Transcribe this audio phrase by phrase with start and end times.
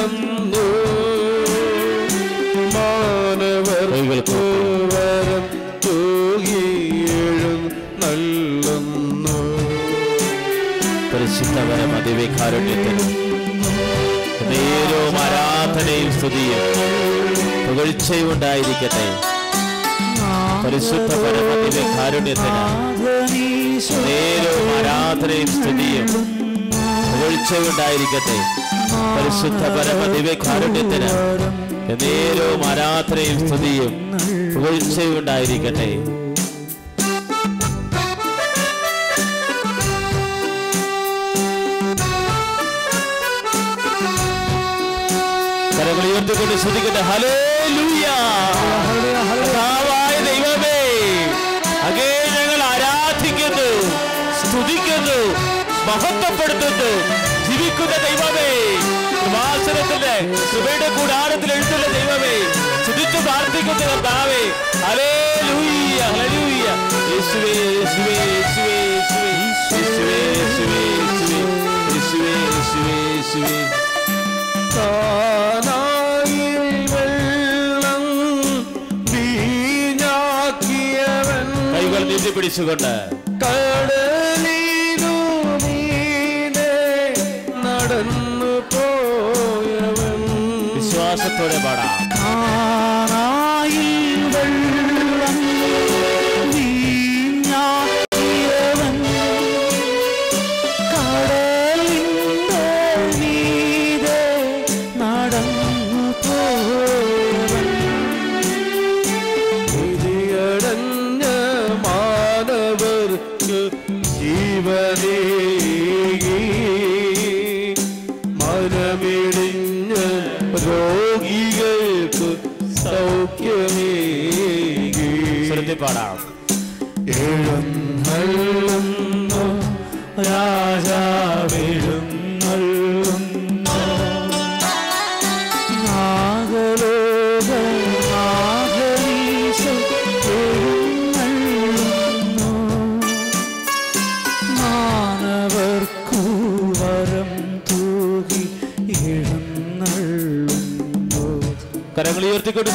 [2.75, 3.91] മാനവർ
[4.93, 5.45] വരം
[5.85, 6.63] തൂകി
[7.19, 8.57] എഴുന്നള്ളുന്നു
[11.11, 13.05] പരിശുദ്ധവരം അതിവേക്കാരുണ്യത്തിന്
[14.51, 16.65] നേരവും ആരാധനയും സ്തുതിയും
[17.65, 19.05] പുകഴ്ചയും ഉണ്ടായിരിക്കട്ടെ
[20.63, 22.61] പരിശുദ്ധ പരമതിവെ കാരുണ്യത്തിന്
[23.75, 26.07] നേരവും ആരാധനയും സ്തുതിയും
[27.09, 28.37] പുകഴ്ചയുണ്ടായിരിക്കട്ടെ
[29.15, 31.09] പരിശുദ്ധ പരമദിവ്യകാരുണ്യത്തിന്
[32.03, 33.91] നേരവും ആരാധനയും സ്തുതിയും
[34.55, 35.89] പുകഴ്ചയുണ്ടായിരിക്കട്ടെ
[45.77, 47.01] കരങ്ങൾ ഉയർത്തിക്കൊണ്ട് ശ്രദ്ധിക്കട്ടെ.
[47.09, 47.35] ഹലേ
[47.75, 48.15] ലൂയാ
[55.87, 56.91] മഹത്വപ്പെടുത്തുന്നു.
[57.47, 58.49] ജീവിക്കുന്ന ദൈവമേ
[59.17, 60.13] കൃപാസനത്തിന്റെ
[60.49, 62.35] കൃപയുടെ കൂടാരത്തിൽ എഴുത്തുള്ള ദൈവമേ
[62.85, 64.41] ചുതിച്ചു പ്രാർത്ഥിക്കുന്ന കർത്താവേ
[64.85, 66.65] ഹല്ലേലൂയ ഹല്ലേലൂയ
[67.09, 68.77] യേശുവേ യേശുവേ യേശുവേ
[69.73, 70.81] യേശുവേ യേശുവേ
[71.87, 73.55] യേശുവേ യേശുവേ യേശുവേ
[81.73, 82.03] കൈകൾ
[82.35, 82.93] പിടിച്ചുകൊണ്ട്
[91.37, 92.04] トレバラ。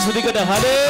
[0.00, 0.89] sudikada hadir.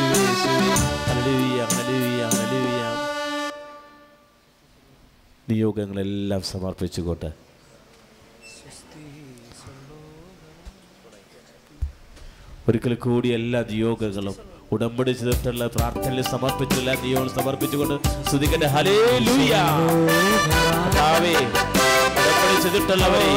[0.00, 0.72] യേശുവേ യേശുവേ
[1.08, 2.82] ഹല്ലേലൂയ ഹല്ലേലൂയ ഹല്ലേലൂയ
[5.50, 7.28] നിയോഗങ്ങളെല്ലാം സമർപ്പിച്ചുകൊണ്ട്.
[12.68, 14.34] ഒരിക്കൽ കൂടി എല്ലാ നിയോഗങ്ങളും
[14.74, 17.96] ഉടമ്പടി ചെയ്തിട്ടുള്ള പ്രാർത്ഥനയിൽ സമർപ്പിച്ചുള്ള നിയോഗം സമർപ്പിച്ചുകൊണ്ട്
[18.28, 18.68] സ്തുതിക്കട്ടെ.
[18.74, 19.54] ഹല്ലേലൂയ
[20.52, 21.34] കർത്താവേ,
[22.20, 23.28] ഉടമ്പടി ചെയ്തിട്ടുള്ളവരെ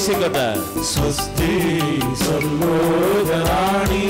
[0.00, 0.40] യേശുകഥ
[0.90, 1.54] സ്വസ്തി
[2.20, 4.04] സർവോദരാണി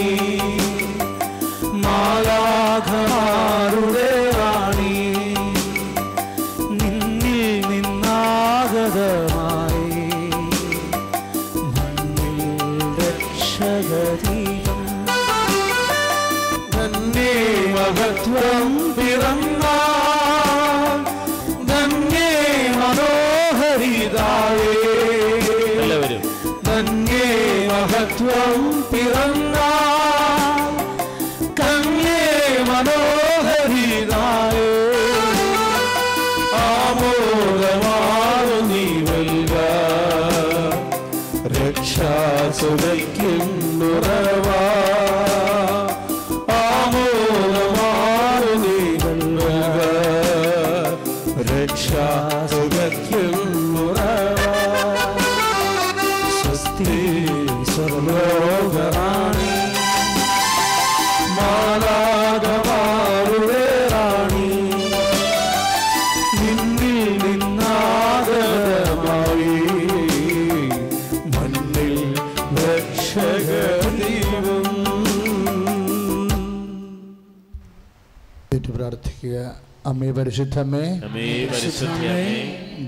[80.28, 80.84] അമ്മേ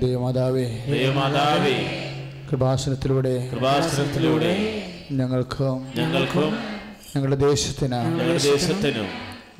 [0.01, 1.75] ദേവമാതാവേ ദേവമാതാവേ.
[2.49, 4.51] കൃപാസനത്തിലൂടെ കൃപാസനത്തിലൂടെ
[5.19, 6.51] ഞങ്ങൾക്കും ഞങ്ങൾക്കും
[7.13, 9.07] ഞങ്ങളുടെ ദേശത്തിന് ഞങ്ങളുടെ ദേശത്തിനും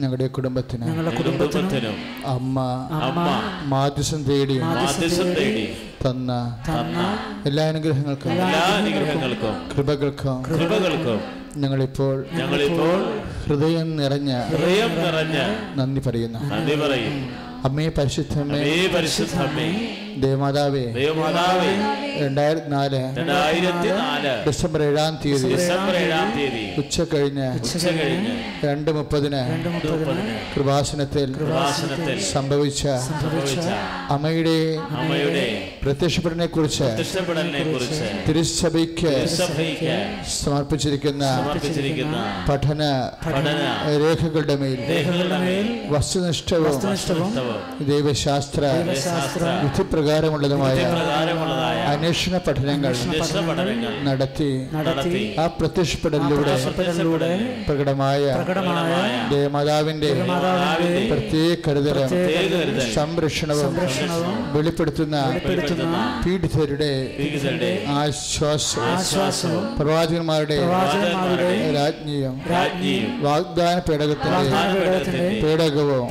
[0.01, 1.95] ഞങ്ങളുടെ കുടുംബത്തിന് ഞങ്ങളുടെ കുടുംബത്തിനും
[2.25, 2.57] അമ്മ
[2.99, 3.25] അമ്മ
[3.73, 5.65] മാധ്യസം തേടി മാധ്യസം തേടി
[6.03, 6.31] തന്ന
[6.69, 6.99] തന്ന
[7.45, 11.19] എല്ലാ അനുഗ്രഹങ്ങൾക്കും എല്ലാ അനുഗ്രഹങ്ങൾക്കും കൃപകൾക്കും കൃപകൾക്കും
[11.63, 12.97] ഞങ്ങളിപ്പോൾ ഞങ്ങളിപ്പോൾ
[13.45, 15.37] ഹൃദയം നിറഞ്ഞ ഹൃദയം നിറഞ്ഞ
[15.79, 16.41] നന്ദി പറയുന്നു.
[16.51, 16.75] നന്ദി
[17.61, 19.67] പറയും അമ്മേ പരിശുദ്ധമ്മേ അമ്മേ പരിശുദ്ധമ്മേ
[20.19, 21.71] ദേവമാതാവേ ദേവമാതാവേ
[22.21, 28.91] രണ്ടായിരത്തി നാല് രണ്ടായിരത്തി നാല് ഡിസംബർ ഏഴാം തീയതി ഡിസംബർ ഏഴാം തീയതി ഉച്ച കഴിഞ്ഞ് ഉച്ച കഴിഞ്ഞ് രണ്ട്
[28.91, 29.41] മുപ്പതിന്
[30.53, 31.29] കൃപാസനത്തിൽ
[32.31, 32.83] സംഭവിച്ച
[34.09, 34.57] അമ്മയുടെ
[34.99, 35.45] അമ്മയുടെ
[35.83, 36.89] പ്രത്യക്ഷപ്പെടനെ കുറിച്ച്
[38.27, 39.13] തിരുസഭയ്ക്ക്
[40.35, 41.25] സമർപ്പിച്ചിരിക്കുന്ന
[42.49, 42.81] പഠന
[44.01, 44.79] രേഖകളുടെ മേൽ
[45.91, 46.77] വസ്തുനിഷ്ഠവും
[47.91, 48.63] ദൈവശാസ്ത്ര
[49.03, 49.43] ശാസ്ത്ര
[50.01, 50.79] പ്രകാരമുള്ളതായ
[51.91, 52.93] അന്വേഷണ പഠനങ്ങൾ
[54.07, 54.49] നടത്തി
[55.39, 56.53] ആ പ്രത്യക്ഷപ്പെടലിലൂടെ
[57.67, 58.23] പ്രകടമായ
[59.31, 62.11] ദേവമാതാവിന്റെ മാതാവിന്റെ പ്രത്യേക കരുതലും
[62.95, 63.75] സംരക്ഷണവും
[64.53, 65.17] വെളിപ്പെടുത്തുന്ന
[66.23, 66.91] പീഡിതരുടെ
[67.97, 70.59] ആശ്വാസവും പ്രവാചകന്മാരുടെ
[71.77, 72.35] രാജ്ഞിയും
[73.21, 76.07] വാഗ്ദാന പേടകത്തിന്റെ പേടകവും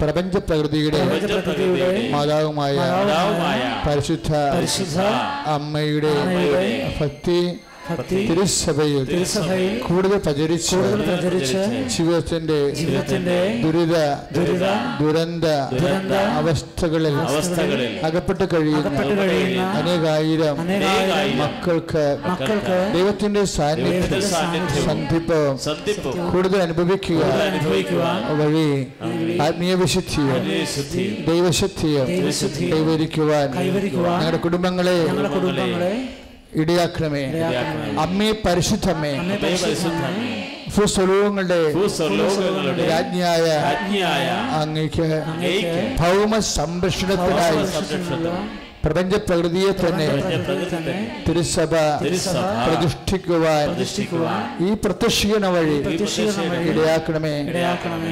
[0.00, 1.02] പ്രപഞ്ച പ്രകൃതിയുടെ
[2.14, 2.76] മാതാവുമായ
[3.86, 5.00] പരിശുദ്ധ
[5.54, 6.14] അമ്മയുടെ
[6.98, 7.38] ഭക്തി
[8.10, 11.60] തിരുസഭയിൽ തിരുസഭയിൽ കൂടുതൽ പ്രചരിച്ച് പ്രചരിച്ച്
[11.94, 13.96] ജീവിതത്തിന്റെ ജീവിതത്തിന്റെ ദുരിത
[14.36, 14.66] ദുരിത
[15.00, 19.02] ദുരന്ത ദുരന്ത അവസ്ഥകളിൽ അവസ്ഥകളിൽ അകപ്പെട്ട് കഴിയുന്ന
[19.74, 20.56] അനേകായിരം
[21.40, 24.24] മക്കൾക്ക് മക്കൾക്ക് ദൈവത്തിന്റെ സാന്നിധ്യം
[24.86, 25.46] സന്ധിപ്പം
[26.32, 28.02] കൂടുതൽ അനുഭവിക്കുക അനുഭവിക്കുക
[28.40, 28.68] വഴി
[29.46, 30.42] ആത്മീയ വിശുദ്ധിയും
[30.74, 32.08] ശുദ്ധിയും ദൈവശുദ്ധിയും
[32.74, 35.94] കൈവരിക്കുവാൻ കൈവരിക്കുവാൻ ഞങ്ങളുടെ കുടുംബങ്ങളെ ഞങ്ങളുടെ കുടുംബങ്ങളെ
[36.56, 37.22] ഇടയാക്കണമേ.
[38.02, 39.12] അമ്മേ പരിശുദ്ധമേ.
[40.74, 41.58] ഭൂസ്വലോകങ്ങളുടെ
[42.90, 44.26] രാജ്ഞിയായ
[44.60, 45.06] അങ്ങക്ക്
[46.00, 48.46] ഭൗമ സംരക്ഷണത്തിനായി സംരക്ഷണത്തിനും
[48.84, 50.06] പ്രപഞ്ച പ്രകൃതിയെ തന്നെ
[51.26, 51.72] തിരുസഭ
[52.64, 53.68] പ്രതിഷ്ഠിക്കുവാൻ
[54.62, 55.76] ഈ പ്രത്യക്ഷീകരണ വഴി
[56.70, 57.34] ഇടയാക്കണമേ.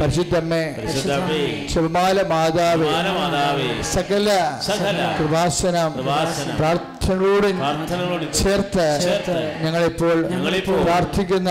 [0.01, 1.41] പരിശുദ്ധമ്മേ പരിശുദ്ധമേ
[1.73, 2.89] ചെറുമാല മാതാവ്
[3.93, 4.29] സകല
[5.19, 5.93] കൃപാസനം
[6.59, 8.89] പ്രാർത്ഥനയോട് പ്രാർത്ഥനകളോട് ചേർത്ത്
[9.65, 10.17] ഞങ്ങളിപ്പോൾ
[10.85, 11.51] പ്രാർത്ഥിക്കുന്ന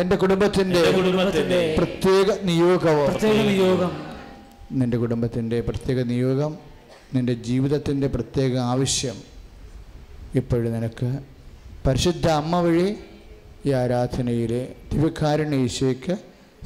[0.00, 0.82] എന്റെ കുടുംബത്തിന്റെ
[1.78, 3.10] പ്രത്യേക നിയോഗവും
[3.48, 3.92] നിയോഗം
[4.78, 6.52] നിന്റെ കുടുംബത്തിന്റെ പ്രത്യേക നിയോഗം
[7.14, 9.16] നിന്റെ ജീവിതത്തിന്റെ പ്രത്യേക ആവശ്യം
[10.34, 11.18] ഇപ്പോഴും നിനക്ക്.
[11.86, 12.96] പരിശുദ്ധ അമ്മ വഴി
[13.66, 16.16] ഈ ആരാധനയിലെ ദിവ്യകാരുണ്യ ഈശോയ്ക്ക്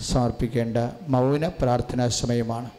[0.03, 0.77] സമർപ്പിക്കേണ്ട
[1.09, 2.71] മൗന പ്രാർത്ഥനാ സമയമാണ്.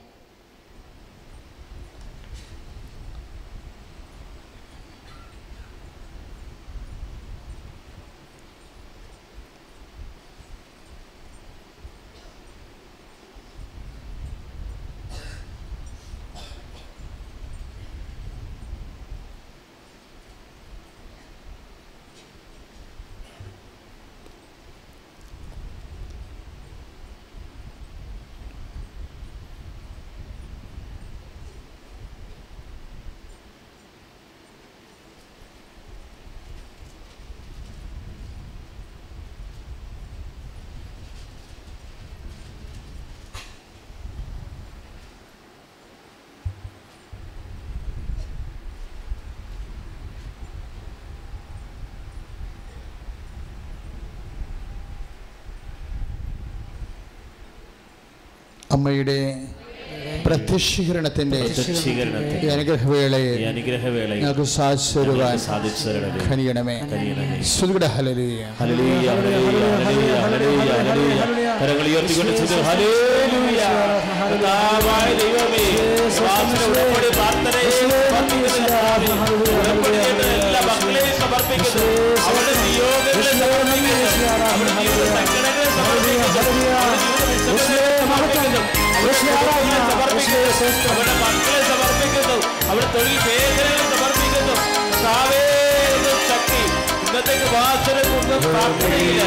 [58.72, 59.18] അമ്മയുടെ
[60.26, 63.34] പ്രത്യക്ഷീകരണത്തിന്റെ പ്രത്യക്ഷീകരണത്തെ ഈ അനുഗ്രഹവേളയെ
[64.22, 65.38] ഞങ്ങൾക്ക് സാധിച്ചു തരുവാൻ
[66.30, 67.38] ഖനിയണമേ കനിയണമേ.
[67.52, 71.48] ശ്രുതിയുടെ hallelujah hallelujah, hallelujah, hallelujah, hallelujah, hallelujah.
[71.62, 73.62] കരങ്ങൾ ഉയർത്തിക്കൊണ്ട് ചൊല്ലു, ഹല്ലേലൂയ.
[74.22, 75.64] കർത്താവായ ദൈവമേ,
[76.06, 79.10] വിശ്വാസത്തിൽ ഉടമ്പടി പ്രാർത്ഥനയെ സമർപ്പിക്കുന്ന കർത്താവേ,
[79.62, 81.86] ഉടമ്പടി ചെയ്ത എല്ലാ മക്കളെയും സമർപ്പിക്കുന്നു.
[82.28, 83.98] അവരുടെ നിയോഗങ്ങളെ സമർപ്പിക്കുന്നു.
[84.52, 86.28] അവരുടെ ജീവിത സങ്കടങ്ങളെ സമർപ്പിക്കുന്നു.
[86.32, 88.81] അവരുടെ ജീവിത സമർപ്പിക്കുന്നു.
[89.12, 90.92] അവരുടെ കുടുംബങ്ങളെ സമർപ്പിക്കുന്നു.
[90.92, 92.38] അവരുടെ മക്കളെ സമർപ്പിക്കുന്നു
[92.70, 95.42] അവരുടെ തൊഴിൽ മേഖലകളെ സമർപ്പിക്കുന്നു കർത്താവേ,
[95.96, 96.62] എന്ന ശക്തി
[97.06, 99.20] ഇന്നത്തേക്ക് വാസനക്കുന്ന് പ്രാർത്ഥനയിൽ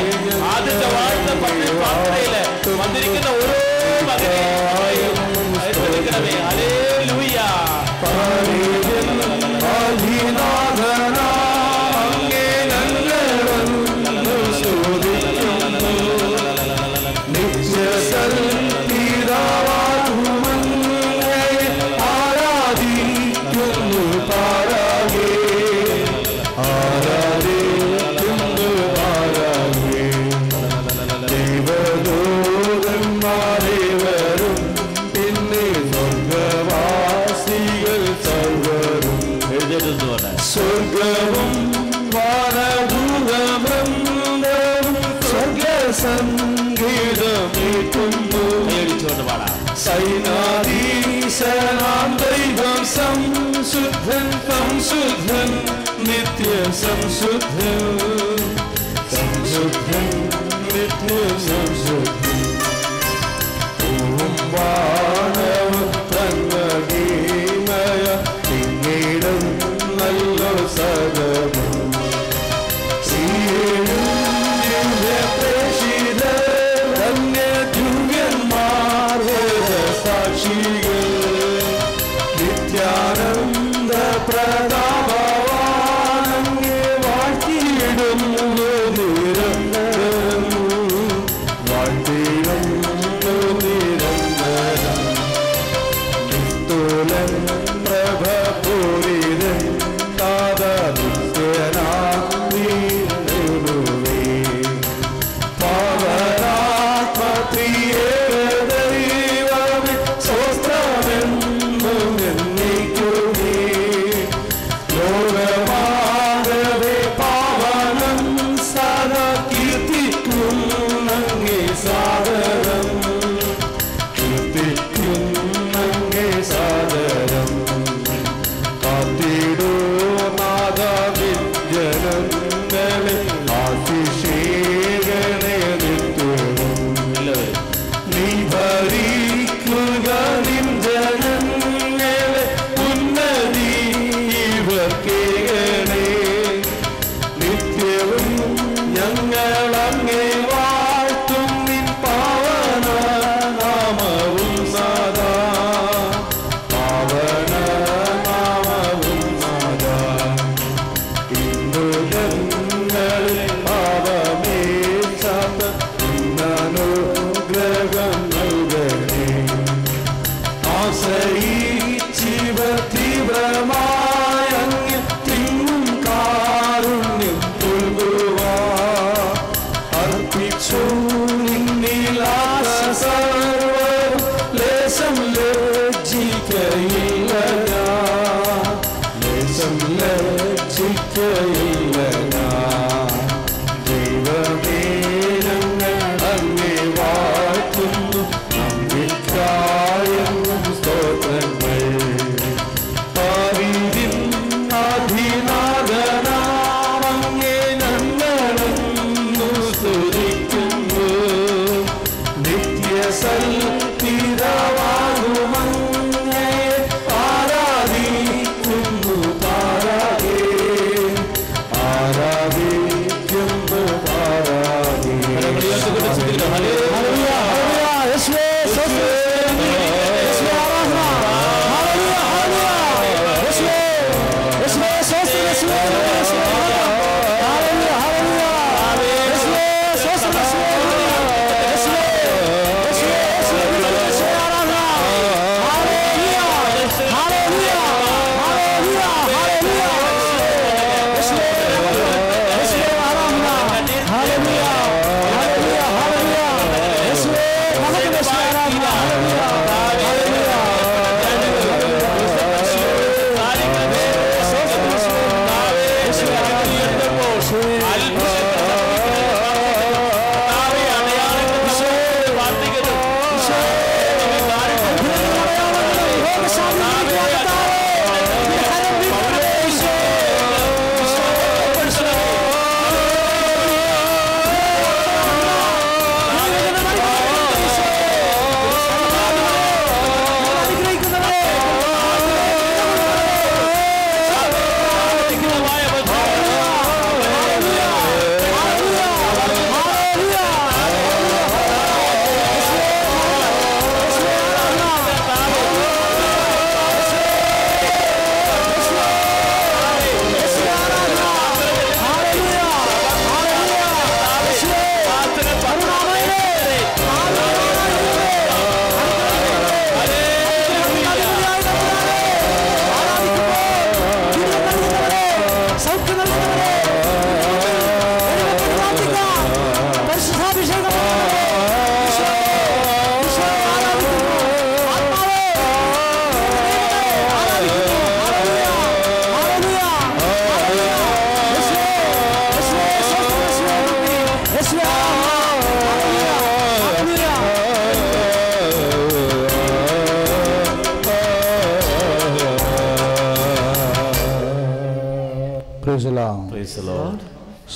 [0.52, 2.34] ആദ്യത്തെ വാഴ്ത്ത പള്ളി പ്രാർത്ഥനയിൽ
[2.80, 3.60] വന്നിരിക്കുന്ന ഓരോ
[4.08, 5.16] മകനെയും
[5.62, 6.34] അനുഗ്രഹിക്കണമേ.
[6.48, 6.83] ഹല്ലേലൂയ.
[46.96, 47.64] സംഗീതമേക്കുന്നു
[48.68, 49.52] നേടിച്ചോണ്ട് പാടാം
[49.84, 51.30] സൈനാദീശനാം
[52.22, 55.50] ദൈവം സംശുദ്ധൻ സംശുദ്ധൻ
[56.08, 56.48] നിത്യ
[56.82, 57.82] സംശുദ്ധൻ
[59.14, 60.08] സംശുദ്ധൻ
[60.66, 61.12] നിത്യ
[61.46, 61.73] സംശുദ്ധൻ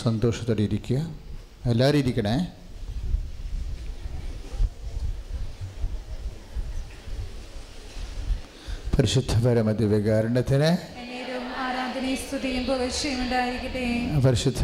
[0.08, 0.98] സന്തോഷത്തോടെ ഇരിക്കുക
[1.66, 2.36] എല്ലാവരും ഇരിക്കണേ.
[8.94, 10.70] പരിശുദ്ധ പരമതി വികാരണത്തിന്
[14.26, 14.62] പരിശുദ്ധ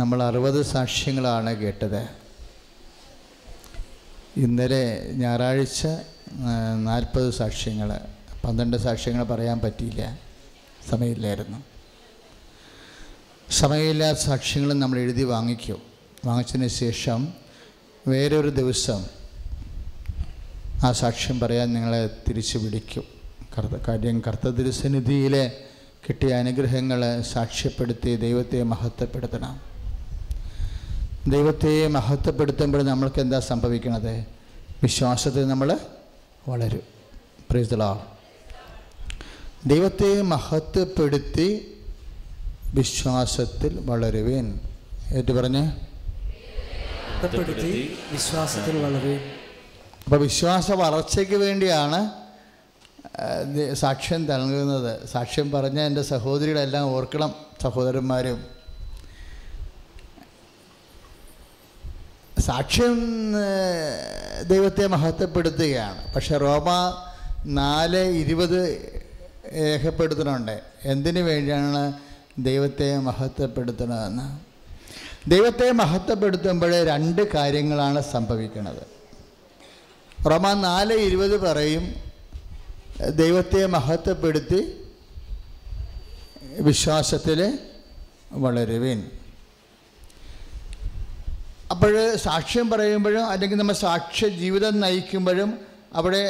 [0.00, 2.02] നമ്മൾ അറുപത് സാക്ഷ്യങ്ങളാണ് കേട്ടത്.
[4.44, 4.84] ഇന്നലെ
[5.22, 5.82] ഞായറാഴ്ച
[6.88, 7.90] നാൽപ്പത് സാക്ഷ്യങ്ങൾ
[8.44, 10.18] പന്ത്രണ്ട് സാക്ഷ്യങ്ങൾ പറയാൻ പറ്റിയില്ല.
[10.90, 11.58] സമയമില്ലായിരുന്നു.
[13.50, 15.82] സമയമില്ലാത്ത സാക്ഷ്യങ്ങൾ നമ്മൾ എഴുതി വാങ്ങിക്കും.
[16.24, 17.28] വാങ്ങിച്ചതിന് ശേഷം
[18.08, 19.04] വേറൊരു ദിവസം
[20.84, 23.04] ആ സാക്ഷ്യം പറയാൻ നിങ്ങളെ തിരിച്ചു വിളിക്കും.
[23.58, 25.52] കർത്ത കാര്യം കർത്തതിരുസന്നിധിയിലെ
[26.08, 29.60] കിട്ടിയ അനുഗ്രഹങ്ങൾ സാക്ഷ്യപ്പെടുത്തി ദൈവത്തെ മഹത്വപ്പെടുത്തണം.
[31.28, 34.24] ദൈവത്തെ മഹത്വപ്പെടുത്തുമ്പോൾ നമ്മൾക്ക് എന്താ സംഭവിക്കണത്?
[34.82, 35.78] വിശ്വാസത്തിൽ നമ്മൾ
[36.48, 36.82] വളരും.
[37.50, 38.06] പ്രീതളാ
[39.66, 41.76] ദൈവത്തെ മഹത്വപ്പെടുത്തി
[42.74, 44.60] വിശ്വാസത്തിൽ വളരുവേൻ.
[45.16, 45.60] ഏറ്റു പറഞ്ഞേ?
[45.60, 49.20] മഹത്വപ്പെടുത്തി വിശ്വാസത്തിൽ വളരുവേൻ.
[50.04, 52.10] അപ്പോൾ വിശ്വാസ വളർച്ചയ്ക്ക് വേണ്ടിയാണ്
[53.74, 55.06] സാക്ഷ്യം നൽകുന്നത്.
[55.06, 58.44] സാക്ഷ്യം പറഞ്ഞ എന്റെ സഹോദരികളെല്ലാം ഓർക്കണം സഹോദരന്മാരും.
[62.38, 63.32] സാക്ഷ്യം
[64.48, 66.14] ദൈവത്തെ മഹത്വപ്പെടുത്തുകയാണ്.
[66.14, 66.96] പക്ഷെ റോമ
[67.46, 68.98] നാല് ഇരുപത്
[69.54, 70.60] രേഖപ്പെടുത്തുന്നുണ്ട്.
[70.84, 71.92] എന്തിനു വേണ്ടിയാണ്
[72.38, 74.48] ദൈവത്തെ മഹത്വപ്പെടുത്തണതെന്ന്
[75.30, 78.82] ദൈവത്തെ മഹത്വപ്പെടുത്തുമ്പോൾ രണ്ട് കാര്യങ്ങളാണ് സംഭവിക്കുന്നത്.
[80.30, 81.94] റോമ നാല് ഇരുപത് പറയും
[83.10, 84.84] ദൈവത്തെ മഹത്വപ്പെടുത്തി
[86.60, 87.58] വിശ്വാസത്തിൽ
[88.32, 89.10] വളരുവിൻ.
[91.70, 95.58] അപ്പോൾ സാക്ഷ്യം പറയുമ്പോഴും അല്ലെങ്കിൽ നമ്മൾ സാക്ഷ്യ ജീവിതം നയിക്കുമ്പോഴും
[95.94, 96.22] അവിടെ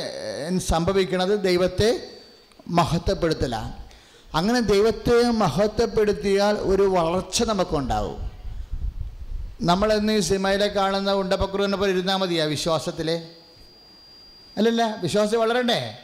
[0.59, 2.18] സംഭവിക്കുന്നത് ദൈവത്തെ
[2.69, 3.73] മഹത്വപ്പെടുത്തലാണ്.
[4.37, 8.31] അങ്ങനെ ദൈവത്തെ മഹത്വപ്പെടുത്തിയാൽ ഒരു വളർച്ച നമുക്കുണ്ടാവും.
[9.63, 13.11] നമ്മളെന്ന് ഈ സിനിമയിലെ കാണുന്ന ഉണ്ടപ്പക്രുവിനെ പോലെ ഇരുന്നാൽ മതിയാ വിശ്വാസത്തിൽ
[14.57, 15.99] അല്ലല്ല വിശ്വാസം വളരണ്ടേ?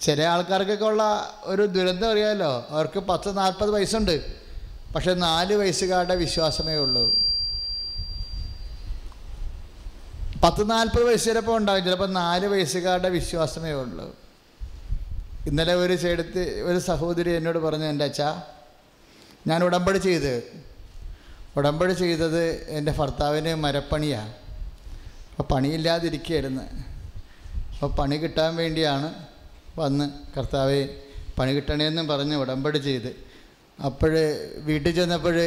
[0.00, 4.42] ചില ആൾക്കാർക്കൊക്കെ ഉള്ള ഒരു ദുരന്തം അറിയാമല്ലോ അവർക്ക് പത്ത് നാൽപ്പത് വയസ്സുണ്ട്.
[4.94, 7.18] പക്ഷെ നാല് വയസ്സുകാരുടെ വിശ്വാസമേ ഉള്ളൂ.
[10.44, 14.21] പത്ത് നാൽപ്പത് വയസ്സ് ചിലപ്പോൾ ഉണ്ടാകും ചിലപ്പോൾ നാല് വയസ്സുകാരുടെ വിശ്വാസമേ ഉള്ളൂ.
[15.48, 18.28] ഇന്നലെ ഒരു ചേടത്ത് ഒരു സഹോദരി എന്നോട് പറഞ്ഞു എന്റെ അച്ഛാ
[19.50, 20.34] ഞാൻ ഉടമ്പടി ചെയ്ത്.
[21.58, 22.42] ഉടമ്പടി ചെയ്തത്
[22.78, 24.32] എന്റെ ഭർത്താവിന് മരപ്പണിയാണ്
[25.30, 26.64] അപ്പോൾ പണിയില്ലാതിരിക്കുകയായിരുന്നു
[27.74, 29.08] അപ്പോൾ പണി കിട്ടാൻ വേണ്ടിയാണ്
[29.80, 30.80] വന്ന് കർത്താവെ
[31.38, 33.10] പണി കിട്ടണേന്നും പറഞ്ഞ് ഉടമ്പടി ചെയ്ത്.
[33.78, 34.14] അപ്പോൾ
[34.68, 35.38] വീട്ടിൽ ചെന്നപ്പോൾ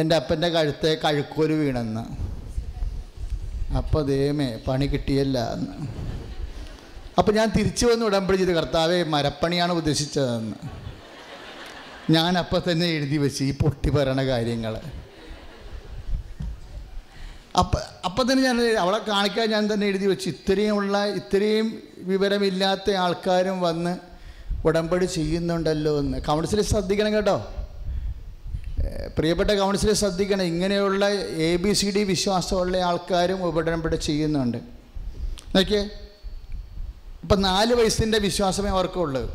[0.00, 2.04] എന്റെ അപ്പന്റെ കഴുത്തെ കഴുക്കോൽ വീണെന്ന്.
[3.80, 5.74] അപ്പോൾ ദൈവമേ പണി കിട്ടിയല്ല എന്ന്
[7.18, 10.56] അപ്പോൾ ഞാൻ തിരിച്ചു വന്ന് ഉടമ്പടി ചെയ്ത് കർത്താവെ മരപ്പണിയാണ് ഉദ്ദേശിച്ചതെന്ന്.
[12.10, 14.80] ഞാൻ അപ്പം തന്നെ എഴുതി വെച്ച് ഈ പൊട്ടി പറയണ കാര്യങ്ങൾ
[17.58, 23.96] അപ്പം അപ്പം തന്നെ ഞാൻ അവളെ കാണിക്കാൻ ഞാൻ തന്നെ എഴുതി വെച്ച് ഇത്രയുമുള്ള ഇത്രയും വിവരമില്ലാത്ത ആൾക്കാരും വന്ന്
[24.64, 26.18] ഉടമ്പടി ചെയ്യുന്നുണ്ടല്ലോ എന്ന്.
[26.22, 27.36] കൗൺസിലിൽ ശ്രദ്ധിക്കണം കേട്ടോ.
[29.18, 30.42] പ്രിയപ്പെട്ട കൗൺസിലിൽ ശ്രദ്ധിക്കണം.
[30.42, 31.08] ഇങ്ങനെയുള്ള
[31.48, 34.58] എ ബി സി ഡി വിശ്വാസമുള്ള ആൾക്കാരും ഉടമ്പടി ചെയ്യുന്നുണ്ട്.
[35.56, 35.88] നോക്കിയേ.
[37.26, 39.30] ഇപ്പം നാല് വയസ്സിന്റെ വിശ്വാസമേ ഉള്ളത്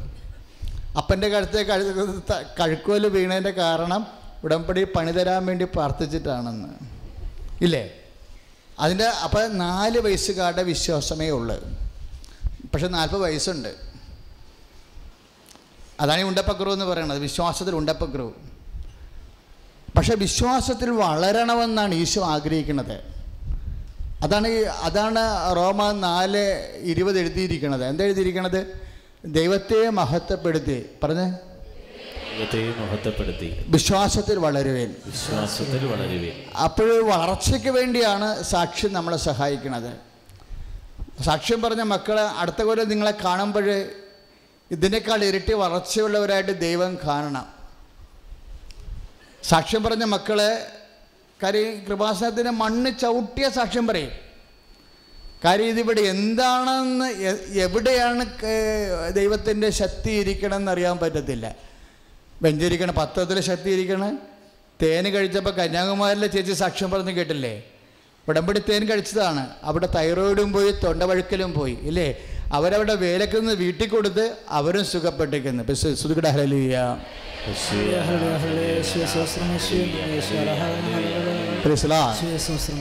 [0.98, 2.22] അപ്പന്റെ കഴുത്തെ കഴു
[2.60, 4.08] കഴുക്കോൽ വീണതിന്റെ കാരണം
[4.44, 6.68] ഉടമ്പടി പണിതരാൻ വേണ്ടി പ്രാർത്ഥിച്ചിട്ടാണെന്ന്.
[7.62, 7.90] ഇല്ലേ?
[8.80, 11.60] അതിന്റെ അപ്പം നാല് വയസ്സുകാരുടെ വിശ്വാസമേ ഉള്ളൂ.
[12.74, 13.76] പക്ഷെ നാൽപ്പത് വയസ്സുണ്ട്.
[16.00, 18.34] അതാണ് ഈ ഉണ്ടപ്പക്രൂ എന്ന് പറയുന്നത് വിശ്വാസത്തിൽ ഉണ്ടപ്പക്രൂ
[19.98, 23.11] പക്ഷെ വിശ്വാസത്തിൽ വളരണമെന്നാണ് ഈശോ ആഗ്രഹിക്കുന്നത്.
[24.24, 28.82] അതാണ് ഈ അതാണ് റോമ നാല് ഇരുപത് എഴുതിയിരിക്കുന്നത് എന്താ എഴുതിയിരിക്കുന്നത്
[29.26, 30.86] ദൈവത്തെ മഹത്വപ്പെടുത്തി.
[31.04, 31.24] പറഞ്ഞേ?
[31.24, 33.66] ദൈവത്തെ മഹത്വപ്പെടുത്തി.
[33.68, 34.96] വിശ്വാസത്തിൽ വളരുവേൻ.
[35.06, 36.58] വിശ്വാസത്തിൽ വളരുവേൻ.
[36.64, 40.12] അപ്പോൾ വളർച്ചയ്ക്ക് വേണ്ടിയാണ് സാക്ഷ്യം നമ്മളെ സഹായിക്കുന്നത്
[41.24, 43.86] സാക്ഷ്യം പറഞ്ഞ മക്കളെ അടുത്ത കൊല്ലം നിങ്ങളെ കാണുമ്പോൾ
[44.72, 47.48] ഇതിനേക്കാൾ ഇരട്ടി വളർച്ചയുള്ളവരായിട്ട് ദൈവം കാണണം.
[49.44, 50.68] സാക്ഷ്യം പറഞ്ഞ മക്കളെ
[51.44, 54.12] കാര്യം കൃപാസനത്തിന് മണ്ണ് ചവിട്ടിയ സാക്ഷ്യം പറയും.
[55.46, 57.08] കാര്യം ഇതിവിടെ എന്താണെന്ന്
[57.66, 58.26] എവിടെയാണ്
[59.16, 61.56] ദൈവത്തിന്റെ ശക്തി ഇരിക്കണമെന്ന് അറിയാൻ പറ്റത്തില്ല.
[62.42, 64.04] ബെഞ്ചിരിക്കണം പത്രത്തിൽ ശക്തി ഇരിക്കണ.
[64.82, 67.64] തേൻ കഴിച്ചപ്പോൾ കന്യാകുമാരിലെ ചേച്ചി സാക്ഷ്യം പറഞ്ഞ് കേട്ടില്ലേ?
[68.30, 69.44] ഉടമ്പടി തേൻ കഴിച്ചതാണ്.
[69.64, 72.08] അവിടെ തൈറോയിഡും പോയി തൊണ്ടവഴുക്കലും പോയി ഇല്ലേ?
[72.52, 75.64] അവരവിടെ വേലക്ക് നിന്ന് വീട്ടിൽ കൊടുത്ത് അവരും സുഖപ്പെട്ടിരിക്കുന്നു
[76.32, 76.98] ഹലിയ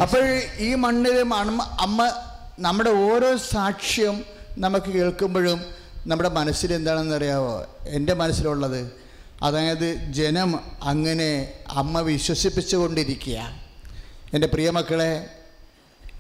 [0.01, 2.13] അപ്പോൾ ഈ മണ്ണിൽ അമ്മ അമ്മ
[2.59, 4.25] നമ്മുടെ ഓരോ സാക്ഷ്യം
[4.59, 5.65] നമുക്ക് കേൾക്കുമ്പോഴും
[6.07, 7.67] നമ്മുടെ മനസ്സിൽ എന്താണെന്ന് അറിയാവോ?
[7.87, 8.93] എന്റെ മനസ്സിലുള്ളത്.
[9.43, 13.53] അതായത് ജനം അങ്ങനെ അമ്മ വിശ്വസിപ്പിച്ചുകൊണ്ടിരിക്കുക.
[14.35, 15.27] എന്റെ പ്രിയമക്കളെ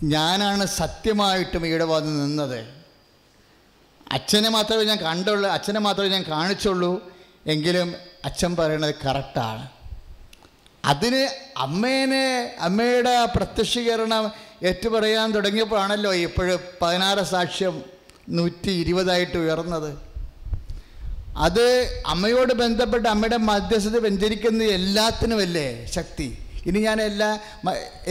[0.04, 2.79] ഞാനാണ് സത്യമായിട്ടും ഇവിടെ വന്ന് നിന്നത്.
[4.16, 6.92] അച്ഛനെ മാത്രമേ ഞാൻ കണ്ടുള്ളൂ അച്ഛനെ മാത്രമേ ഞാൻ കാണിച്ചുള്ളൂ.
[7.52, 7.88] എങ്കിലും
[8.28, 9.64] അച്ഛൻ പറയണത് കറക്റ്റാണ്
[10.90, 11.22] അതിന്
[11.64, 12.26] അമ്മേനെ
[12.66, 14.24] അമ്മയുടെ പ്രത്യക്ഷീകരണം
[14.68, 17.74] ഏറ്റുപറയാൻ തുടങ്ങിയപ്പോഴാണല്ലോ ഇപ്പോഴും പതിനാറ് സാക്ഷ്യം
[18.38, 19.90] നൂറ്റി ഇരുപതായിട്ട് ഉയർന്നത്.
[21.46, 21.66] അത്
[22.12, 26.28] അമ്മയോട് ബന്ധപ്പെട്ട് അമ്മയുടെ മധ്യസ്ഥത വ്യഞ്ചരിക്കുന്ന എല്ലാത്തിനുമല്ലേ ശക്തി?
[26.68, 27.28] ഇനി ഞാൻ എല്ലാ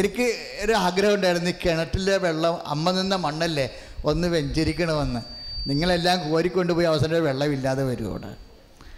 [0.02, 0.28] എനിക്ക്
[0.64, 3.68] ഒരു ആഗ്രഹം ഉണ്ടായിരുന്നു ഈ കിണറ്റിലെ വെള്ളം അമ്മ നിന്ന മണ്ണല്ലേ
[4.12, 5.22] ഒന്ന് വെഞ്ചരിക്കണമെന്ന്.
[5.68, 8.50] നിങ്ങളെല്ലാം കോരിക്കൊണ്ടുപോയി അവസരം വെള്ളമില്ലാതെ വരും അവിടെ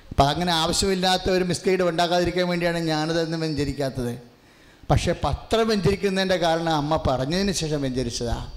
[0.10, 4.22] അപ്പം അങ്ങനെ ആവശ്യമില്ലാത്ത ഒരു മിസ്ഗൈഡ് ഉണ്ടാക്കാതിരിക്കാൻ വേണ്ടിയാണ് ഞാനിതെന്ന് വെഞ്ചരിക്കാത്തത്.
[4.92, 8.52] പക്ഷേ പത്രം വെഞ്ചരിക്കുന്നതിന്റെ കാരണം അമ്മ പറഞ്ഞതിന് ശേഷം വെഞ്ചരിച്ചതാ.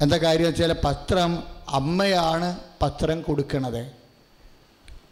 [0.00, 3.92] എന്താ കാര്യം വെച്ചാൽ പത്രം അമ്മയാണ് പത്രം കൊടുക്കണത്.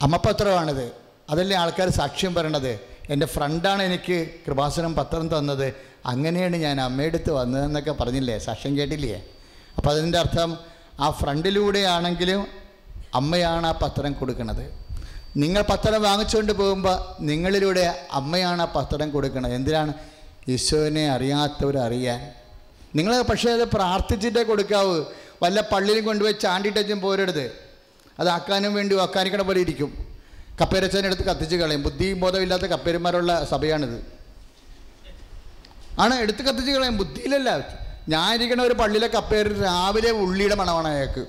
[0.03, 0.93] അമ്മ പത്രമാണിത്
[1.31, 2.81] അതല്ലേ ആൾക്കാർ സാക്ഷ്യം പറയണത്.
[3.11, 5.75] എന്റെ ഫ്രണ്ടാണ് എനിക്ക് കൃപാസനം പത്രം തന്നത്.
[6.07, 8.39] അങ്ങനെയാണ് ഞാൻ അമ്മയെടുത്ത് വന്നതെന്നൊക്കെ പറഞ്ഞില്ലേ?
[8.39, 9.25] സാക്ഷ്യം കേട്ടില്ലേ?
[9.77, 10.59] അപ്പോൾ അതിന്റെ അർത്ഥം
[11.01, 12.47] ആ ഫ്രണ്ടിലൂടെയാണെങ്കിലും
[13.15, 14.81] അമ്മയാണ് ആ പത്രം കൊടുക്കുന്നത്.
[15.37, 19.55] നിങ്ങൾ പത്രം വാങ്ങിച്ചുകൊണ്ട് പോകുമ്പോൾ നിങ്ങളിലൂടെ അമ്മയാണ് ആ പത്രം കൊടുക്കുന്നത്.
[19.55, 19.95] എന്തിനാണ്?
[20.49, 22.33] ഈശോനെ അറിയാത്തവരറിയാൻ
[22.97, 25.05] നിങ്ങൾ പക്ഷേ അത് പ്രാർത്ഥിച്ചിട്ടേ കൊടുക്കാവൂ.
[25.43, 27.53] വല്ല പള്ളിയിലും കൊണ്ടുപോയി ചാണ്ടിട്ടച്ചും പോരരുത്.
[28.19, 30.07] അത് ആക്കാനും വേണ്ടി ആക്കാനിക്കണ പോലെ ഇരിക്കും.
[30.61, 31.83] കപ്പേരച്ചനെടുത്ത് കത്തിച്ച് കളയും.
[31.83, 34.13] ബുദ്ധിയും ബോധമില്ലാത്ത കപ്പേരന്മാരുള്ള സഭയാണിത്.
[36.01, 36.97] ആണ് എടുത്ത് കത്തിച്ച് കളയും.
[36.97, 37.59] ബുദ്ധിയിലല്ല.
[38.11, 41.27] ഞാൻ ഇരിക്കണ ഒരു പള്ളിയിലെ കപ്പേറി രാവിലെ ഉള്ളിയുടെ മണമാണ് അയാൾക്ക്.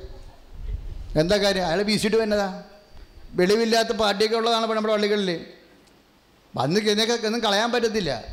[1.19, 1.65] എന്താ കാര്യം?
[1.65, 2.63] അയാൾ വീശിട്ട് വന്നതാ.
[3.31, 5.45] വെളിവില്ലാത്ത പാർട്ടിയൊക്കെ ഉള്ളതാണ് ഇപ്പോൾ നമ്മുടെ പള്ളികളിൽ
[6.55, 8.23] വന്ന് കഴിഞ്ഞൊക്കെ ഒന്നും കളയാൻ പറ്റത്തില്ല.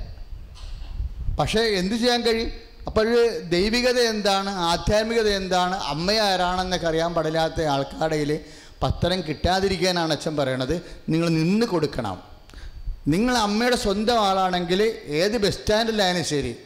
[1.41, 2.53] പക്ഷേ എന്ത് ചെയ്യാൻ കഴിയും?
[2.87, 4.51] അപ്പോൾ ദൈവികത എന്താണ്?
[4.51, 5.77] ആധ്യാത്മികത എന്താണ്?
[5.77, 8.45] അമ്മ ആരാണെന്നൊക്കെ അറിയാൻ പാടില്ലാത്ത ആൾക്കാരുടെ
[8.83, 10.83] പത്രം കിട്ടാതിരിക്കാനാണ് അച്ഛൻ പറയണത്.
[11.09, 12.23] നിങ്ങൾ നിന്ന് കൊടുക്കണം.
[13.09, 16.57] നിങ്ങൾ അമ്മയുടെ സ്വന്തം ആളാണെങ്കിൽ ഏത് ബസ് സ്റ്റാൻഡിലായാലും ശരി.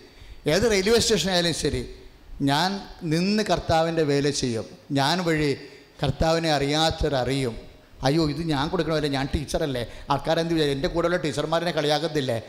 [0.46, 1.94] ഏത് റെയിൽവേ സ്റ്റേഷൻ ആയാലും ശരി
[2.40, 4.64] ഞാൻ നിന്ന് കർത്താവിന്റെ വേല ചെയ്യും.
[4.90, 5.54] ഞാൻ വഴി
[6.02, 7.60] കർത്താവിനെ അറിയാത്തവരറിയും
[8.02, 9.86] അയ്യോ ഇത് ഞാൻ കൊടുക്കണമല്ലേ ഞാൻ ടീച്ചറല്ലേ?
[10.10, 12.42] ആൾക്കാരെന്ത് വിചാരിച്ചു എന്റെ കൂടെയുള്ള ടീച്ചർമാരെ കളിയാക്കത്തില്ലേ?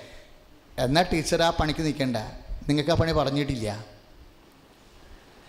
[0.79, 2.17] എന്നാൽ ടീച്ചർ ആ പണിക്ക് നിൽക്കണ്ട.
[2.67, 3.85] നിങ്ങൾക്ക് ആ പണി പറഞ്ഞിട്ടില്ല.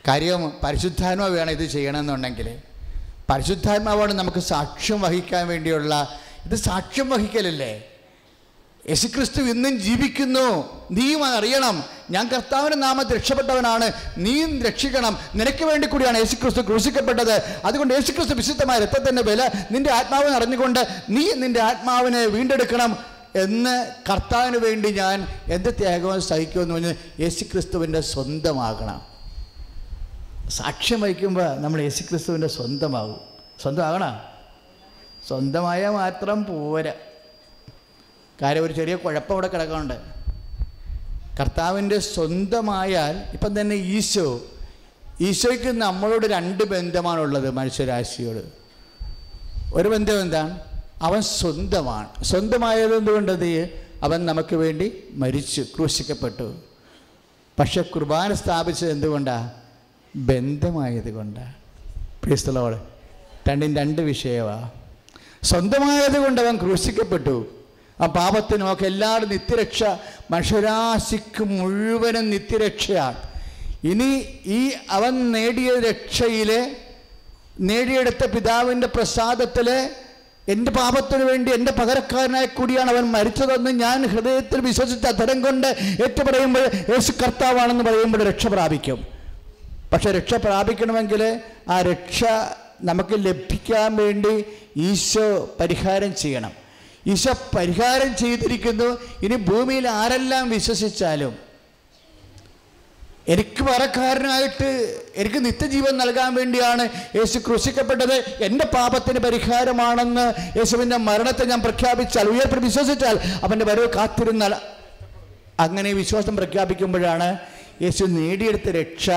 [0.09, 2.59] കാര്യം പരിശുദ്ധാത്മാവ് വേണം ഇത് ചെയ്യണമെന്നുണ്ടെങ്കിൽ.
[3.31, 7.94] പരിശുദ്ധാത്മാവാണ് നമുക്ക് സാക്ഷ്യം വഹിക്കാൻ വേണ്ടിയുള്ള ഇത് സാക്ഷ്യം വഹിക്കലല്ലേ?
[8.89, 10.81] യേശുക്രിസ്തു ഇന്നും ജീവിക്കുന്നു.
[10.91, 13.93] നീയും അതറിയണം ഞാൻ കർത്താവിന്റെ നാമത്തിൽ രക്ഷപ്പെട്ടവനാണ്.
[14.19, 15.19] നീയും രക്ഷിക്കണം.
[15.35, 17.59] നിനക്ക് വേണ്ടി കൂടിയാണ് യേശുക്രിസ്തു ക്രൂശിക്കപ്പെട്ടത്.
[17.65, 22.97] അതുകൊണ്ട് യേശുക്രിസ്തു വിശുദ്ധമായ രക്തത്തിന്റെ വില നിന്റെ ആത്മാവിനെ അറിഞ്ഞുകൊണ്ട് നീ നിന്റെ ആത്മാവിനെ വീണ്ടെടുക്കണം
[23.35, 29.03] എന്ന് കർത്താവിന് വേണ്ടി ഞാൻ എന്ത് ത്യാഗവും സഹിക്കുമെന്ന് പറഞ്ഞ് യേശുക്രിസ്തുവിന്റെ സ്വന്തമാകണം.
[30.51, 33.21] സാക്ഷ്യം വഹിക്കുമ്പോൾ നമ്മൾ യേശുക്രിസ്തുവിന്റെ സ്വന്തമാകും.
[33.63, 34.21] സ്വന്തമാകണം?
[35.29, 36.93] സ്വന്തമായ മാത്രം പോരാ.
[38.43, 39.95] കാര്യം ഒരു ചെറിയ കുഴപ്പം ഇവിടെ കിടക്കുന്നുണ്ട്
[41.41, 44.43] കർത്താവിന്റെ സ്വന്തമായാൽ ഇപ്പം തന്നെ ഈശോ
[45.21, 48.45] ഈശോയ്ക്ക് നമ്മളോട് രണ്ട് ബന്ധമാണുള്ളത് മനുഷ്യരാശിയോട്.
[49.75, 50.61] ഒരു ബന്ധം എന്താണ്?
[51.03, 52.25] അവൻ സ്വന്തമാണ്.
[52.25, 53.71] സ്വന്തമായത് എന്തുകൊണ്ടത്
[54.03, 56.57] അവൻ നമുക്ക് വേണ്ടി മരിച്ചു ക്രൂശിക്കപ്പെട്ടു.
[57.59, 59.51] പക്ഷെ കുർബാന സ്ഥാപിച്ചത് എന്തുകൊണ്ടാണ്
[60.17, 61.55] ബന്ധമായത് കൊണ്ടാണ്
[62.23, 62.77] പ്രീസ്തലോട്
[63.49, 64.71] രണ്ടും രണ്ട് വിഷയമാണ്
[65.43, 67.47] സ്വന്തമായത് കൊണ്ട് അവൻ ക്രൂശിക്കപ്പെട്ടു.
[68.01, 69.83] ആ പാപത്തിനും ഒക്കെ എല്ലാവരും നിത്യരക്ഷ.
[70.31, 73.17] മനുഷ്യരാശിക്ക് മുഴുവനും നിത്യരക്ഷയാണ്.
[73.85, 74.11] ഇനി
[74.47, 76.77] ഈ അവൻ നേടിയ രക്ഷയിലെ
[77.61, 79.91] നേടിയെടുത്ത പിതാവിന്റെ പ്രസാദത്തിൽ
[80.49, 85.67] എന്റെ പാപത്തിന് വേണ്ടി എന്റെ പകരക്കാരനായി കൂടിയാണ് അവൻ മരിച്ചതെന്ന് ഞാൻ ഹൃദയത്തിൽ വിശ്വസിച്ച തരം കൊണ്ട്
[86.05, 89.07] ഏറ്റുപറയുമ്പോൾ യേശു കർത്താവാണെന്ന് പറയുമ്പോൾ രക്ഷ പ്രാപിക്കും.
[89.93, 92.25] പക്ഷെ രക്ഷ പ്രാപിക്കണമെങ്കിൽ ആ രക്ഷ
[92.83, 94.45] നമുക്ക് ലഭിക്കാൻ വേണ്ടി
[94.77, 96.64] ഈശോ പരിഹാരം ചെയ്യണം.
[97.13, 98.89] ഈശോ പരിഹാരം ചെയ്തിരിക്കുന്നു.
[99.23, 101.35] ഇനി ഭൂമിയിൽ ആരെല്ലാം വിശ്വസിച്ചാലും
[103.33, 104.69] എനിക്ക് പകരക്കാരനായിട്ട്
[105.21, 106.85] എനിക്ക് നിത്യജീവൻ നൽകാൻ വേണ്ടിയാണ്
[107.19, 108.17] യേശു ക്രൂശിക്കപ്പെട്ടത്.
[108.47, 110.27] എന്റെ പാപത്തിന് പരിഹാരമാണെന്ന്
[110.59, 114.55] യേശുവിന്റെ മരണത്തെ ഞാൻ പ്രഖ്യാപിച്ചാൽ ഉയർപ്പിൽ വിശ്വസിച്ചാൽ അവന്റെ വരവ് കാത്തിരുന്നാൽ
[115.65, 117.29] അങ്ങനെ വിശ്വാസം പ്രഖ്യാപിക്കുമ്പോഴാണ്
[117.83, 119.11] യേശു നേടിയെടുത്ത രക്ഷ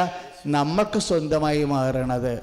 [0.58, 2.34] നമുക്ക് സ്വന്തമായി മാറണത്.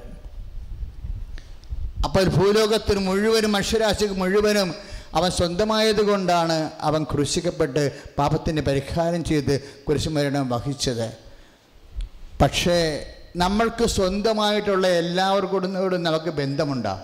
[2.05, 4.69] അപ്പോൾ ഭൂലോകത്തിന് മുഴുവനും മനുഷ്യരാശിക്ക് മുഴുവനും
[5.15, 11.17] അവൻ സ്വന്തമായത് കൊണ്ടാണ് അവൻ ക്രൂശിക്കപ്പെട്ട് പാപത്തിന് പരിഹാരം ചെയ്ത് കുരിശുമരണം വഹിച്ചത്.
[12.41, 16.99] പക്ഷേ നമ്മൾക്ക് സ്വന്തമായിട്ടുള്ള എല്ലാവർക്കും നമുക്ക് ബന്ധമുണ്ടോ.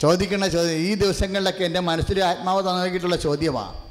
[0.00, 3.84] ചോദിക്കുന്ന ചോദ്യം ഈ ദിവസങ്ങളിലൊക്കെ എന്റെ മനസ്സിൽ ആത്മാവ് തന്നിട്ടുള്ള ചോദ്യമാണ്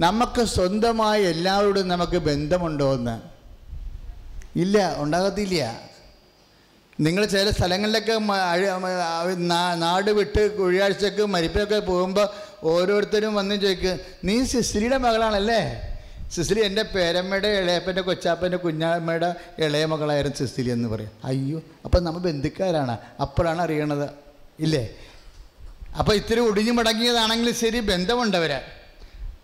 [0.00, 3.20] നമുക്ക് സ്വന്തമായി എല്ലാവരോടും നമുക്ക് ബന്ധമുണ്ടോ എന്ന്?
[4.58, 5.80] ഇല്ല ഉണ്ടാകത്തില്ല.
[7.00, 8.18] നിങ്ങൾ ചില സ്ഥലങ്ങളിലൊക്കെ
[9.74, 12.28] നാട് വിട്ട് കുഴിയാഴ്ചക്ക് മരിപ്പൊക്കെ പോകുമ്പോൾ
[12.62, 15.88] ഓരോരുത്തരും വന്ന് ചോദിക്കും നീ സിസ്ലിയുടെ മകളാണല്ലേ?
[16.30, 21.10] സിസ്ലി എന്റെ പേരമ്മയുടെ ഇളയപ്പന്റെ കൊച്ചാപ്പന്റെ കുഞ്ഞാമ്മയുടെ ഇളയ മകളായിരുന്നു സിസ്ലി എന്ന് പറയും.
[21.24, 22.98] അയ്യോ അപ്പം നമ്മൾ ബന്ധുക്കാരാണ്.
[23.20, 24.10] അപ്പോഴാണ് അറിയണത്.
[24.60, 24.90] ഇല്ലേ?
[25.98, 28.60] അപ്പോൾ ഇത്തിരി ഒടിഞ്ഞു മുടങ്ങിയതാണെങ്കിൽ ശരി ബന്ധമുണ്ടവർ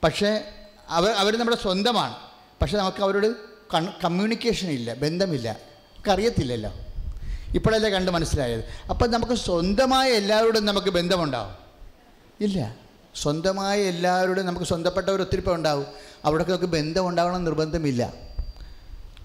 [0.05, 0.41] പക്ഷേ
[0.89, 2.17] അവർ അവർ നമ്മുടെ സ്വന്തമാണ്.
[2.63, 3.35] പക്ഷേ നമുക്ക് അവരോട്
[4.05, 5.49] കമ്മ്യൂണിക്കേഷൻ ഇല്ല ബന്ധമില്ല.
[5.53, 6.73] നമുക്ക് അറിയത്തില്ലല്ലോ
[7.55, 8.65] ഇപ്പോഴല്ലേ കണ്ട് മനസ്സിലായത്?
[8.91, 11.55] അപ്പം നമുക്ക് സ്വന്തമായ എല്ലാവരോടും നമുക്ക് ബന്ധമുണ്ടാവും?
[12.41, 12.77] ഇല്ല.
[13.23, 15.87] സ്വന്തമായ എല്ലാവരോടും നമുക്ക് സ്വന്തപ്പെട്ടവർ ഒത്തിരി ഉണ്ടാവും.
[16.25, 18.13] അവിടെയൊക്കെ നമുക്ക് ബന്ധം ഉണ്ടാവണം നിർബന്ധമില്ല.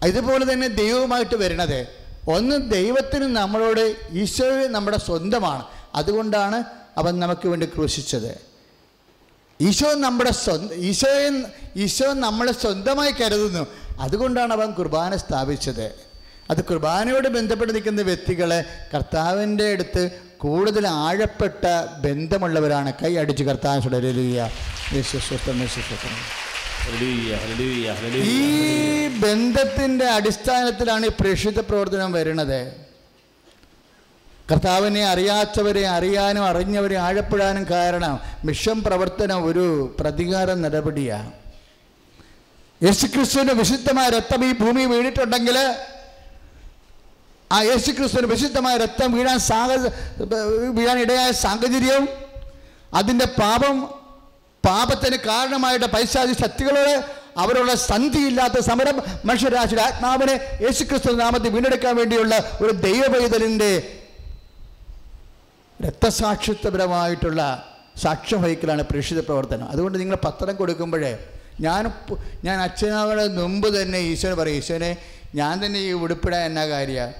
[0.06, 1.88] ഇതുപോലെ തന്നെ ദൈവവുമായിട്ട് വരണത്
[2.30, 5.66] ഒന്ന് ദൈവത്തിന് നമ്മളോട് ഈശോ നമ്മുടെ സ്വന്തമാണ്.
[5.96, 6.64] അതുകൊണ്ടാണ്
[6.98, 8.42] അവൻ നമുക്ക് വേണ്ടി ക്രൂശിച്ചത്.
[9.62, 11.44] ഈശോ നമ്മുടെ സ്വന്ത ഈശോയെ
[11.76, 13.68] ഈശോ നമ്മളെ സ്വന്തമായി കരുതുന്നു.
[14.00, 16.12] അതുകൊണ്ടാണ് അവൻ കുർബാന സ്ഥാപിച്ചത്.
[16.49, 21.65] അത് കുർബാനയോട് ബന്ധപ്പെട്ട് നിൽക്കുന്ന വ്യക്തികളെ കർത്താവിന്റെ അടുത്ത് കൂടുതൽ ആഴപ്പെട്ട
[21.97, 22.93] ബന്ധമുള്ളവരാണ്.
[23.03, 23.82] കൈ അടിച്ച് കർത്താവ്.
[28.23, 32.84] ഈ ബന്ധത്തിന്റെ അടിസ്ഥാനത്തിലാണ് ഈ പ്രേക്ഷിത പ്രവർത്തനം വരുന്നത്.
[34.51, 41.32] കർത്താവിനെ അറിയാത്തവരെ അറിയാനും അറിഞ്ഞവരെ ആഴപ്പെടാനും കാരണം മിഷൻ പ്രവർത്തനം ഒരു പ്രതികാര നടപടിയാണ്
[42.84, 45.58] യേശുക്രിസ്തുവിന്റെ വിശുദ്ധമായ രക്തം ഈ ഭൂമി വീണിട്ടുണ്ടെങ്കിൽ
[47.51, 49.67] ആ യേശുക്രിസ്തുവിന് വിശുദ്ധമായ രക്തം വീഴാൻ സാഹ
[50.77, 52.06] വീഴാൻ ഇടയായ സാഹചര്യവും
[52.93, 53.75] അതിന്റെ പാപം
[54.63, 56.95] പാപത്തിന് കാരണമായിട്ട് പൈശാചി ശക്തികളോട്
[57.38, 63.71] അവരുള്ള സന്ധിയില്ലാത്ത സമരം മനുഷ്യരാശിയുടെ ആത്മാവിനെ യേശുക്രിസ്തു നാമത്തിൽ വീണ്ടെടുക്കാൻ വേണ്ടിയുള്ള ഒരു ദൈവപൈതലിന്റെ
[65.79, 67.41] രക്തസാക്ഷിത്വപരമായിട്ടുള്ള
[67.95, 69.67] സാക്ഷ്യം വഹിക്കലാണ് പ്രേക്ഷിത പ്രവർത്തനം.
[69.69, 71.12] അതുകൊണ്ട് നിങ്ങൾ പത്രം കൊടുക്കുമ്പോഴേ
[71.60, 71.84] ഞാൻ
[72.43, 74.91] ഞാൻ അച്ഛനാവുന്ന മുമ്പ് തന്നെ ഈശോനെ പറയും ഈശോനെ
[75.36, 77.13] ഞാൻ തന്നെ ഈ ഉടുപ്പിടാൻ എന്നാ കാര്യമാണ്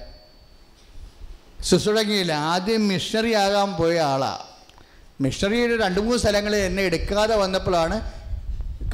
[1.64, 4.54] ശുശ്രൂഷയില്ല ആദ്യം മിഷണറി ആകാൻ പോയ ആളാണ്
[5.20, 8.12] മിഷണറിയുടെ രണ്ട് മൂന്ന് സ്ഥലങ്ങളിൽ എന്നെ എടുക്കാതെ വന്നപ്പോഴാണ്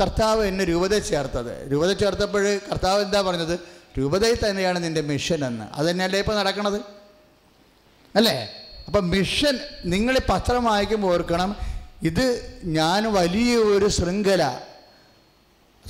[0.01, 1.73] കർത്താവ് എന്നെ രൂപത ചേർത്തത്.
[1.73, 3.61] രൂപത ചേർത്തപ്പോൾ കർത്താവ് എന്താ പറഞ്ഞത്?
[3.99, 5.65] രൂപതയിൽ തന്നെയാണ് നിന്റെ മിഷൻ എന്ന്.
[5.75, 6.81] അത് തന്നെയല്ലേ ഇപ്പോൾ നടക്കണത്?
[8.17, 8.49] അല്ലേ?
[8.87, 11.57] അപ്പം മിഷൻ നിങ്ങൾ പത്രം വായിക്കുമ്പോൾ ഓർക്കണം
[12.03, 14.61] ഇത് ഞാൻ വലിയ ഒരു ശൃംഖല.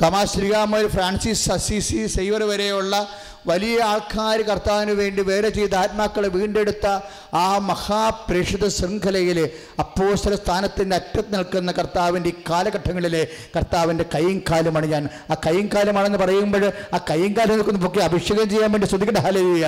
[0.02, 3.08] തമാശ്രീകാമൊരു ഫ്രാൻസിസ് അസീസി സൈവർ വരെയുള്ള
[3.46, 6.86] വലിയ ആൾക്കാർ കർത്താവിന് വേണ്ടി വേല ചെയ്ത ആത്മാക്കളെ വീണ്ടെടുത്ത
[7.34, 9.38] ആ മഹാപ്രേക്ഷിത ശൃംഖലയിൽ
[9.78, 13.22] അപ്പോസ്തല സ്ഥാനത്തിന്റെ അറ്റത്ത് നിൽക്കുന്ന കർത്താവിന്റെ ഈ കാലഘട്ടങ്ങളിലെ
[13.56, 15.04] കർത്താവിന്റെ കൈയും കാലുമാണ് ഞാൻ.
[15.30, 19.66] ആ കൈയും കാലുമാണെന്ന് പറയുമ്പോൾ ആ കൈയും കാലം നിൽക്കുന്ന പൊക്കി അഭിഷേകം ചെയ്യാൻ വേണ്ടി ശ്രദ്ധിക്കേണ്ട ഹാലരിയ.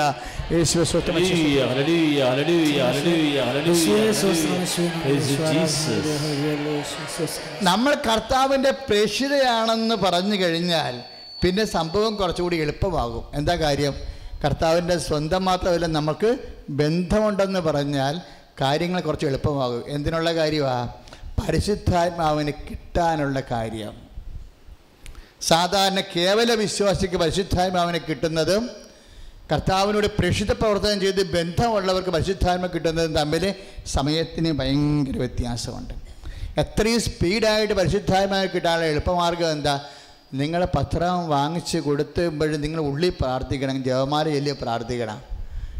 [7.62, 10.94] നമ്മൾ കർത്താവിന്റെ പ്രേക്ഷിതയാണെന്ന് പറഞ്ഞു കഴിഞ്ഞാൽ
[11.42, 13.24] പിന്നെ സംഭവം കുറച്ചുകൂടി എളുപ്പമാകും.
[13.34, 13.94] എന്താ കാര്യം?
[14.44, 16.38] കർത്താവിന്റെ സ്വന്തം മാത്രമല്ല നമുക്ക്
[16.70, 18.20] ബന്ധമുണ്ടെന്ന് പറഞ്ഞാൽ
[18.60, 19.84] കാര്യങ്ങൾ കുറച്ച് എളുപ്പമാകും.
[19.88, 20.88] എന്തിനുള്ള കാര്യമാണ്
[21.40, 23.92] പരിശുദ്ധാത്മാവിന് കിട്ടാനുള്ള കാര്യം.
[25.42, 28.70] സാധാരണ കേവല വിശ്വാസിക്ക് പരിശുദ്ധാത്മാവിനെ കിട്ടുന്നതും
[29.52, 33.54] കർത്താവിനോട് പ്രേക്ഷിത പ്രവർത്തനം ചെയ്ത് ബന്ധമുള്ളവർക്ക് പരിശുദ്ധാത്മ കിട്ടുന്നതും തമ്മിൽ
[33.86, 35.94] സമയത്തിന് ഭയങ്കര വ്യത്യാസമുണ്ട്.
[36.60, 39.84] എത്രയും സ്പീഡായിട്ട് പരിശുദ്ധാത്മാവിനെ കിട്ടാനുള്ള എളുപ്പമാർഗം എന്താ?
[40.40, 43.76] നിങ്ങൾ പത്രം വാങ്ങിച്ച് കൊടുത്തുമ്പോഴും നിങ്ങൾ ഉള്ളിൽ പ്രാർത്ഥിക്കണം.
[43.88, 45.18] ജവമാല ചൊല്ലി പ്രാർത്ഥിക്കണം.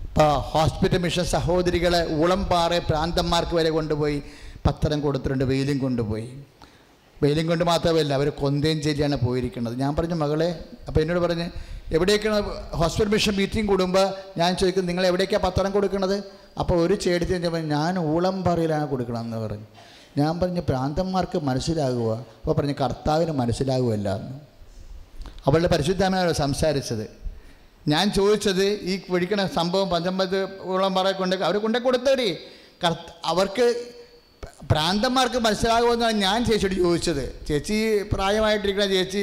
[0.06, 4.18] ഇപ്പോൾ ഹോസ്പിറ്റൽ മിഷൻ സഹോദരികളെ ഉളംപാറ പ്രാന്തന്മാർക്ക് വരെ കൊണ്ടുപോയി
[4.66, 6.28] പത്രം കൊടുത്തിട്ടുണ്ട് വെയിലും കൊണ്ടുപോയി.
[7.22, 9.74] വെയിലും കൊണ്ട് മാത്രമല്ല അവർ കൊന്തയും ചൊല്ലിയാണ് പോയിരിക്കുന്നത്.
[9.82, 10.50] ഞാൻ പറഞ്ഞു മകളെ
[10.88, 11.46] അപ്പോൾ എന്നോട് പറഞ്ഞ്
[11.96, 12.38] എവിടേക്കാണ്
[12.80, 14.06] ഹോസ്പിറ്റൽ മിഷൻ മീറ്റിംഗ് കൂടുമ്പോൾ
[14.40, 16.16] ഞാൻ ചോദിക്കും നിങ്ങൾ എവിടേക്കാണ് പത്രം കൊടുക്കുന്നത്
[16.60, 17.38] അപ്പോൾ ഒരു ചേടി
[17.74, 19.68] ഞാൻ ഊളംപാറയിലാണ് കൊടുക്കണമെന്ന് പറഞ്ഞു.
[20.18, 24.32] ഞാൻ പറഞ്ഞു പ്രാന്തന്മാർക്ക് മനസ്സിലാകുക അപ്പോൾ പറഞ്ഞു കർത്താവിന് മനസ്സിലാകുമല്ല എന്ന്.
[25.46, 27.04] അവളുടെ പരിശുദ്ധമാണ് സംസാരിച്ചത്.
[27.92, 30.36] ഞാൻ ചോദിച്ചത് ഈ വിളിക്കണ സംഭവം പഞ്ചമ്പത്
[30.72, 32.28] ഓളം പറ കൊണ്ട് അവർ കൊണ്ടേ കൊടുത്തവര്
[33.32, 33.66] അവർക്ക്
[34.72, 37.24] പ്രാന്തന്മാർക്ക് മനസ്സിലാകുമെന്നാണ് ഞാൻ ചേച്ചിയോട് ചോദിച്ചത്.
[37.48, 37.76] ചേച്ചി
[38.12, 39.22] പ്രായമായിട്ടിരിക്കുന്ന ചേച്ചി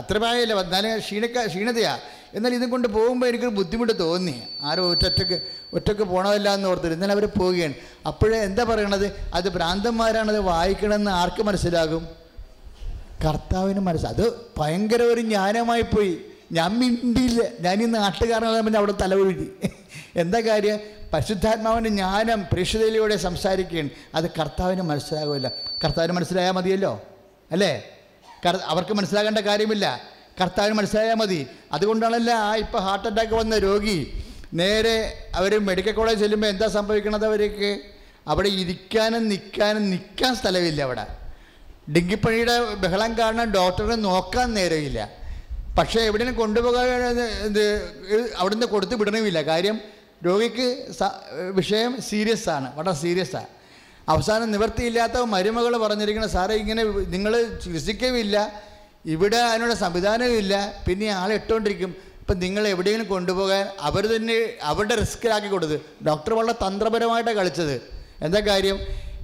[0.00, 2.02] അത്ര പ്രായമില്ല എന്നാലും ക്ഷീണക്ക ക്ഷീണതയാണ്
[2.36, 4.42] എന്നാൽ ഇതും കൊണ്ട് പോകുമ്പോൾ എനിക്കൊരു ബുദ്ധിമുട്ട് തോന്നി.
[4.62, 5.40] ആരോ ഒറ്റയ്ക്ക്
[5.72, 7.74] ഒറ്റയ്ക്ക് പോകണമല്ല എന്ന് ഓർത്തിട്ട് എന്നാൽ അവർ പോവുകയാണ്.
[8.06, 9.06] അപ്പോഴേ എന്താ പറയണത്?
[9.34, 12.08] അത് ഭ്രാന്തന്മാരാണത് വായിക്കണമെന്ന് ആർക്ക് മനസ്സിലാകും?
[13.24, 14.24] കർത്താവിന് മനസ്സ് അത്
[14.58, 16.18] ഭയങ്കര ഒരു ജ്ഞാനമായി പോയി.
[16.52, 17.42] ഞാൻ മിണ്ടിയില്ല.
[17.60, 19.52] ഞാൻ ഈ നാട്ടുകാരനെ പിന്നെ അവിടെ തലവൊഴുകി
[20.16, 20.78] എന്താ കാര്യം?
[21.12, 23.90] പരിശുദ്ധാത്മാവിന്റെ ജ്ഞാനം പ്രേക്ഷിതയിലൂടെ സംസാരിക്കുകയാണ്.
[24.14, 25.48] അത് കർത്താവിന് മനസ്സിലാകുമല്ല
[25.84, 27.02] കർത്താവിന് മനസ്സിലായാൽ മതിയല്ലോ?
[27.52, 27.72] അല്ലേ?
[28.64, 30.15] അവർക്ക് മനസ്സിലാകേണ്ട കാര്യമില്ല.
[30.40, 31.46] കർത്താവിന് മനസ്സിലായാൽ മതി.
[31.72, 37.80] അതുകൊണ്ടാണല്ലോ ആ ഇപ്പോൾ ഹാർട്ട് അറ്റാക്ക് വന്ന രോഗി നേരെ അവർ മെഡിക്കൽ കോളേജ് ചെല്ലുമ്പോൾ എന്താ സംഭവിക്കണത് അവർക്ക്?
[38.28, 41.06] അവിടെ ഇരിക്കാനും നിൽക്കാനും നിൽക്കാൻ സ്ഥലമില്ല അവിടെ.
[41.92, 45.10] ഡിങ്കിപ്പണിയുടെ ബഹളം കാരണം ഡോക്ടറെ നോക്കാൻ നേരമില്ല.
[45.78, 47.82] പക്ഷേ എവിടെയും കൊണ്ടുപോകാൻ ഇത്
[48.36, 49.42] അവിടുന്ന് കൊടുത്ത് വിടണമില്ല.
[49.42, 49.80] കാര്യം
[50.26, 52.76] രോഗിക്ക് സ- വിഷയം സീരിയസ് ആണ്.
[52.76, 53.46] വളരെ സീരിയസ് ആണ്
[54.08, 58.62] അവസാനം നിവൃത്തിയില്ലാത്ത മരുമകൾ പറഞ്ഞിരിക്കുന്ന സാറേ ഇങ്ങനെ നിങ്ങൾ ചികിത്സിക്കുകയില്ല
[59.12, 60.54] ഇവിടെ അതിനുള്ള സംവിധാനമില്ല
[60.86, 61.90] പിന്നെ ആളെ ഇട്ടുകൊണ്ടിരിക്കും
[62.20, 64.36] ഇപ്പം നിങ്ങൾ എവിടെയെങ്കിലും കൊണ്ടുപോകാൻ അവർ തന്നെ
[64.70, 65.76] അവരുടെ റിസ്ക്കിലാക്കി കൊടുത്ത്.
[66.06, 67.76] ഡോക്ടർ വളരെ തന്ത്രപരമായിട്ടാണ് കളിച്ചത്.
[68.26, 68.78] എന്താ കാര്യം?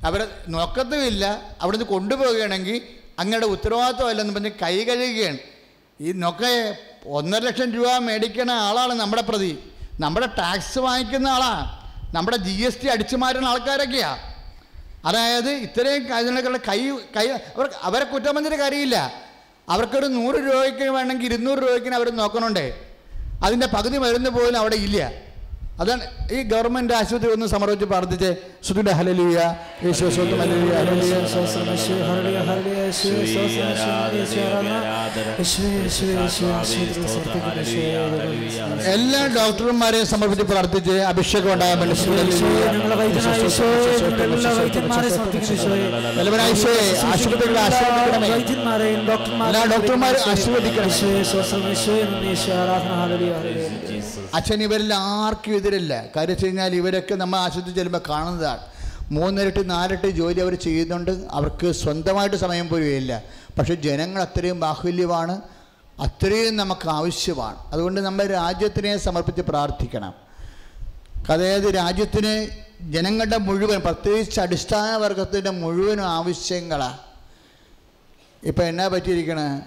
[0.09, 1.25] അവരെ നോക്കത്തുമില്ല
[1.63, 2.77] അവിടെ നിന്ന് കൊണ്ടുപോവുകയാണെങ്കിൽ
[3.21, 5.39] അങ്ങയുടെ ഉത്തരവാദിത്വമല്ലെന്ന് പറഞ്ഞ് കൈ കഴുകുകയാണ്.
[6.01, 6.43] ഈ നോക്ക
[7.19, 9.53] ഒന്നര ലക്ഷം രൂപ മേടിക്കുന്ന ആളാണ് നമ്മുടെ പ്രതി.
[10.05, 11.65] നമ്മുടെ ടാക്സ് വാങ്ങിക്കുന്ന ആളാണ്
[12.17, 14.21] നമ്മുടെ ജി എസ് ടി അടിച്ചു മാറ്റുന്ന ആൾക്കാരൊക്കെയാണ്
[15.09, 16.81] അതായത് ഇത്രയും കാര്യങ്ങളൊക്കെ കൈ
[17.17, 18.59] കൈ അവർ അവരെ കുറ്റം പറഞ്ഞിട്ട്
[19.69, 22.75] അവർക്കൊരു നൂറ് രൂപയ്ക്ക് വേണമെങ്കിൽ ഇരുന്നൂറ് രൂപയ്ക്ക് അവർ നോക്കണുണ്ടേ.
[23.43, 25.13] അതിന്റെ പകുതി മരുന്ന് പോലും അവിടെ ഇല്ല.
[25.83, 26.05] അതാണ്
[26.37, 28.31] ഈ ഗവൺമെന്റ് ആശുപത്രി ഒന്ന് സമർപ്പിച്ച് പ്രാർത്ഥിച്ച്
[28.67, 29.39] സുതുല ഹലലിയ.
[38.95, 41.97] എല്ലാ ഡോക്ടർമാരെയും സമർപ്പിച്ച് പ്രാർത്ഥിച്ച് അഭിഷേകം ഉണ്ടാകാൻ വേണ്ടി
[43.01, 45.59] വൈദ്യന്മാരെ സമർപ്പിക്കുന്നു,
[54.35, 56.07] അച്ഛൻ ഇവരിൽ ആർക്കും എതിരല്ല.
[56.17, 58.61] കാര്യം വെച്ച് കഴിഞ്ഞാൽ ഇവരൊക്കെ നമ്മൾ ആശുപത്രി ചെല്ലുമ്പോൾ കാണുന്നതാണ്.
[59.11, 61.11] മൂന്നിരട്ടി നാലിരട്ടി ജോലി അവർ ചെയ്യുന്നുണ്ട്.
[61.31, 63.23] അവർക്ക് സ്വന്തമായിട്ട് സമയം പോലും ഇല്ല
[63.59, 65.41] പക്ഷേ ജനങ്ങൾ അത്രയും ബാഹുല്യമാണ്.
[66.01, 67.57] അത്രയും നമുക്ക് ആവശ്യമാണ്.
[67.73, 70.15] അതുകൊണ്ട് നമ്മൾ രാജ്യത്തിനെ സമർപ്പിച്ച് പ്രാർത്ഥിക്കണം.
[71.31, 72.49] അതായത് രാജ്യത്തിന്
[72.93, 76.99] ജനങ്ങളുടെ മുഴുവൻ പ്രത്യേകിച്ച് അടിസ്ഥാന വർഗത്തിന്റെ മുഴുവൻ ആവശ്യങ്ങളാണ്
[78.43, 79.61] ഇപ്പം എന്നാ പറ്റിയിരിക്കണേ?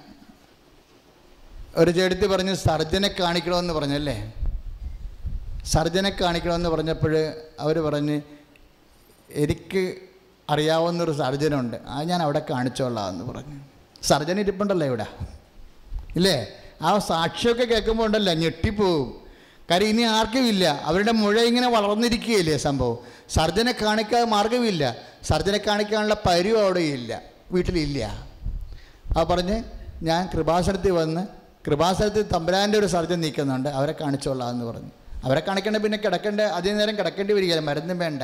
[1.75, 4.33] ഒരു ചേട്ടത്തി പറഞ്ഞ് സർജനെ കാണിക്കണമെന്ന് പറഞ്ഞല്ലേ?
[5.65, 8.21] സർജനെ കാണിക്കണമെന്ന് പറഞ്ഞപ്പോൾ അവർ പറഞ്ഞ്
[9.29, 9.95] എനിക്ക്
[10.49, 13.57] അറിയാവുന്നൊരു സർജനുണ്ട് ആ ഞാൻ അവിടെ കാണിച്ചോളാം എന്ന് പറഞ്ഞു.
[14.03, 15.07] സർജൻ ഇരിപ്പുണ്ടല്ലോ ഇവിടെ.
[16.15, 16.47] ഇല്ലേ?
[16.81, 19.25] ആ സാക്ഷിയൊക്കെ കേൾക്കുമ്പോൾ ഉണ്ടല്ലോ ഞെട്ടിപ്പോവും.
[19.71, 22.97] കാര്യം ഇനി ആർക്കും ഇല്ല അവരുടെ മുഴ ഇങ്ങനെ വളർന്നിരിക്കുകയില്ലേ സംഭവം.
[23.29, 28.25] സർജനെ കാണിക്കാൻ മാർഗമില്ല സർജനെ കാണിക്കാനുള്ള പരിവ് അവിടെ ഇല്ല വീട്ടിലില്ല.
[29.17, 29.63] ആ പറഞ്ഞ്
[30.03, 31.27] ഞാൻ കൃപാസനത്തിൽ വന്ന്
[31.67, 34.91] കൃപാസനത്തിൽ തമ്പുരാന്റെ ഒരു സർജൻ നിൽക്കുന്നുണ്ട് അവരെ കാണിച്ചോളാം എന്ന് പറഞ്ഞു.
[35.23, 38.23] അവരെ കണക്കണ്ട പിന്നെ കിടക്കേണ്ട അതേ നേരം കിടക്കേണ്ടി വരികയില്ല മരുന്നും വേണ്ട.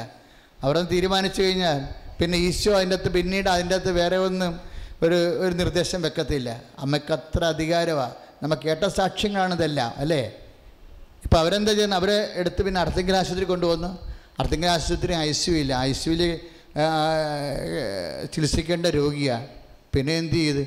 [0.64, 1.80] അവരൊന്ന് തീരുമാനിച്ചു കഴിഞ്ഞാൽ
[2.20, 4.52] പിന്നെ ഈശോ അതിന്റെ അകത്ത് പിന്നീട് അതിന്റെ അകത്ത് വേറെ ഒന്നും
[5.06, 6.50] ഒരു ഒരു നിർദ്ദേശം വെക്കത്തില്ല.
[6.84, 10.22] അമ്മയ്ക്ക് അത്ര അധികാരമാണ് നമ്മൾ കേട്ട സാക്ഷ്യങ്ങളാണ് ഇതെല്ലാം അല്ലേ?
[11.26, 12.00] ഇപ്പം അവരെന്താ ചെയ്യുന്നത്?
[12.02, 13.90] അവരെ എടുത്ത് പിന്നെ അർത്തിങ്കൽ ആശുപത്രി കൊണ്ടുവന്നു.
[14.40, 15.74] അർത്തിങ്കൽ ആശുപത്രി ഐ സി ഇല്ല.
[15.88, 16.22] ഐ സിയുവിൽ
[18.34, 19.48] ചികിത്സിക്കേണ്ട രോഗിയാണ്
[19.94, 20.64] പിന്നെ എന്ത് ചെയ്ത്?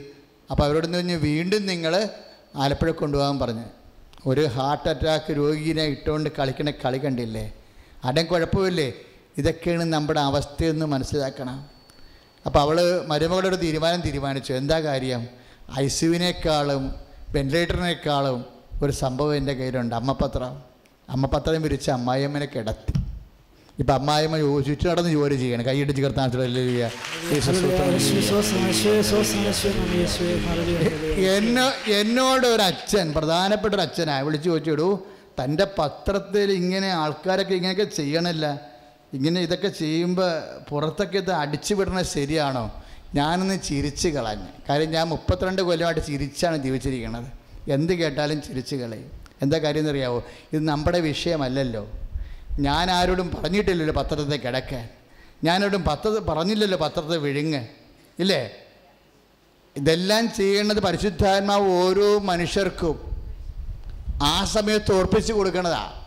[0.50, 1.94] അപ്പോൾ അവരോട് കഴിഞ്ഞ് വീണ്ടും നിങ്ങൾ
[2.64, 3.66] ആലപ്പുഴ കൊണ്ടുപോകാൻ പറഞ്ഞു.
[4.26, 7.52] ഒരു ഹാർട്ട് അറ്റാക്ക് രോഗീനെ ഇട്ടുകൊണ്ട് കളിക്കണ കളി കണ്ടില്ലേ?
[8.04, 8.92] അടം കുഴപ്പമില്ലേ?
[9.38, 11.66] ഇതൊക്കെയാണ് നമ്മുടെ അവസ്ഥയെന്ന് മനസ്സിലാക്കണം.
[12.46, 14.52] അപ്പോൾ അവൾ മരുമകളുടെ ഒരു തീരുമാനം തീരുമാനിച്ചു.
[14.52, 15.26] എന്താ കാര്യം?
[15.78, 16.94] ഐ സിയുവിനേക്കാളും
[17.30, 18.44] വെന്റിലേറ്ററിനേക്കാളും
[18.82, 19.94] ഒരു സംഭവം എന്റെ കയ്യിലുണ്ട്.
[19.94, 20.62] അമ്മപത്രം
[21.10, 23.03] അമ്മപത്രം വിരിച്ച് അമ്മായിയമ്മനെ കിടത്തി.
[23.78, 25.66] ഇപ്പം അമ്മായിമ്മ ചുറ്റും നടന്ന് ജോലി ചെയ്യണം.
[25.66, 26.30] കൈയിട്ട് ചേർത്താൻ.
[31.34, 34.20] എന്നോ എന്നോട് ഒരു അച്ഛൻ പ്രധാനപ്പെട്ട ഒരു അച്ഛനാ.
[34.20, 34.98] വിളിച്ചു ചോദിച്ചിടൂ
[35.40, 38.74] തന്റെ പത്രത്തിൽ ഇങ്ങനെ ആൾക്കാരൊക്കെ ഇങ്ങനെയൊക്കെ ചെയ്യണമല്ല
[39.14, 40.30] ഇങ്ങനെ ഇതൊക്കെ ചെയ്യുമ്പോൾ
[40.70, 42.82] പുറത്തൊക്കെ ഇത് അടിച്ചു വിടണത് ശരിയാണോ?
[43.14, 44.48] ഞാനൊന്ന് ചിരിച്ച് കളഞ്ഞു.
[44.68, 47.28] കാര്യം ഞാൻ മുപ്പത്തിരണ്ട് കൊല്ലമായിട്ട് ചിരിച്ചാണ് ജീവിച്ചിരിക്കുന്നത്
[47.70, 49.10] എന്ത് കേട്ടാലും ചിരിച്ച് കളയും.
[49.42, 52.03] എന്താ കാര്യം എന്നറിയാവോ ഇത് നമ്മുടെ വിഷയമല്ലല്ലോ.
[52.58, 54.88] ഞാൻ ആരോടും പറഞ്ഞിട്ടില്ലല്ലോ പത്രത്തെ കിടക്കാൻ.
[55.44, 57.66] ഞാനോടും പത്രത്തെ പറഞ്ഞില്ലല്ലോ പത്രത്തെ വിഴുങ്ങ്
[58.18, 58.50] ഇല്ലേ?
[59.76, 63.00] ഇതെല്ലാം ചെയ്യേണ്ടത് പരിശുദ്ധാത്മാവ് ഓരോ മനുഷ്യർക്കും
[64.22, 66.06] ആ സമയത്ത് ഓർപ്പിച്ച് കൊടുക്കണതാ.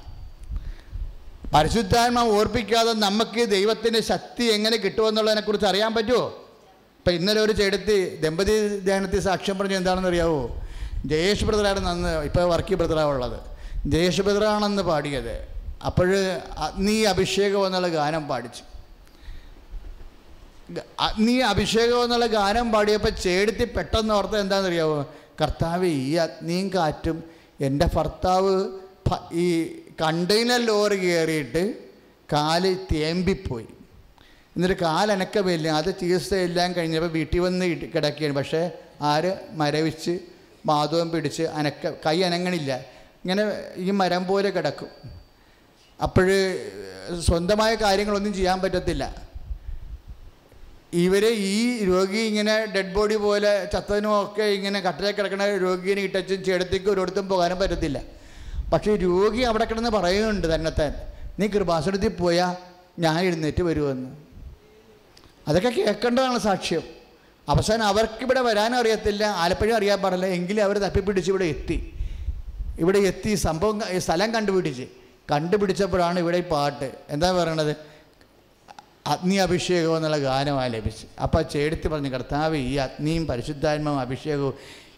[1.54, 6.28] പരിശുദ്ധാത്മാവ് ഓർപ്പിക്കാതെ നമുക്ക് ദൈവത്തിന്റെ ശക്തി എങ്ങനെ കിട്ടുമെന്നുള്ളതിനെക്കുറിച്ച് അറിയാൻ പറ്റുമോ?
[6.98, 10.64] ഇപ്പം ഇന്നലെ ഒരു ചേടത്തി ദമ്പതി ധ്യാനത്തിൽ സാക്ഷ്യം പറഞ്ഞു എന്താണെന്ന് അറിയാവോ?
[11.06, 13.40] ജയേഷ് ബ്രദറാണ് നന്ന് ഇപ്പോൾ വർക്കി ബ്രദറാണ് ഉള്ളത്.
[13.86, 15.57] ജയേഷ് ബ്രദറാണെന്ന് പാടിയത്.
[15.88, 16.10] അപ്പോൾ
[16.68, 18.64] അഗ്നി അഭിഷേകം എന്നുള്ള ഗാനം പാടിച്ചു.
[21.08, 25.00] അഗ്നി അഭിഷേകം എന്നുള്ള ഗാനം പാടിയപ്പോൾ ചേടുത്തി പെട്ടെന്ന് ഓർത്ത് എന്താണെന്നറിയാമോ
[25.42, 27.18] കർത്താവ് ഈ അഗ്നിയും കാറ്റും
[27.68, 28.54] എന്റെ ഭർത്താവ്
[29.44, 29.48] ഈ
[30.02, 31.64] കണ്ടെയ്നർ ലോറി കയറിയിട്ട്
[32.34, 33.68] കാൽ തേമ്പിപ്പോയി.
[34.56, 38.62] എന്നിട്ട് കാലനക്കമില്ല അത് ചികിത്സ എല്ലാം കഴിഞ്ഞപ്പോൾ വീട്ടിൽ വന്ന് കിടക്കുകയാണ് പക്ഷേ
[39.12, 40.14] ആര് മരവിച്ച്
[40.70, 42.72] മാധവം പിടിച്ച് അനക്ക കൈ അനങ്ങണില്ല.
[43.24, 43.44] ഇങ്ങനെ
[43.86, 44.92] ഈ മരം പോലെ കിടക്കും.
[46.06, 46.28] അപ്പോൾ
[47.28, 49.04] സ്വന്തമായ കാര്യങ്ങളൊന്നും ചെയ്യാൻ പറ്റത്തില്ല.
[50.94, 56.90] ഇവർ ഈ രോഗി ഇങ്ങനെ ഡെഡ് ബോഡി പോലെ ചത്തനും ഒക്കെ ഇങ്ങനെ കട്ടിലേ കിടക്കുന്ന രോഗീനെ ഇട്ടച്ചും ചേടത്തേക്ക്
[56.94, 57.98] ഒരിടത്തും പോകാനും പറ്റത്തില്ല.
[58.74, 60.94] പക്ഷേ രോഗി അവിടെ കിടന്ന് പറയുന്നുണ്ട് തന്നെത്താൻ
[61.40, 62.54] നീ കൃപാസനത്തിൽ പോയാൽ
[63.04, 64.10] ഞാൻ എഴുന്നേറ്റ് വരുമെന്ന്.
[65.48, 66.86] അതൊക്കെ കേൾക്കേണ്ടതാണ് സാക്ഷ്യം.
[67.50, 71.78] അവസാനം അവർക്കിവിടെ വരാനും അറിയത്തില്ല ആലപ്പുഴ അറിയാൻ പാടില്ല എങ്കിലും അവർ തപ്പിപ്പിടിച്ച് ഇവിടെ എത്തി.
[72.80, 74.88] ഇവിടെ എത്തി സംഭവം സ്ഥലം കണ്ടുപിടിച്ച്.
[75.32, 76.92] കണ്ടുപിടിച്ചപ്പോഴാണ് ഇവിടെ ഈ പാട്ട്.
[77.10, 77.76] എന്താ പറയണത്?
[79.14, 81.06] അഗ്നി അഭിഷേകം എന്നുള്ള ഗാനമായി ലഭിച്ചു.
[81.24, 84.56] അപ്പോൾ ചേടുത്ത് പറഞ്ഞു കർത്താവ് ഈ അഗ്നിയും പരിശുദ്ധാത്മാവും അഭിഷേകവും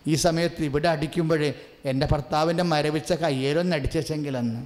[0.07, 1.53] ഈ സമയത്ത് ഇവിടെ അടിക്കുമ്പോഴേ
[1.85, 4.61] എന്റെ ഭർത്താവിന്റെ മരവിച്ച കയ്യേലൊന്ന് അടിച്ചെങ്കിലെന്ന്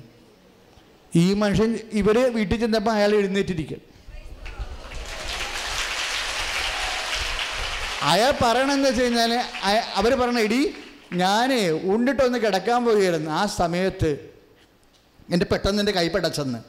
[1.15, 3.81] ഈ മനുഷ്യൻ ഇവർ വീട്ടിൽ ചെന്നപ്പോൾ അയാൾ എഴുന്നേറ്റിരിക്കും.
[8.11, 9.33] അയാൾ പറയണമെന്ന് വെച്ച് കഴിഞ്ഞാൽ
[9.95, 10.61] അവർ പറയണ എടി
[11.13, 11.53] ഞാൻ
[11.93, 14.32] ഉണ്ടിട്ടൊന്ന് കിടക്കാൻ പോയിരുന്നു ആ സമയത്ത്
[15.31, 16.59] എന്റെ പെട്ടെന്ന് എന്റെ കൈ പടച്ചെന്ന്.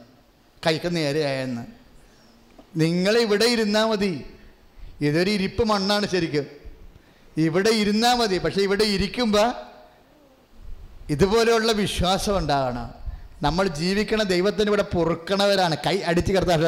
[0.67, 1.61] കൈക്ക് നേരെയായെന്ന്
[2.77, 4.25] നിങ്ങൾ ഇവിടെ ഇരുന്നാൽ മതി.
[5.01, 6.45] ഇതൊരു ഇരിപ്പ് മണ്ണാണ് ശരിക്കും.
[7.37, 8.37] ഇവിടെ ഇരുന്നാൽ മതി.
[8.37, 9.51] പക്ഷെ ഇവിടെ ഇരിക്കുമ്പോൾ
[11.09, 12.93] ഇതുപോലെയുള്ള വിശ്വാസം ഉണ്ടാകണം.
[13.41, 15.77] നമ്മൾ ജീവിക്കണ ദൈവത്തിന് ഇവിടെ പൊറുക്കണവരാണ്.
[15.85, 16.61] കൈ അടിച്ച് കിടത്താൻ.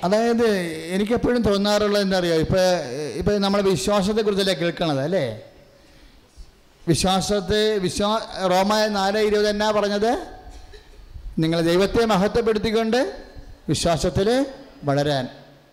[0.04, 0.47] അതായത്
[0.91, 5.41] എനിക്കെപ്പോഴും തോന്നാറുള്ളത് എന്താ അറിയോ ഇപ്പം നമ്മളെ വിശ്വാസത്തെ വിശ്വാസത്തെക്കുറിച്ചല്ലേ കേൾക്കണത് അല്ലേ?
[6.88, 8.22] വിശ്വാസത്തെ വിശ്വാ
[8.52, 10.12] റോമായ നാല് ഇരുപത് എന്നാ പറഞ്ഞത്?
[11.39, 13.14] നിങ്ങൾ ദൈവത്തെ മഹത്വപ്പെടുത്തിക്കൊണ്ട്
[13.70, 14.45] വിശ്വാസത്തിൽ
[14.84, 15.28] വളരാൻ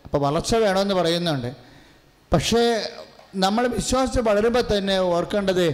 [0.04, 1.52] അപ്പോൾ വളർച്ച വേണമെന്ന് പറയുന്നുണ്ട്.
[2.32, 2.88] പക്ഷേ
[3.34, 5.66] നമ്മൾ വിശ്വാസത്തിൽ വളരുമ്പോൾ തന്നെ ഓർക്കേണ്ടത്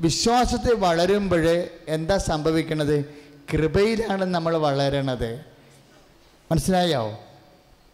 [0.00, 5.40] വിശ്വാസത്തെ വളരുമ്പോൾ എന്താ സംഭവിക്കുന്നത് കൃപയിലാണ് നമ്മൾ വളരണത്.
[6.52, 7.18] മനസ്സിലായോ?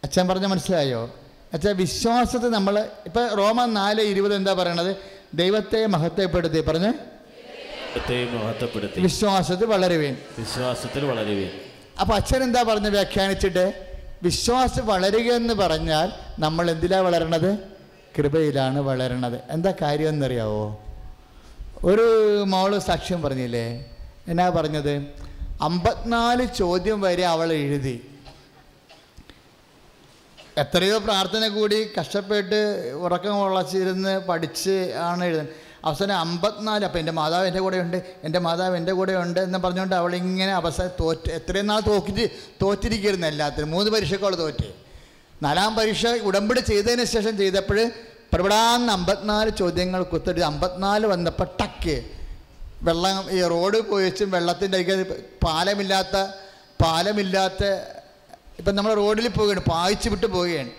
[0.04, 1.14] അച്ഛൻ പറഞ്ഞ മനസ്സിലായോ?
[1.52, 4.96] അച്ഛൻ വിശ്വാസത്തെ നമ്മൾ ഇപ്പം റോമ നാല് ഇരുപത് എന്താ പറയണത്?
[5.34, 6.92] ദൈവത്തെ മഹത്വപ്പെടുത്തി പറഞ്ഞ്?
[8.34, 9.00] മഹത്വപ്പെടുത്തി.
[9.00, 10.16] വിശ്വാസത്തിൽ വളരുവേൻ.
[10.38, 11.50] വിശ്വാസത്തിൽ വളരുവേൻ.
[12.00, 13.96] അപ്പോൾ അച്ഛൻ എന്താ പറഞ്ഞ് വ്യാഖ്യാനിച്ചിട്ട്?
[14.22, 17.58] വിശ്വാസം വളരുക എന്ന് പറഞ്ഞാൽ നമ്മൾ എന്തിലാണ് വളരണത്?
[18.18, 19.40] കൃപയിലാണ് വളരണത്.
[19.50, 20.84] എന്താ കാര്യം എന്നറിയാവോ?
[21.84, 23.84] ഒരു മോൾ സാക്ഷ്യം പറഞ്ഞില്ലേ?
[24.28, 25.22] എന്നാ പറഞ്ഞത്?
[25.62, 28.08] അമ്പത്തിനാല് ചോദ്യം വരെ അവൾ എഴുതി.
[30.58, 35.54] എത്രയോ പ്രാർത്ഥന കൂടി കഷ്ടപ്പെട്ട് ഉറക്കം ഉളച്ചിരുന്ന് പഠിച്ച് ആണ് എഴുതുന്നത്.
[35.84, 39.94] അവസാനം അമ്പത്തിനാല് അപ്പം എന്റെ മാതാവ് എന്റെ കൂടെ ഉണ്ട് എന്റെ മാതാവ് എന്റെ കൂടെ ഉണ്ട് എന്ന് പറഞ്ഞുകൊണ്ട്
[39.94, 42.30] അവളിങ്ങനെ അവസാനം തോറ്റ് എത്രയും നാൾ തോക്കിട്ട്
[42.62, 43.70] തോറ്റിരിക്കുന്നു എല്ലാത്തിനും.
[43.70, 44.68] മൂന്ന് പരീക്ഷയ്ക്ക് അവൾ തോറ്റ്.
[45.42, 47.90] നാലാം പരീക്ഷ ഉടമ്പടി ചെയ്തതിന് ശേഷം ചെയ്തപ്പോൾ
[48.32, 52.21] പ്രവിടാന്ന് അമ്പത്തിനാല് ചോദ്യങ്ങൾ കുത്തിട്ട് അമ്പത്തിനാല് വന്നപ്പോൾ ടക്ക്
[52.82, 54.94] വെള്ളം ഈ റോഡ് പോയി വെച്ചും വെള്ളത്തിന്റെ അരികെ
[55.44, 56.16] പാലമില്ലാത്ത
[56.82, 57.64] പാലമില്ലാത്ത
[58.58, 60.70] ഇപ്പം നമ്മൾ റോഡിൽ പോവുകയാണ് പായിച്ച് വിട്ട് പോവുകയാണ്.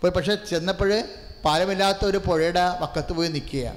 [0.00, 1.02] പോയി പക്ഷേ ചെന്നപ്പോൾ
[1.44, 3.72] പാലമില്ലാത്ത ഒരു പുഴയുടെ വക്കത്ത് പോയി നിൽക്കുക.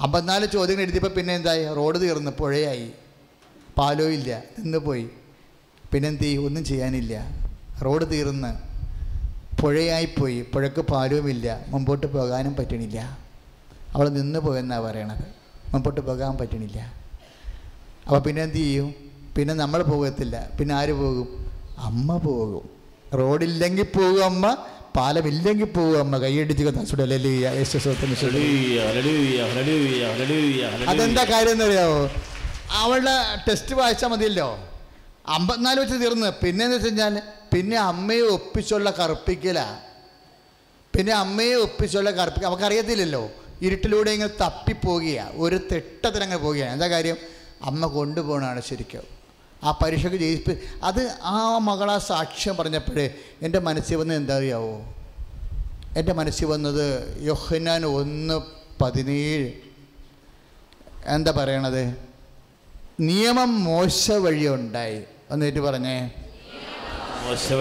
[0.00, 1.74] അമ്പത്തിനാല് ചോദ്യങ്ങൾ എഴുതിയപ്പോൾ പിന്നെ എന്തായി?
[1.74, 2.92] റോഡ് തീർന്ന് പുഴയായി.
[3.78, 5.10] പാലോ ഇല്ല നിന്ന് പോയി.
[5.92, 6.46] പിന്നെ എന്ത് ചെയ്യും?
[6.46, 7.14] ഒന്നും ചെയ്യാനില്ല.
[7.84, 8.50] റോഡ് തീർന്ന്
[9.62, 13.18] പുഴയായിപ്പോയി പുഴക്ക് പാലവുമില്ല മുമ്പോട്ട് പോകാനും പറ്റണില്ല.
[13.94, 15.45] അവൾ നിന്ന് പോയെന്നാണ് പറയണത്.
[15.76, 16.78] മുമ്പോട്ട് പോകാൻ പറ്റണില്ല.
[18.06, 18.88] അപ്പോൾ പിന്നെ എന്ത് ചെയ്യും?
[19.36, 20.36] പിന്നെ നമ്മൾ പോകത്തില്ല.
[20.58, 21.28] പിന്നെ ആര് പോകും?
[21.78, 22.64] അമ്മ പോകും.
[23.18, 24.44] റോഡില്ലെങ്കിൽ പോകും അമ്മ
[24.96, 26.18] പാലമില്ലെങ്കിൽ പോകും അമ്മ.
[26.18, 26.64] കൈയടിച്ച്.
[30.92, 32.10] അതെന്താ കാര്യം എന്നറിയാവോ?
[32.70, 33.16] അവളുടെ
[33.48, 34.48] ടെസ്റ്റ് വായിച്ചാൽ മതിയല്ലോ.
[35.28, 36.30] അമ്പത്തിനാല് വെച്ച് തീർന്ന്.
[36.44, 37.14] പിന്നെ എന്ന് വെച്ച് കഴിഞ്ഞാൽ
[37.54, 39.66] പിന്നെ അമ്മയെ ഒപ്പിച്ചുള്ള കറുപ്പിക്കലാ.
[40.94, 43.24] പിന്നെ അമ്മയെ ഒപ്പിച്ചുള്ള കറുപ്പിക്കുക അവൾക്കറിയത്തില്ലല്ലോ
[43.62, 47.16] ഇരുട്ടിലൂടെ ഇങ്ങനെ തപ്പിപ്പോകുകയാണ് ഒരു തെട്ടത്തിനങ്ങ് പോവുകയാണ് എന്താ കാര്യം?
[47.62, 49.02] അമ്മ കൊണ്ടുപോകണമാണ് ശരിക്കും.
[49.64, 54.94] ആ പരീക്ഷയ്ക്ക് ജയിപ്പ് അത് ആ മകളാ സാക്ഷ്യം പറഞ്ഞപ്പോഴേ എന്റെ മനസ്സിൽ വന്നത് എന്താ അറിയാവോ?
[55.96, 58.40] എന്റെ മനസ്സിൽ വന്നത് യൊഹനാൻ ഒന്ന്
[58.82, 59.52] പതിനേഴ്.
[61.06, 61.96] എന്താ പറയണത്?
[63.00, 65.02] നിയമം മോശ വഴി ഉണ്ടായി.
[65.30, 66.10] എന്നിട്ട് പറഞ്ഞേ?
[67.22, 67.52] മോശ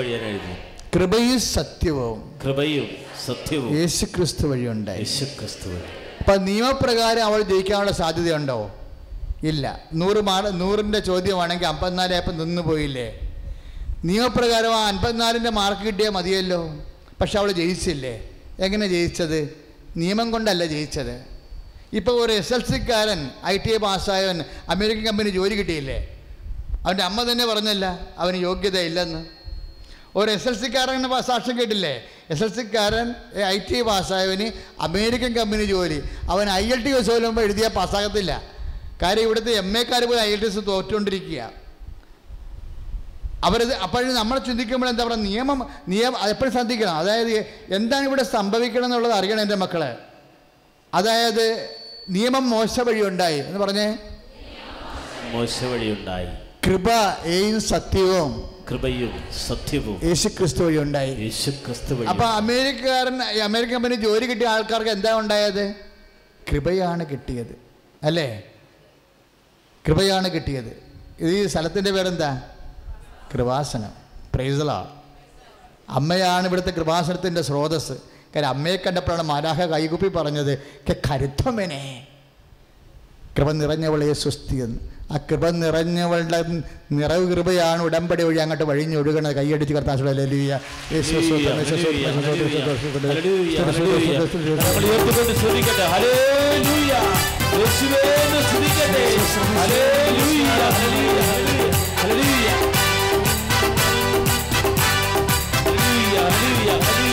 [0.95, 2.39] കൃപയും സത്യവും.
[2.45, 3.77] കൃപയും സത്യവും.
[3.77, 4.47] യേശു ക്രിസ്തു യേശുക്രിസ്തു
[4.97, 5.81] യേശു ക്രിസ്തു വഴി.
[6.19, 8.75] അപ്പം നിയമപ്രകാരം അവൾ ജയിക്കാനുള്ള സാധ്യതയുണ്ടോ?
[9.43, 9.83] ഇല്ല.
[9.93, 13.19] നൂറ് മാ നൂറിന്റെ ചോദ്യമാണെങ്കിൽ അമ്പത്തിനാലായപ്പം നിന്ന് പോയില്ലേ?
[14.05, 16.75] നിയമപ്രകാരം ആ അൻപത്തിനാലിന്റെ മാർക്ക് കിട്ടിയാൽ മതിയല്ലോ.
[17.21, 18.29] പക്ഷെ അവൾ ജയിച്ചില്ലേ?
[18.59, 19.57] എങ്ങനെ ജയിച്ചത്?
[19.97, 21.25] നിയമം കൊണ്ടല്ല ജയിച്ചത്.
[21.93, 26.19] ഇപ്പോൾ ഒരു എസ് എൽ സിക്കാരൻ ഐ ടി ഐ പാസ്സായവൻ അമേരിക്കൻ കമ്പനി ജോലി കിട്ടിയില്ലേ?
[26.85, 29.25] അവന്റെ അമ്മ തന്നെ പറഞ്ഞല്ല അവന് യോഗ്യതയില്ലെന്ന്.
[30.15, 32.03] ഒരു എസ് എൽ സിക്കാരൻ സാക്ഷ്യം കേട്ടില്ലേ?
[32.29, 34.51] എസ് എൽ സിക്കാരൻ ഐ ടി പാസ്സായവന്
[34.81, 36.03] അമേരിക്കൻ കമ്പനി ജോലി.
[36.29, 38.43] അവൻ ഐ എൽ ടി എസ് പോലും എഴുതിയാൽ പാസ്സാകത്തില്ല.
[39.01, 41.51] കാര്യം ഇവിടുത്തെ എം എക്കാർ പോയി ഐ എൽ ടി എസ് തോറ്റുകൊണ്ടിരിക്കുക.
[43.43, 46.95] അവരത് അപ്പോഴും നമ്മൾ ചിന്തിക്കുമ്പോൾ എന്താ പറയുക നിയമം നിയമം എപ്പോഴും ശ്രദ്ധിക്കണം.
[46.97, 49.97] അതായത് എന്താണ് ഇവിടെ സംഭവിക്കണം എന്നുള്ളത് അറിയണം എന്റെ മക്കളെ.
[50.93, 51.69] അതായത്
[52.09, 53.97] നിയമം മോശ വഴി ഉണ്ടായി എന്ന് പറഞ്ഞേ?
[55.31, 56.27] മോശ വഴിയുണ്ടായി.
[56.67, 58.54] കൃപയും സത്യവും.
[58.69, 59.11] കൃപയും
[59.47, 61.15] സത്യവും യേശു ക്രിസ്തു വഴി ഉണ്ടായി.
[61.15, 65.73] യേശു ക്രിസ്തു വഴി അപ്പൊ അമേരിക്കക്കാരൻ അമേരിക്കൻ കമ്പനി ജോലി കിട്ടിയ ആൾക്കാർക്ക് എന്താ ഉണ്ടായത്?
[66.51, 67.59] കൃപയാണ് കിട്ടിയത്.
[68.03, 68.43] അല്ലേ?
[69.87, 70.83] കൃപയാണ് കിട്ടിയത്.
[71.19, 72.41] ഇത് ഈ സ്ഥലത്തിന്റെ പേരെന്താ?
[73.33, 73.91] കൃപാസനം.
[74.35, 74.87] പ്രൈസലാ
[75.89, 77.91] അമ്മയാണ് ഇവിടുത്തെ കൃപാസനത്തിന്റെ സ്രോതസ്
[78.35, 80.59] കാര്യം അമ്മയെ കണ്ടപ്പോഴാണ് മാരാഹ കൈകുപ്പി പറഞ്ഞത്
[80.89, 82.07] കരുത്തമനെ
[83.37, 84.79] കൃപ നിറഞ്ഞവളെ സ്വസ്തിയെന്ന്
[85.11, 86.39] ആ കൃപ നിറഞ്ഞവളുടെ
[86.91, 89.73] നിറവ് കൃപയാണ് ഉടമ്പടി വഴി അങ്ങോട്ട് വഴിഞ്ഞൊഴുകണത് കൈയടിച്ച്
[90.03, 90.51] ഹല്ലേലൂയ.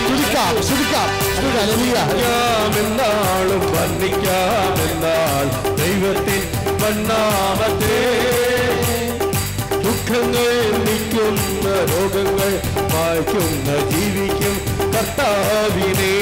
[0.07, 1.09] ചുരുക്കാം ചുരുക്കാം
[5.83, 6.43] ദൈവത്തിൻ
[6.81, 7.99] വണ്ണാമത്തെ
[9.85, 10.51] ദുഃഖങ്ങൾ
[10.85, 12.51] നിൽക്കുന്ന രോഗങ്ങൾ
[12.93, 14.55] വായിക്കുന്ന ജീവിക്കും
[14.95, 16.15] കർത്താവിനെ.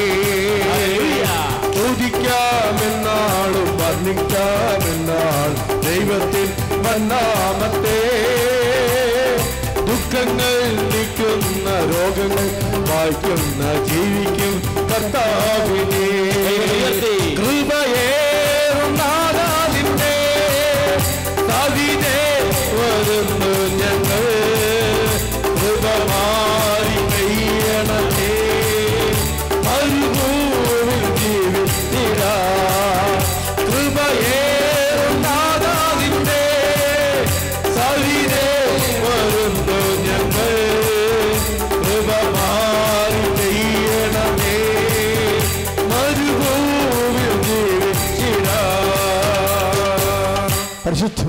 [1.76, 5.50] ചോദിക്കാമെന്നാളും വർണിക്കാമെന്നാൾ
[5.86, 6.48] ദൈവത്തിൻ
[6.84, 7.98] വണ്ണാമത്തെ
[9.88, 10.56] ദുഃഖങ്ങൾ
[10.92, 12.46] നിൽക്കുന്ന രോഗങ്ങൾ
[12.90, 14.54] വായിക്കുന്ന ജീവിക്കും
[14.92, 16.06] കർത്താവിനെ.
[16.70, 17.14] ഉയർത്തി.
[21.50, 22.19] Savi'de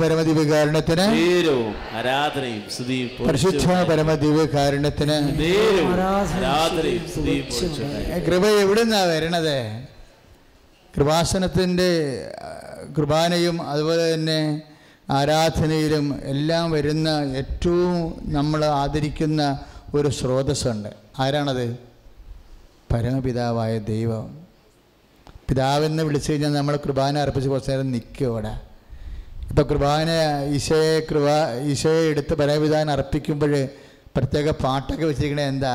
[0.01, 3.65] നേരവും ആരാധനയും സ്തുതിയും പരിശുദ്ധ
[7.49, 8.19] പൊഴിച്ചുണ്ടായി.
[8.19, 9.83] കൃപ എവിടുന്നാ വരണത്?
[10.97, 11.89] കൃപാസനത്തിന്റെ
[12.97, 14.61] കൃപാനയും അതുപോലെ തന്നെ
[15.09, 19.59] ആരാധനയിലും എല്ലാം വരുന്ന ഏറ്റവും നമ്മൾ ആദരിക്കുന്ന
[19.95, 20.89] ഒരു സ്രോതസ്സുണ്ട്.
[21.19, 21.79] ആരാണത്?
[22.93, 24.41] പരമപിതാവായ ദൈവം.
[25.49, 28.70] പിതാവെന്ന് വിളിച്ചു കഴിഞ്ഞാൽ നമ്മൾ കുർബാന അർപ്പിച്ച് കുറച്ച് നേരം നിൽക്കും അവിടെ.
[29.51, 30.09] ഇപ്പോൾ കുർബാന
[30.57, 31.27] ഈശോയെ കൃപ
[31.71, 33.53] ഈശോയെ എടുത്ത് പരമപിതാവിന് അർപ്പിക്കുമ്പോൾ
[34.15, 35.73] പ്രത്യേക പാട്ടൊക്കെ വെച്ചിരിക്കണേ എന്താ?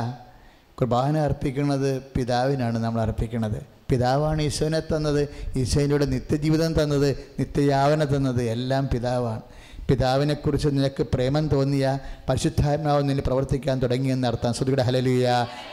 [0.79, 3.59] കുർബാന അർപ്പിക്കുന്നത് പിതാവിനാണ് നമ്മൾ അർപ്പിക്കുന്നത്
[3.91, 5.21] പിതാവാണ് ഈശോനെ തന്നത്
[5.63, 7.09] ഈശോയിലൂടെ നിത്യജീവിതം തന്നത്
[7.41, 9.43] നിത്യയാവന തന്നത് എല്ലാം പിതാവാണ്.
[9.89, 11.87] പിതാവിനെക്കുറിച്ച് നിനക്ക് പ്രേമം തോന്നിയ
[12.29, 14.55] പരിശുദ്ധാത്മാവ് നിന്നെ പ്രവർത്തിക്കാൻ തുടങ്ങിയെന്ന് അർത്ഥം.
[14.59, 15.27] ശ്രുതിയുടെ ഹലലിയ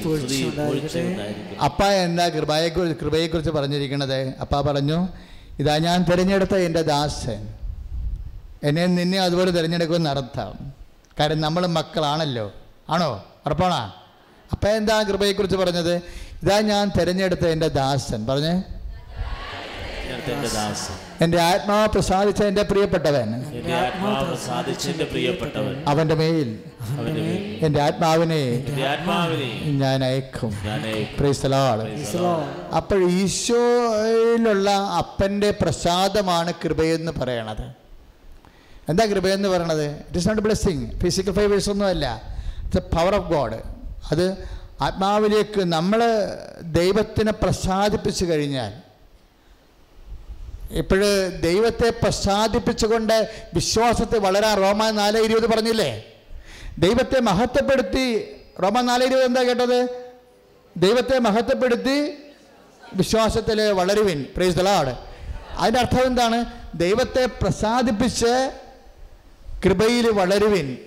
[0.02, 1.56] പൊഴിച്ചുണ്ടായിരിക്കട്ടെ.
[1.64, 5.08] അപ്പ എന്താ കൃപയെ കൃപയെക്കുറിച്ച് പറഞ്ഞിരിക്കുന്നത് അപ്പ പറഞ്ഞു
[5.58, 7.54] ഇതാ ഞാൻ തിരഞ്ഞെടുത്ത എന്റെ ദാസൻ.
[8.62, 10.72] എന്നെ നിന്നെ അതുപോലെ തിരഞ്ഞെടുക്കുമെന്ന് അർത്ഥം
[11.20, 12.52] കാര്യം നമ്മൾ മക്കളാണല്ലോ.
[12.90, 13.24] ആണോ?
[13.46, 13.94] ഉറപ്പാണോ?
[14.52, 15.94] അപ്പ എന്താ കൃപയെക്കുറിച്ച് പറഞ്ഞത്?
[16.42, 18.26] ഇതാ ഞാൻ തിരഞ്ഞെടുത്ത എന്റെ ദാസൻ.
[18.26, 18.62] പറഞ്ഞേ.
[20.54, 21.07] ദാസൻ.
[21.24, 23.28] എന്റെ ആത്മാവ് പ്രസാദിച്ച എന്റെ പ്രിയപ്പെട്ടവൻ.
[25.88, 26.48] അവന്റെ മേൽ
[27.66, 28.42] എന്റെ ആത്മാവിനെ
[29.82, 30.52] ഞാൻ അയക്കും.
[32.76, 37.66] അപ്പോൾ ഈശോയിലുള്ള അപ്പന്റെ പ്രസാദമാണ് കൃപയെന്ന് പറയണത്.
[38.88, 39.86] എന്താ കൃപയെന്ന് പറയണത്?
[39.86, 42.06] It is not blessing physical favours ഒന്നുമല്ല
[42.64, 43.58] it's a power of God
[44.12, 44.24] അത്
[44.80, 46.00] ആത്മാവിലേക്ക് നമ്മൾ
[46.62, 48.87] ദൈവത്തിനെ പ്രസാദിപ്പിച്ചു കഴിഞ്ഞാൽ
[50.70, 54.54] ഇപ്പോഴ് ദൈവത്തെ പശ്ചാത്തിപ്പിച്ചുകൊണ്ട് വിശ്വാസത്തെ വളരാ.
[54.54, 56.04] റോമ നാല് ഇരുപത് പറഞ്ഞില്ലേ?
[56.78, 58.36] ദൈവത്തെ മഹത്വപ്പെടുത്തി.
[58.62, 59.88] റോമ നാല് ഇരുപത് എന്താ കേട്ടത്?
[60.76, 62.12] ദൈവത്തെ മഹത്വപ്പെടുത്തി
[62.94, 64.26] വിശ്വാസത്തിൽ വളരുവിൻ.
[64.36, 64.94] പ്രൈസ് ദളാട്
[65.58, 66.44] അതിന്റെ അർത്ഥം എന്താണ്?
[66.74, 68.52] ദൈവത്തെ പ്രസാദിപ്പിച്ച്
[69.64, 70.78] കൃപയിൽ വളരുവിൻ.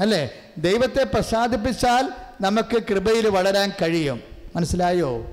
[0.00, 0.30] അല്ലേ?
[0.58, 2.08] ദൈവത്തെ പ്രസാദിപ്പിച്ചാൽ
[2.40, 4.22] നമുക്ക് കൃപയിൽ വളരാൻ കഴിയും.
[4.56, 5.26] മനസ്സിലായോ?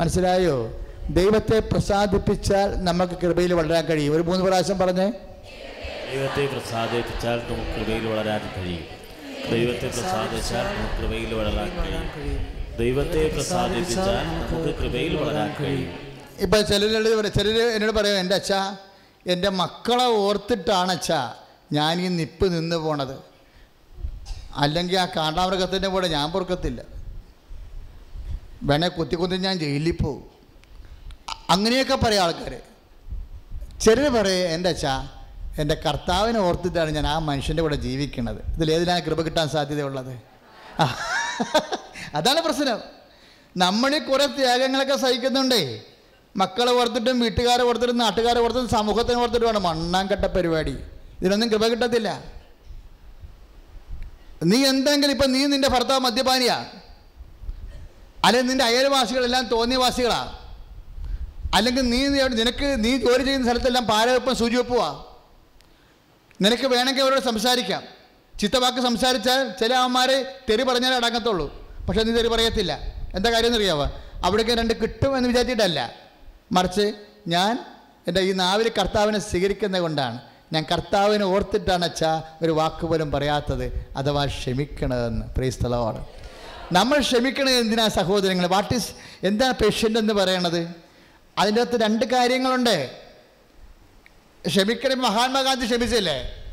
[0.00, 0.83] മനസ്സിലായോ?
[1.10, 4.14] ദൈവത്തെ പ്രസാദിപ്പിച്ചാൽ നമുക്ക് കൃപയിൽ വളരാൻ കഴിയും.
[4.14, 5.12] ഒരു മൂന്ന് പ്രാവശ്യം പറഞ്ഞേ.
[6.12, 8.84] ദൈവത്തെ പ്രസാദിപ്പിച്ചാൽ നമുക്ക് കൃപയിൽ വളരാൻ കഴിയും.
[9.50, 12.46] ദൈവത്തെ പ്രസാദിച്ചാൽ നമുക്ക് കൃപയിൽ വളരാൻ കഴിയും.
[12.78, 15.92] ദൈവത്തെ പ്രസാദിപ്പിച്ചാൽ നമുക്ക് കൃപയിൽ വളരാൻ കഴിയും.
[16.38, 18.76] ഇപ്പൊ ചിലർ ചിലർ എന്നോട് പറയും എന്റെ അച്ഛാ
[19.26, 21.12] എന്റെ മക്കളെ ഓർത്തിട്ടാണ് അച്ഛ
[21.72, 23.18] ഞാൻ ഈ നിപ്പ് നിന്ന് പോണത്.
[24.56, 26.82] അല്ലെങ്കിൽ ആ കാണ്ടാമൃഗത്തിന്റെ കൂടെ ഞാൻ പൊറുക്കത്തില്ല.
[28.62, 30.33] വേണേ കുത്തി കുത്തി ഞാൻ ജയിലിൽ പോകും.
[31.54, 32.52] അങ്ങനെയൊക്കെ പറയും ആൾക്കാർ
[33.80, 34.94] ചിലർ പറയും എന്റെ അച്ഛാ?
[35.58, 40.12] എന്റെ കർത്താവിനെ ഓർത്തിട്ടാണ് ഞാൻ ആ മനുഷ്യന്റെ കൂടെ ജീവിക്കുന്നത് ഇതിലേതിനാണ് കൃപ കിട്ടാൻ സാധ്യതയുള്ളത്?
[42.14, 42.78] അതാണ് പ്രശ്നം.
[43.56, 45.80] നമ്മൾ കുറേ ത്യാഗങ്ങളൊക്കെ സഹിക്കുന്നുണ്ടേ.
[46.36, 50.74] മക്കളെ ഓർത്തിട്ടും വീട്ടുകാരെ ഓർത്തിട്ടും നാട്ടുകാരെ ഓർത്തിട്ടും സമൂഹത്തിനെ ഓർത്തിട്ടും വേണം കെട്ട പരിപാടി.
[51.20, 52.22] ഇതിനൊന്നും കൃപ കിട്ടത്തില്ല.
[54.44, 56.56] നീ എന്തെങ്കിലും ഇപ്പം നീ നിന്റെ ഭർത്താവ് മദ്യപാനിയാ?
[58.24, 60.20] അല്ലെങ്കിൽ നിന്റെ അയൽവാസികളെല്ലാം തോന്നിയവാസികളാ?
[61.54, 65.04] അല്ലെങ്കിൽ നീ നിനക്ക് നീ ജോലി ചെയ്യുന്ന സ്ഥലത്തെല്ലാം പാരവെപ്പും സൂചിവെപ്പുവാ.
[66.40, 67.82] നിനക്ക് വേണമെങ്കിൽ അവരോട് സംസാരിക്കാം.
[68.40, 71.68] ചിത്തവാക്ക് സംസാരിച്ചാൽ ചില അമ്മമാരെ തെറി പറഞ്ഞാലേ അടങ്ങത്തുള്ളൂ.
[71.88, 72.78] പക്ഷേ നീ തെറി പറയത്തില്ല.
[73.14, 73.90] എന്താ കാര്യം എന്നറിയാവോ?
[74.24, 75.92] അവിടേക്ക് രണ്ട് കിട്ടും എന്ന് വിചാരിച്ചിട്ടല്ല.
[76.52, 76.92] മറിച്ച്
[77.28, 77.64] ഞാൻ
[78.08, 80.20] എന്റെ ഈ നാവിൽ കർത്താവിനെ സ്വീകരിക്കുന്നത് കൊണ്ടാണ്.
[80.52, 83.88] ഞാൻ കർത്താവിനെ ഓർത്തിട്ടാണ് അച്ഛാ ഒരു വാക്ക് പോലും പറയാത്തത്.
[83.96, 85.26] അഥവാ ക്ഷമിക്കണതെന്ന്.
[85.26, 86.04] പ്രീസ്ഥലമാണ്
[86.72, 88.90] നമ്മൾ ക്ഷമിക്കണത് എന്തിനാ സഹോദരങ്ങൾ വാട്ട് ഈസ്
[89.22, 90.83] എന്താണ് പേഷ്യന്റ് എന്ന് പറയണത്?
[91.38, 93.00] അതിന്റെ അകത്ത് രണ്ട് കാര്യങ്ങളുണ്ട്.
[94.46, 96.44] ക്ഷമിക്കണം മഹാത്മാഗാന്ധി ക്ഷമിച്ചില്ലേ?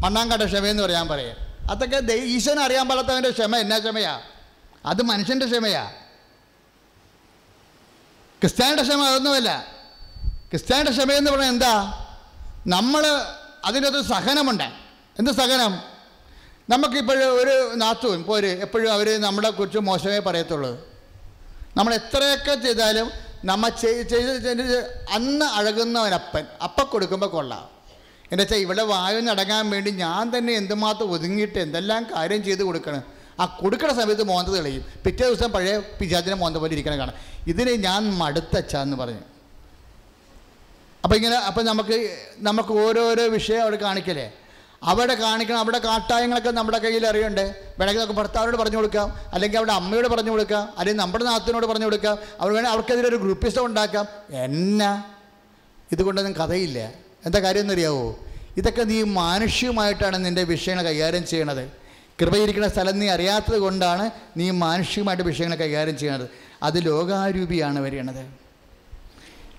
[0.00, 1.36] മണ്ണാങ്കട്ട എന്ന് പറയാൻ പറയാം.
[1.70, 4.20] അതൊക്കെ ഈശ്വരൻ അറിയാൻ പാടാത്തവന്റെ ക്ഷമ എന്നാ ക്ഷമയാ?
[4.86, 5.90] അത് മനുഷ്യന്റെ ക്ഷമയാ.
[8.40, 9.66] ക്രിസ്ത്യാനിയുടെ ക്ഷമ അതൊന്നുമല്ല.
[10.50, 12.06] ക്രിസ്ത്യാനിയുടെ ക്ഷമയെന്ന് പറഞ്ഞാൽ എന്താ?
[12.66, 13.06] നമ്മൾ
[13.64, 14.64] അതിനകത്ത് സഹനമുണ്ട്.
[15.18, 15.82] എന്ത് സഹനം?
[16.68, 20.88] നമുക്കിപ്പോഴും ഒരു നാത്തും ഒരു എപ്പോഴും അവർ നമ്മളെ കുറിച്ച് മോശമേ പറയത്തുള്ളൂ.
[21.76, 23.10] നമ്മൾ എത്രയൊക്കെ ചെയ്താലും
[23.44, 23.68] നമ്മ
[25.10, 26.44] അന്ന് അഴകുന്നവനപ്പൻ.
[26.64, 27.68] അപ്പം കൊടുക്കുമ്പോൾ കൊള്ളാം.
[28.32, 33.02] എന്നു വെച്ചാൽ ഇവിടെ വായു അടങ്ങാൻ വേണ്ടി ഞാൻ തന്നെ എന്തുമാത്രം ഒതുങ്ങിയിട്ട് എന്തെല്ലാം കാര്യം ചെയ്ത് കൊടുക്കണം.
[33.40, 34.84] ആ കൊടുക്കണ സമയത്ത് മോന്ത തെളിയും.
[35.04, 37.14] പിറ്റേ ദിവസം പഴയ പിശാചിനെ മോന്ത പോലെ ഇരിക്കണം കാണാം.
[37.46, 39.18] ഇതിനെ ഞാൻ മടുത്തച്ചാന്ന് പറഞ്ഞു
[41.04, 44.32] അപ്പം ഇങ്ങനെ അപ്പം നമുക്ക് നമുക്ക് ഓരോരോ വിഷയം അവിടെ കാണിക്കലേ
[44.84, 47.54] അവിടെ കാണിക്കണം അവിടെ കാട്ടായങ്ങളൊക്കെ നമ്മുടെ കയ്യിൽ അറിയണ്ടേ?
[47.78, 52.18] വേണമെങ്കിൽ നമുക്ക് ഭർത്താവിനോട് പറഞ്ഞു കൊടുക്കാം അല്ലെങ്കിൽ അവിടെ അമ്മയോട് പറഞ്ഞു കൊടുക്കാം അല്ലെങ്കിൽ നമ്മുടെ നാത്തിനോട് പറഞ്ഞു കൊടുക്കാം.
[52.40, 54.06] അവർ വേണേൽ അവർക്കെതിരെ ഒരു ഗ്രൂപ്പിസം ഉണ്ടാക്കാം.
[54.30, 55.04] എന്നാ?
[55.92, 56.92] ഇതുകൊണ്ടൊന്നും കഥയില്ല.
[57.26, 58.16] എന്താ കാര്യം എന്നറിയാവോ?
[58.56, 61.72] ഇതൊക്കെ നീ മാനുഷികമായിട്ടാണ് നിന്റെ വിഷയങ്ങൾ കൈകാര്യം ചെയ്യണത്.
[62.22, 66.28] കൃപയിരിക്കുന്ന സ്ഥലം നീ അറിയാത്തത് കൊണ്ടാണ് നീ മാനുഷികമായിട്ട് വിഷയങ്ങൾ കൈകാര്യം ചെയ്യണത്.
[66.62, 68.26] അത് ലോകാരൂപിയാണ് വരികണത്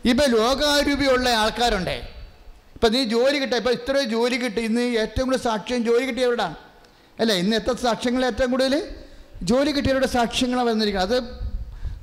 [0.06, 2.15] ഇപ്പം ലോകാരൂപിയുള്ള ആൾക്കാരുണ്ടേ?
[2.76, 3.58] ഇപ്പം നീ ജോലി കിട്ടുക.
[3.62, 4.62] ഇപ്പം ഇത്രയും ജോലി കിട്ടി.
[4.62, 6.48] ഇന്ന് ഏറ്റവും കൂടുതൽ സാക്ഷ്യം ജോലി കിട്ടിയവരുടെ
[7.20, 7.34] അല്ല?
[7.34, 8.74] ഇന്ന് എത്ര സാക്ഷ്യങ്ങൾ ഏറ്റവും കൂടുതൽ
[9.52, 11.16] ജോലി കിട്ടിയവരുടെ സാക്ഷ്യങ്ങളാണ് വന്നിരിക്കുന്നത്.
[11.16, 11.46] അത്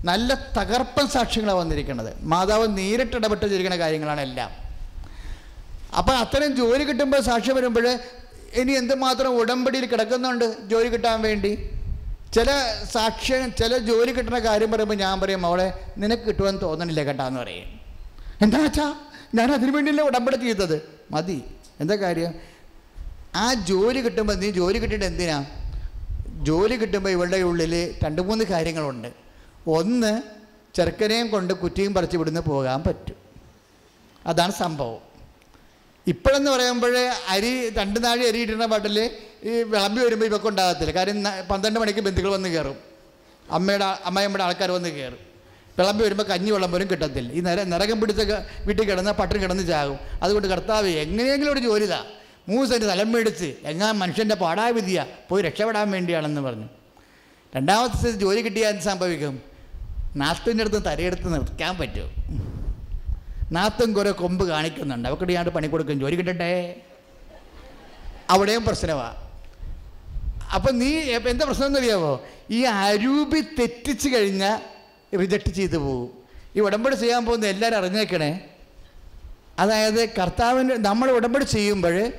[0.04, 2.10] നല്ല തകർപ്പൻ സാക്ഷ്യങ്ങളാണ് വന്നിരിക്കുന്നത്.
[2.32, 4.50] മാതാവ് നേരിട്ട് ഇടപെട്ട് ചെയ്തിരിക്കുന്ന കാര്യങ്ങളാണ് എല്ലാം.
[5.98, 7.86] അപ്പം അത്രയും ജോലി കിട്ടുമ്പോൾ സാക്ഷ്യം വരുമ്പോൾ
[8.60, 11.52] ഇനി എന്തുമാത്രം ഉടമ്പടിയിൽ കിടക്കുന്നുണ്ട് ജോലി കിട്ടാൻ വേണ്ടി?
[12.34, 12.50] ചില
[12.92, 15.68] സാക്ഷ്യം ചില ജോലി കിട്ടുന്ന കാര്യം പറയുമ്പോൾ ഞാൻ പറയും അവളെ
[15.98, 17.68] നിനക്ക് കിട്ടുമെന്ന് തോന്നണില്ല കേട്ടാന്ന് പറയും.
[18.40, 18.86] എന്താ വെച്ചാ?
[19.36, 20.76] ഞാൻ അതിനു വേണ്ടിയല്ലേ ഉടമ്പടി ചെയ്തത്.
[21.14, 21.38] മതി.
[21.82, 22.32] എന്താ കാര്യം?
[23.42, 25.38] ആ ജോലി കിട്ടുമ്പോൾ നീ ജോലി കിട്ടിയിട്ട് എന്തിനാ?
[26.48, 27.74] ജോലി കിട്ടുമ്പോൾ ഇവളുടെ ഉള്ളിൽ
[28.04, 29.10] രണ്ട് മൂന്ന് കാര്യങ്ങളുണ്ട്.
[29.78, 30.12] ഒന്ന്
[30.76, 33.18] ചെറുക്കനെയും കൊണ്ട് കുറ്റിയും പറിച്ച് ഇവിടുന്ന് പോകാൻ പറ്റും.
[34.30, 35.00] അതാണ് സംഭവം.
[36.06, 36.94] ഇപ്പോഴെന്ന് പറയുമ്പോൾ
[37.32, 38.96] അരി രണ്ട് നാഴി അരി ഇടുന്ന പാട്ടിൽ
[39.48, 41.18] ഈ വിളമ്പി വരുമ്പോൾ ഇവക്കുണ്ടാകത്തില്ല കാര്യം
[41.50, 42.78] പന്ത്രണ്ട് മണിക്ക് ബന്ധുക്കൾ വന്ന് കയറും
[43.56, 45.20] അമ്മയുടെ അമ്മയമ്മയുടെ ആൾക്കാർ വന്ന് കയറും
[45.78, 47.32] വിളമ്പി വരുമ്പോൾ കഞ്ഞി വെള്ളം പോലും കിട്ടത്തില്ല.
[47.32, 48.20] ഈ നിര നിറകം പിടിച്ച
[48.66, 49.98] വീട്ടിൽ കിടന്ന് പട്ടിണി കിടന്ന് ചാകും.
[50.22, 52.04] അതുകൊണ്ട് കർത്താവ് എങ്ങനെയെങ്കിലും ഒരു ജോലി താ
[52.90, 56.68] തലം മേടിച്ച് എങ്ങാ മനുഷ്യന്റെ പാടാവിധിയ പോയി രക്ഷപ്പെടാൻ വേണ്ടിയാണെന്ന് പറഞ്ഞു.
[57.56, 59.42] രണ്ടാമത്തെ ജോലി കിട്ടിയാൽ എന്ത് സംഭവിക്കും?
[60.16, 62.10] നാത്തിന്റെ അടുത്ത് തരയെടുത്ത് നിർത്താൻ പറ്റും.
[63.52, 65.08] നാത്തും കുറേ കൊമ്പ് കാണിക്കുന്നുണ്ട്.
[65.08, 66.00] അവർക്ക് ഞാൻ പണി കൊടുക്കും.
[66.00, 66.74] ജോലി കിട്ടട്ടെ?
[68.30, 69.22] അവിടെയും പ്രശ്നമാണ്
[70.54, 74.60] അപ്പം നീ എന്താ പ്രശ്നം എന്നറിയാമോ ഈ അരൂപി തെറ്റിച്ച് കഴിഞ്ഞാൽ
[75.20, 76.10] റിജക്റ്റ് ചെയ്തു പോകും
[76.56, 78.40] ഈ ഉടമ്പടി ചെയ്യാൻ പോകുന്ന എല്ലാവരും അറിഞ്ഞേക്കണേ.
[79.58, 82.12] അതായത് കർത്താവിന്റെ നമ്മൾ ഉടമ്പടി ചെയ്യുമ്പോൾ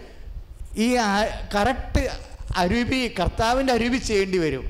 [0.78, 0.96] ഈ
[1.56, 2.04] കറക്റ്റ്
[2.56, 4.66] അരുവി കർത്താവിന്റെ അരുവി ചെയ്യേണ്ടി വരും.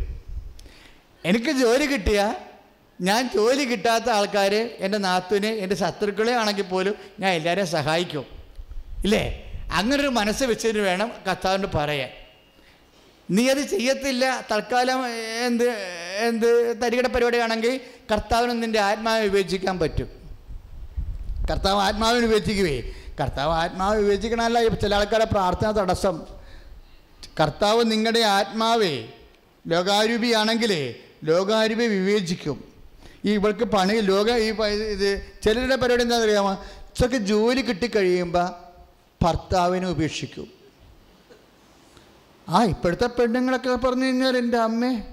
[1.25, 2.35] എനിക്ക് ജോലി കിട്ടിയ
[3.01, 8.25] ഞാൻ ജോലി കിട്ടാത്ത ആൾക്കാർ എന്റെ നാത്തുവിനെ എന്റെ ശത്രുക്കളെ ആണെങ്കിൽ പോലും ഞാൻ എല്ലാവരെയും സഹായിക്കും.
[9.03, 9.23] ഇല്ലേ?
[9.71, 12.09] അങ്ങനൊരു മനസ്സ് വെച്ചതിന് വേണം കർത്താവിന്റെ പറയാൻ.
[13.31, 14.47] നീ അത് ചെയ്യത്തില്ല.
[14.51, 15.07] തൽക്കാലം
[15.45, 15.69] എന്ത്
[16.27, 20.09] എന്ത് തരികട പരിപാടിയാണെങ്കിൽ കർത്താവിന് നിന്റെ ആത്മാവ് വിവേചിക്കാൻ പറ്റും.
[21.51, 22.81] കർത്താവ് ആത്മാവിന് വിവേചിക്കുവേ.
[23.19, 24.67] കർത്താവ് ആത്മാവ് വിവേചിക്കണമല്ല.
[24.67, 26.21] ചില ആൾക്കാരുടെ പ്രാർത്ഥന തടസ്സം.
[27.39, 29.05] കർത്താവ് നിങ്ങളുടെ ആത്മാവേ
[29.67, 32.63] ലോകാരൂപിയാണെങ്കിലേ ലോകാരൂപി വിവേചിക്കും.
[33.25, 38.49] ഈ ഇവൾക്ക് പണി ലോക ഈ ഇത് ചിലരുടെ പരിപാടി എന്താണെന്ന് അറിയാമോ ഇതൊക്കെ ജോലി കിട്ടിക്കഴിയുമ്പോൾ
[39.23, 40.62] ഭർത്താവിനെ ഉപേക്ഷിക്കും.
[42.49, 45.03] ആ ഇപ്പോഴത്തെ പെണ്ണുങ്ങളൊക്കെ പറഞ്ഞു കഴിഞ്ഞാൽ എന്റെ അമ്മേ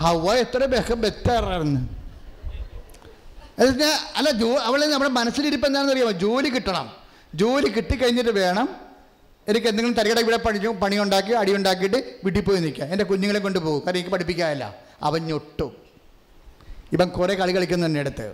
[0.00, 1.80] ഹവ എത്ര ബഹ ബെറ്റാറായിരുന്നു.
[3.58, 6.12] എന്നുവെച്ചാൽ അല്ല ജോ അവളെ നമ്മുടെ മനസ്സിലിരിപ്പം എന്താണെന്ന് അറിയാമോ?
[6.12, 6.92] ജോലി കിട്ടണം.
[7.34, 8.68] ജോലി കിട്ടിക്കഴിഞ്ഞിട്ട് വേണം
[9.48, 13.58] എനിക്ക് എന്തെങ്കിലും തരികട ഇവിടെ പണി പണി ഉണ്ടാക്കി അടി ഉണ്ടാക്കിയിട്ട് വീട്ടിൽ പോയി നിൽക്കുക എന്റെ കുഞ്ഞുങ്ങളെ കൊണ്ട്
[13.58, 13.80] പോകും.
[13.80, 14.74] കാരണം എനിക്ക് പഠിപ്പിക്കാനല്ല.
[15.02, 15.76] അവൻ ഞൊട്ടും.
[16.92, 18.32] ഇവൻ കുറേ കളി കളിക്കുന്നുണ്ട് അടുത്ത്.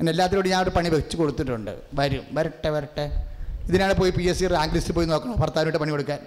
[0.00, 1.82] എന്നെ എല്ലാത്തിനോടും ഞാൻ ഒരു പണി വെച്ച് കൊടുത്തിട്ടുണ്ട്.
[1.94, 2.24] വരും.
[2.32, 3.26] വരട്ടെ വരട്ടെ.
[3.68, 5.34] ഇതിനാണ് പോയി P S C rank list പോയി നോക്കണം.
[5.40, 6.18] ഭർത്താവിനോട്ട് പണി കൊടുക്കാൻ.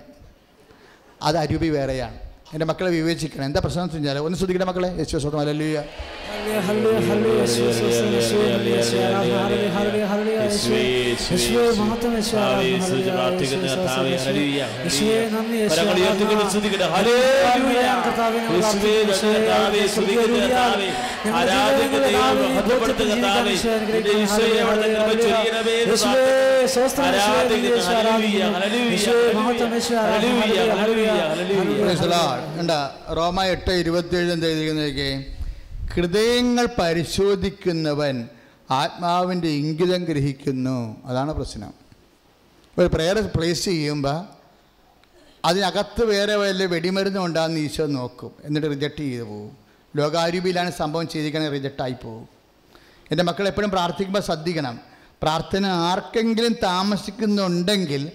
[1.24, 2.23] അത് അരൂപി വേറെയാണ്.
[2.54, 3.46] എന്റെ മക്കളെ വിവേചിക്കണം.
[3.50, 4.90] എന്താ പ്രശ്നം എന്ന് വെച്ചാൽ ഒന്ന് ശ്രദ്ധിക്കണ മക്കളെ.
[5.02, 5.40] യേശു സ്വന്തം.
[5.44, 5.78] അല്ലല്ലുയ
[6.44, 10.82] ഹല്ലേലൂയ, ഹല്ലേലൂയ, യേശുവേ, സ്തോത്രം, യേശുവേ, നന്ദി, യേശുവേ, ആരാധന, ഹല്ലേലൂയ, ഹല്ലേലൂയ, ഹല്ലേലൂയ, യേശുവേ,
[11.34, 14.44] യേശുവേ, മഹത്വം, ഹല്ലേലൂയ, യേശുവേ, സ്തോത്രം, യേശുവേ,
[14.86, 16.52] യേശുവേ, നന്ദി, യേശുവേ, കരങ്ങൾ ഉയർത്തിക്കൊണ്ട് ആരാധന.
[16.54, 16.88] സ്തുതിക്കട്ടെ.
[16.96, 17.82] Hallelujah, hallelujah.
[18.06, 20.54] കർത്താവേ, ഞങ്ങൾ യേശുവേ, പ്രാർത്ഥിക്കുന്നു, കർത്താവേ, യേശുവേ, സ്തുതിക്കട്ടെ, ഹല്ലേലൂയ.
[20.54, 20.90] കർത്താവേ.
[21.26, 24.20] ഞങ്ങളുടെ ആരാധിക്കുന്ന ഹല്ലേലൂയ, ഹല്ലേലൂയ,
[30.84, 35.26] ഹല്ലേലൂയ, ഹല്ലേലൂയ, കണ്ടാ റോമ എട്ട് ഇരുപത്തിയേഴ് എന്താ എഴുതിയിരിക്കുന്നതൊക്കെ
[35.94, 38.28] ഹൃദയങ്ങൾ പരിശോധിക്കുന്നവൻ
[38.72, 41.02] ആത്മാവിന്റെ ഇംഗിതം ഗ്രഹിക്കുന്നു.
[41.06, 41.74] അതാണ് പ്രശ്നം.
[42.80, 44.26] ഒരു പ്രെയർ പ്ലേസ് ചെയ്യുമ്പോൾ
[45.46, 48.32] അതിനകത്ത് വേറെ വല്ല വെടിമരുന്ന് ഉണ്ടാകുന്ന ഈശോ നോക്കും.
[48.44, 49.58] എന്നിട്ട് റിജക്റ്റ് ചെയ്തു പോകും
[49.96, 52.30] ലോകാരൂപിയിലാണ് സംഭവം ചെയ്തിരിക്കണമെങ്കിൽ റിജക്റ്റായി പോകും
[53.12, 54.80] എന്റെ മക്കൾ എപ്പോഴും പ്രാർത്ഥിക്കുമ്പോൾ ശ്രദ്ധിക്കണം.
[55.22, 58.12] പ്രാർത്ഥന ആർക്കെങ്കിലും താമസിക്കുന്നുണ്ടെങ്കിൽ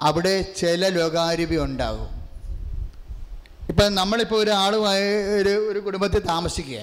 [0.00, 2.15] അവിടെ ചില ലോകാരൂപി ഉണ്ടാകും.
[3.76, 5.08] ഇപ്പം നമ്മളിപ്പോൾ ഒരാളുമായി
[5.38, 6.78] ഒരു ഒരു കുടുംബത്തിൽ താമസിക്കുക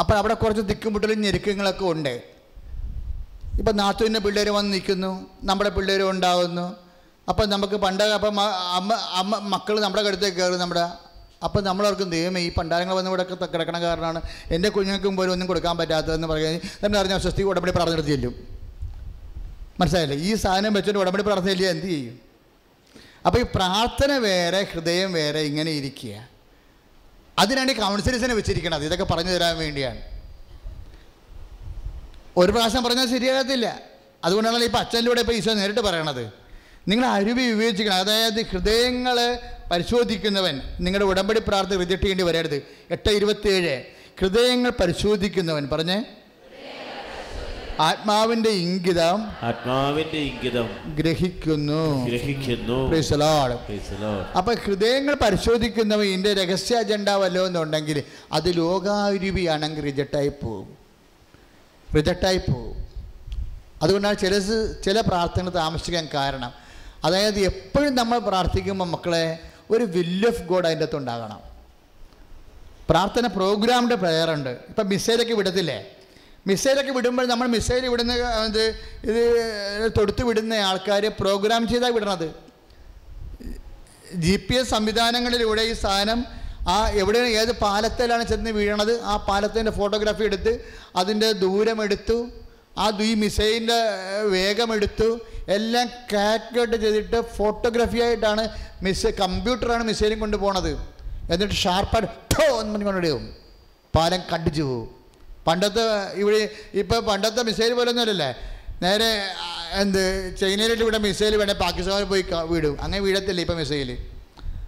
[0.00, 2.14] അപ്പോൾ അവിടെ കുറച്ച് തിക്കുമുട്ടലും ഞെരുക്കങ്ങളൊക്കെ ഉണ്ട്.
[3.60, 5.10] ഇപ്പം നാത്തുവിന്റെ പിള്ളേർ വന്ന് നിൽക്കുന്നു
[5.44, 6.64] നമ്മുടെ പിള്ളേരും ഉണ്ടാകുന്നു
[7.28, 8.40] അപ്പം നമുക്ക് പണ്ട് അപ്പം
[8.78, 10.84] അമ്മ അമ്മ മക്കൾ നമ്മുടെ കടുത്തേക്ക് കയറും നമ്മുടെ.
[11.46, 16.28] അപ്പം നമ്മളവർക്കും ദൈവമേ ഈ പണ്ടാരങ്ങൾ വന്ന് ഇവിടെ കിടക്കണ കാരണമാണ് എന്റെ കുഞ്ഞുങ്ങൾക്കും പോലും ഒന്നും കൊടുക്കാൻ പറ്റാത്തതെന്ന്
[16.28, 18.34] പറയുകയും നമ്മൾ അറിഞ്ഞ സ്വസ്തി ഉടമ്പടി പ്രാർത്ഥന ചെല്ലും.
[19.80, 20.18] മനസ്സിലായില്ലേ?
[20.28, 22.27] ഈ സാധനം വെച്ചിട്ട് ഉടമ്പടി പ്രാർത്ഥനയില്ല എന്ത് ചെയ്യും?
[23.28, 26.28] അപ്പോൾ ഈ പ്രാർത്ഥന വേറെ ഹൃദയം വേറെ ഇങ്ങനെ ഇരിക്കുക.
[27.38, 28.84] അതിനാണ് ഈ കൗൺസിലേഴ്സിനെ വെച്ചിരിക്കണത്.
[28.84, 29.98] ഇതൊക്കെ പറഞ്ഞു തരാൻ വേണ്ടിയാണ്.
[32.36, 33.80] ഒരു പ്രാവശ്യം പറഞ്ഞാൽ ശരിയാകത്തില്ല.
[34.24, 36.32] അതുകൊണ്ടാണ് ഇപ്പോൾ അച്ഛനിലൂടെ ഇപ്പോൾ ഈശോ നേരിട്ട് പറയണത്.
[36.88, 37.96] നിങ്ങൾ അരുവി വിവേചിക്കണം.
[37.96, 39.38] അതായത് ഹൃദയങ്ങൾ
[39.70, 42.62] പരിശോധിക്കുന്നവൻ നിങ്ങളുടെ ഉടമ്പടി പ്രാർത്ഥന ചെയ്യേണ്ടി വരരുത്.
[42.90, 43.82] എട്ട് ഇരുപത്തിയേഴ്.
[44.20, 45.68] ഹൃദയങ്ങൾ പരിശോധിക്കുന്നവൻ.
[45.68, 46.04] പറഞ്ഞേ.
[47.80, 52.06] ആത്മാവിന്റെ ഇംഗിതം ആത്മാവിന്റെ ഇംഗിതം ഗ്രഹിക്കുന്നു.
[52.06, 52.90] ഗ്രഹിക്കുന്നു.
[54.36, 58.02] അപ്പൊ ഹൃദയങ്ങൾ പരിശോധിക്കുന്നവ ഇതിന്റെ രഹസ്യ അജണ്ട വല്ലോ എന്നുണ്ടെങ്കിൽ
[58.32, 60.76] അത് ലോകാരൂപിയാണെങ്കിൽ റിജക്റ്റായി പോവും.
[61.96, 62.88] റിജക്റ്റായി പോവും.
[63.82, 64.38] അതുകൊണ്ടാണ് ചില
[64.84, 66.52] ചില പ്രാർത്ഥനകൾ താമസിക്കാൻ കാരണം.
[67.04, 69.38] അതായത് എപ്പോഴും നമ്മൾ പ്രാർത്ഥിക്കുമ്പോൾ മക്കളെ
[69.70, 71.40] ഒരു വില്ല് ഓഫ് ഗോഡ് അതിന്റെ അകത്തുണ്ടാകണം
[72.90, 74.50] പ്രാർത്ഥന പ്രോഗ്രാമിന്റെ പ്രെയർ ഉണ്ട്.
[74.68, 75.86] ഇപ്പം മിസ്സേജൊക്കെ വിടത്തില്ലേ?
[76.46, 78.12] മിസൈലൊക്കെ വിടുമ്പോൾ നമ്മൾ മിസൈൽ വിടുന്ന
[78.50, 78.64] ഇത്
[79.10, 82.28] ഇത് തൊടുത്ത് വിടുന്ന ആൾക്കാർ പ്രോഗ്രാം ചെയ്താൽ വിടണത്.
[84.24, 86.20] ജി പി എസ് സംവിധാനങ്ങളിലൂടെ ഈ സാധനം
[86.74, 90.52] ആ എവിടെ ഏത് പാലത്തിലാണ് ചെന്ന് വീഴണത് ആ പാലത്തിന്റെ ഫോട്ടോഗ്രാഫി എടുത്ത്
[90.96, 92.18] അതിന്റെ ദൂരമെടുത്തു
[92.78, 93.78] ആ ഈ മിസൈലിന്റെ
[94.34, 95.08] വേഗമെടുത്തു
[95.56, 98.42] എല്ലാം കാൽക്കുലേറ്റ് ചെയ്തിട്ട് ഫോട്ടോഗ്രാഫി ആയിട്ടാണ്
[98.82, 100.72] മിസ് കമ്പ്യൂട്ടറാണ് മിസൈലും കൊണ്ടുപോണത്.
[101.32, 103.24] എന്നിട്ട് ഷാർപ്പായിട്ട് എന്ന് പറഞ്ഞുകൊണ്ടിടും
[103.94, 104.88] പാലം കണ്ടിച്ചു പോകും.
[105.48, 105.84] പണ്ടത്തെ
[106.22, 106.40] ഇവിടെ
[106.74, 108.30] ഇപ്പോൾ പണ്ടത്തെ മിസൈൽ പോലെ ഒന്നുമല്ലല്ലേ
[108.82, 109.08] നേരെ
[109.82, 110.02] എന്ത്
[110.40, 112.76] ചൈനയിലോട്ട് ഇവിടെ മിസൈൽ വേണേൽ പാകിസ്ഥാനിൽ പോയി വിടും.
[112.82, 113.90] അങ്ങനെ വീഴത്തില്ല ഇപ്പൊ മിസൈൽ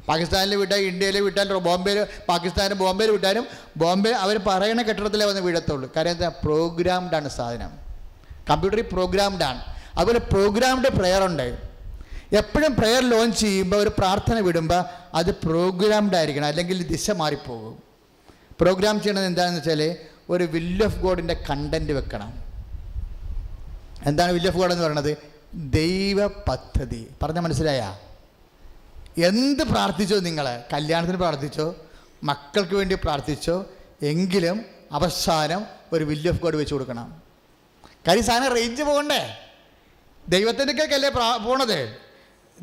[0.08, 3.44] പാകിസ്ഥാനിൽ വിട്ടാൽ ഇന്ത്യയിൽ വിട്ടാൽ ബോംബെയിൽ പാകിസ്ഥാനിൽ ബോംബെയിൽ വിട്ടാലും
[3.76, 6.28] ബോംബെ അവർ പറയുന്ന കെട്ടിടത്തിലേ വന്ന് വീഴത്തുള്ളൂ കാര്യം എന്താ?
[6.28, 7.72] പ്രോഗ്രാംഡ് ആണ് സാധനം.
[8.50, 9.60] കമ്പ്യൂട്ടറിൽ പ്രോഗ്രാംഡ് ആണ്.
[9.96, 11.46] അതുപോലെ പ്രോഗ്രാംഡ് പ്രെയർ ഉണ്ട്.
[12.40, 14.80] എപ്പോഴും പ്രെയർ ലോഞ്ച് ചെയ്യുമ്പോൾ ഒരു പ്രാർത്ഥന വിടുമ്പോൾ
[15.14, 16.46] അത് പ്രോഗ്രാംഡ് ആയിരിക്കണം.
[16.46, 17.74] അല്ലെങ്കിൽ ദിശ മാറിപ്പോകും.
[18.60, 19.82] പ്രോഗ്രാം ചെയ്യണത് എന്താണെന്ന് വെച്ചാൽ
[20.30, 22.32] ഒരു വില്ല് ഓഫ് ഗോഡിന്റെ കണ്ടന്റ് വെക്കണം.
[24.06, 25.16] എന്താണ് വില്ല് ഓഫ് ഗോഡ് എന്ന് പറയുന്നത്?
[25.54, 27.08] ദൈവ പദ്ധതി.
[27.22, 27.98] പറഞ്ഞാൽ മനസ്സിലായ?
[29.22, 31.76] എന്ത് പ്രാർത്ഥിച്ചോ നിങ്ങൾ കല്യാണത്തിന് പ്രാർത്ഥിച്ചോ?
[32.24, 33.66] മക്കൾക്ക് വേണ്ടി പ്രാർത്ഥിച്ചോ?
[34.02, 37.22] എങ്കിലും അവസാനം ഒരു വില്ല് ഓഫ് ഗോഡ് വെച്ച് കൊടുക്കണം.
[38.08, 39.36] കാര്യം സാധനം റേഞ്ച് പോകണ്ടേ?
[40.28, 41.96] ദൈവത്തിന്റെക്കല്ലേ പ്രാ പോണത്?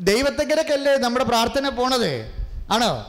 [0.00, 2.32] ദൈവത്തിന്റെക്കല്ലേ നമ്മുടെ പ്രാർത്ഥന പോണത്?
[2.72, 3.06] ആണോ?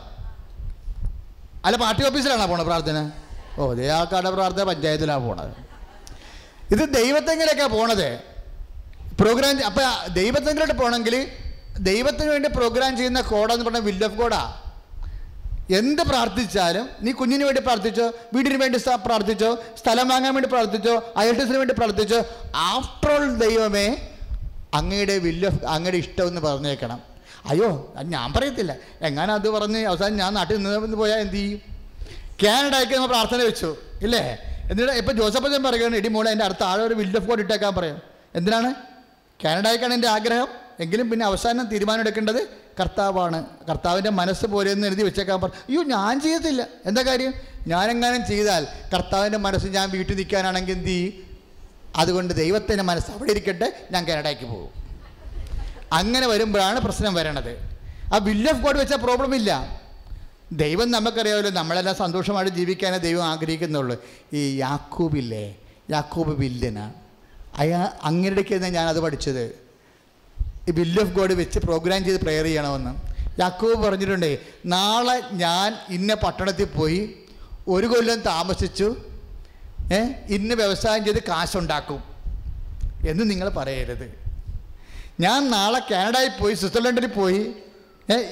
[1.65, 3.11] അല്ല പാർട്ടി ഓഫീസിലാണോ പോണത് പ്രാർത്ഥന?
[3.59, 5.53] ഓ ദേ ആൾക്കാരുടെ പ്രാർത്ഥന പഞ്ചായത്തിലാണ് പോണത്.
[6.73, 8.19] ഇത് ദൈവത്തെങ്കിലൊക്കെയാണ് പോണത്.
[9.21, 11.27] പ്രോഗ്രാം അപ്പം ദൈവത്തെങ്കിലോട്ട് പോകണമെങ്കിൽ
[11.79, 14.61] ദൈവത്തിന് വേണ്ടി പ്രോഗ്രാം ചെയ്യുന്ന കോടെന്ന് പറഞ്ഞാൽ വില്ല് ഓഫ് കോഡാ
[15.77, 21.73] എന്ത് പ്രാർത്ഥിച്ചാലും നീ കുഞ്ഞിന് വേണ്ടി പ്രാർത്ഥിച്ചോ വീടിന് വേണ്ടി പ്രാർത്ഥിച്ചോ സ്ഥലം വാങ്ങാൻ വേണ്ടി പ്രാർത്ഥിച്ചോ അയൽട്ടസിന് വേണ്ടി
[21.73, 24.09] പ്രാർത്ഥിച്ചോ ആഫ്റ്റർ ഓൾ ദൈവമേ
[24.73, 26.99] അങ്ങയുടെ വില്ല് അങ്ങയുടെ ഇഷ്ടം എന്ന് പറഞ്ഞേക്കണം.
[27.45, 28.75] അയ്യോ ഞാൻ പറയത്തില്ല.
[29.01, 31.78] എങ്ങനെ അത് പറഞ്ഞ് അവസാനം ഞാൻ നാട്ടിൽ നിന്ന് പോയാൽ എന്ത് ചെയ്യും?
[32.43, 33.77] കാനഡയ്ക്ക് നമ്മൾ പ്രാർത്ഥന വെച്ചു.
[34.01, 34.37] ഇല്ലേ?
[34.71, 38.01] എന്നിട്ട് ഇപ്പം ജോസഫ് അച്ഛൻ പറയുകയാണ് ഇടി മോളെ എന്റെ അടുത്ത ആളെ ഒരു ഓഫ് കോഡ് ഇട്ടേക്കാൻ പറയാം.
[38.35, 38.73] എന്തിനാണ്?
[39.45, 40.47] കാനഡയ്ക്കാണ് എന്റെ ആഗ്രഹം.
[40.79, 42.47] എങ്കിലും പിന്നെ അവസാനം തീരുമാനം എടുക്കേണ്ടത്
[42.79, 43.45] കർത്താവാണ്.
[43.69, 46.67] കർത്താവിന്റെ മനസ്സ് പോലെ എന്ന് എഴുതി വെച്ചേക്കാൻ പറഞ്ഞു അയ്യോ ഞാൻ ചെയ്യത്തില്ല.
[46.85, 47.33] എന്താ കാര്യം?
[47.67, 51.13] ഞാനെങ്ങാനും ചെയ്താൽ കർത്താവിന്റെ മനസ്സ് ഞാൻ വീട്ടിൽ നിൽക്കാനാണെങ്കിൽ എന്ത് ചെയ്യും?
[51.95, 54.69] അതുകൊണ്ട് ദൈവത്തിന്റെ മനസ്സ് അവിടെ ഇരിക്കട്ടെ ഞാൻ കാനഡയ്ക്ക് പോകും.
[55.93, 57.57] അങ്ങനെ വരുമ്പോഴാണ് പ്രശ്നം വരണത്.
[58.13, 59.78] ആ ബില്ല് ഓഫ് കോഡ് വെച്ചാൽ പ്രോബ്ലം ഇല്ല.
[60.51, 64.03] ദൈവം നമുക്കറിയാമല്ലോ നമ്മളെല്ലാം സന്തോഷമായിട്ട് ജീവിക്കാനേ ദൈവം ആഗ്രഹിക്കുന്നുള്ളൂ.
[64.33, 65.55] ഈ യാക്കൂബില്ലേ?
[65.91, 66.93] യാക്കൂബ് വില്ലനാണ്
[67.55, 69.45] അയാ അങ്ങനെയൊക്കെയാണ് ഞാനത് പഠിച്ചത്.
[70.67, 73.19] ഈ വില്ല് ഓഫ് ഗോഡ് വെച്ച് പ്രോഗ്രാം ചെയ്ത് പ്രെയർ ചെയ്യണമെന്ന്.
[73.41, 77.15] യാക്കൂബ് പറഞ്ഞിട്ടുണ്ടേ നാളെ ഞാൻ ഇന്ന പട്ടണത്തിൽ പോയി
[77.67, 78.95] ഒരു കൊല്ലം താമസിച്ചു
[79.93, 82.03] ഏ ഇന്ന് വ്യവസായം ചെയ്ത് കാശുണ്ടാക്കും.
[83.09, 84.19] എന്ന് നിങ്ങൾ പറയരുത്.
[85.19, 87.51] ഞാൻ നാളെ കാനഡയിൽ പോയി സ്വിറ്റ്സർലൻഡിൽ പോയി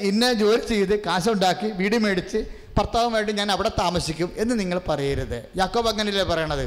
[0.09, 2.39] ഇന്ന ജോലി ചെയ്ത് കാശുണ്ടാക്കി വീട് മേടിച്ച്
[2.77, 5.37] ഭർത്താവുമായിട്ട് ഞാൻ അവിടെ താമസിക്കും എന്ന് നിങ്ങൾ പറയരുത്.
[5.59, 6.65] യാക്കോബ് അങ്ങനെയല്ലേ പറയണത്?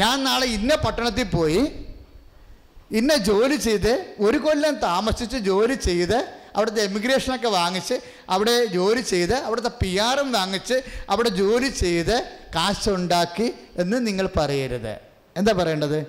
[0.00, 1.62] ഞാൻ നാളെ ഇന്ന പട്ടണത്തിൽ പോയി
[3.00, 3.92] ഇന്ന ജോലി ചെയ്ത്
[4.26, 6.18] ഒരു കൊല്ലം താമസിച്ച് ജോലി ചെയ്ത്
[6.56, 7.96] അവിടുത്തെ എമിഗ്രേഷനൊക്കെ വാങ്ങിച്ച്
[8.34, 10.76] അവിടെ ജോലി ചെയ്ത് അവിടുത്തെ പി ആറും വാങ്ങിച്ച്
[11.12, 12.16] അവിടെ ജോലി ചെയ്ത്
[12.56, 13.48] കാശുണ്ടാക്കി
[13.82, 14.94] എന്ന് നിങ്ങൾ പറയരുത്.
[15.36, 16.00] എന്താ പറയേണ്ടത്?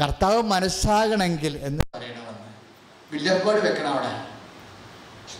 [0.00, 2.48] കർത്താവ് മനസ്സാകണമെങ്കിൽ എന്ന് പറയണമെന്ന്.
[3.12, 4.12] വില്ലപ്പോട് വെക്കണം അവിടെ.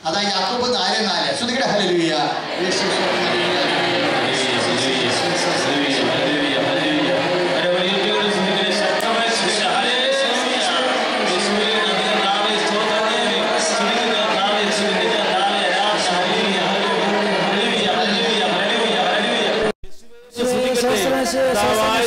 [0.09, 1.63] അതാ യാക്കോബ് നാല് നാല് ശ്രുതികട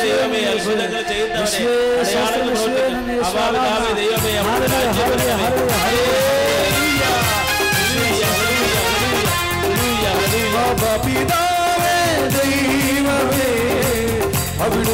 [0.01, 3.86] ദൈവമേ, അത്ഭുതങ്ങൾ ചെയ്യുന്നവനെ, അടയാളങ്ങൾ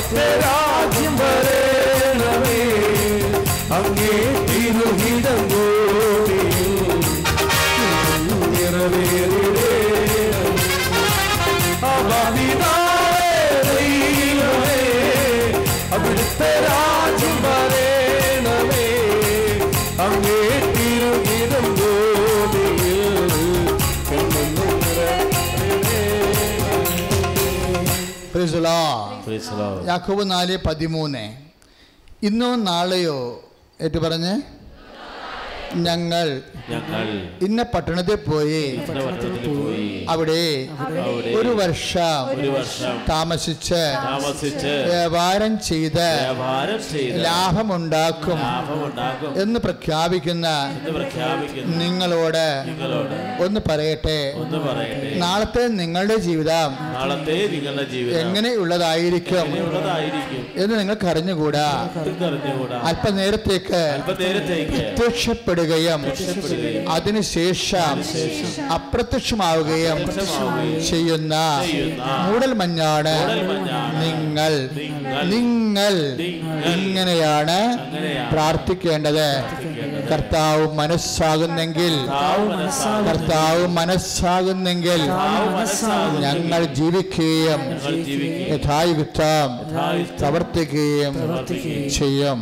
[0.03, 0.72] അവിടുത്തെ
[29.87, 31.37] യാക്കോബ് നാല് പതിമൂന്ന്.
[32.23, 33.43] ഇന്നോ നാളെയോ
[33.81, 34.62] ഏറ്റു പറഞ്ഞ്?
[35.77, 36.27] ഞങ്ങൾ
[36.69, 37.05] ഞങ്ങൾ
[37.41, 38.61] ഇന്ന പട്ടണത്തിൽ പോയി
[40.09, 40.41] അവിടെ
[41.33, 42.21] ഒരു വർഷം
[43.09, 43.81] താമസിച്ച്
[44.87, 46.07] വ്യാപാരം ചെയ്ത്
[47.25, 48.39] ലാഭമുണ്ടാക്കും
[49.41, 50.47] എന്ന് പ്രഖ്യാപിക്കുന്ന
[51.77, 52.45] നിങ്ങളോട്
[53.43, 54.19] ഒന്ന് പറയട്ടെ?
[55.17, 56.71] നാളത്തെ നിങ്ങളുടെ ജീവിതം
[58.21, 60.41] എങ്ങനെ ഉള്ളതായിരിക്കും എങ്ങനെയുള്ളതായിരിക്കും?
[60.55, 61.67] എന്ന് നിങ്ങൾക്ക് അറിഞ്ഞുകൂടാ
[62.89, 64.81] അല്പനേരത്തേക്ക് അല്പനേരത്തേക്ക്
[66.03, 67.95] പ്രത്യക്ഷപ്പെടുകയും അതിനുശേഷം
[68.77, 69.99] അപ്രത്യക്ഷമാവുകയും
[70.89, 71.35] ചെയ്യുന്ന
[72.25, 73.15] മൂടൽമഞ്ഞാണ്
[74.03, 74.53] നിങ്ങൾ.
[75.33, 75.93] നിങ്ങൾ
[76.73, 77.59] ഇങ്ങനെയാണ്
[78.33, 79.27] പ്രാർത്ഥിക്കേണ്ടത്.
[80.13, 81.93] കർത്താവ് മനസ്സാകുന്നെങ്കിൽ
[83.07, 85.01] കർത്താവ് മനസ്സാകുന്നെങ്കിൽ
[86.19, 87.61] ഞങ്ങൾ ജീവിക്കുകയും
[88.53, 89.49] യഥായുക്തം
[90.19, 91.13] പ്രവർത്തിക്കുകയും
[91.97, 92.39] ചെയ്യും.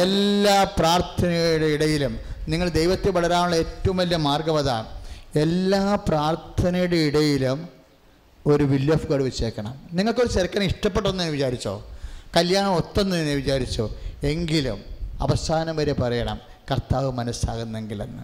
[0.00, 2.18] എല്ലാ പ്രാർത്ഥനയുടെ ഇടയിലും
[2.48, 4.86] നിങ്ങൾ ദൈവത്തെ വളരാനുള്ള ഏറ്റവും വലിയ മാർഗം അതാണ്.
[5.38, 7.68] എല്ലാ പ്രാർത്ഥനയുടെ ഇടയിലും
[8.46, 9.74] ഒരു വില്ല് ഓഫ് ഗോഡ് വെച്ചേക്കണം.
[9.92, 11.74] നിങ്ങൾക്കൊരു ചെറുക്കനെ ഇഷ്ടപ്പെട്ടെന്ന് വിചാരിച്ചോ?
[12.36, 13.84] കല്യാണം ഒത്തെന്ന് വിചാരിച്ചോ?
[14.22, 16.40] എങ്കിലും അവസാനം വരെ പറയണം
[16.70, 18.22] കർത്താവ് മനസ്സാകുന്നെങ്കിലെന്ന്.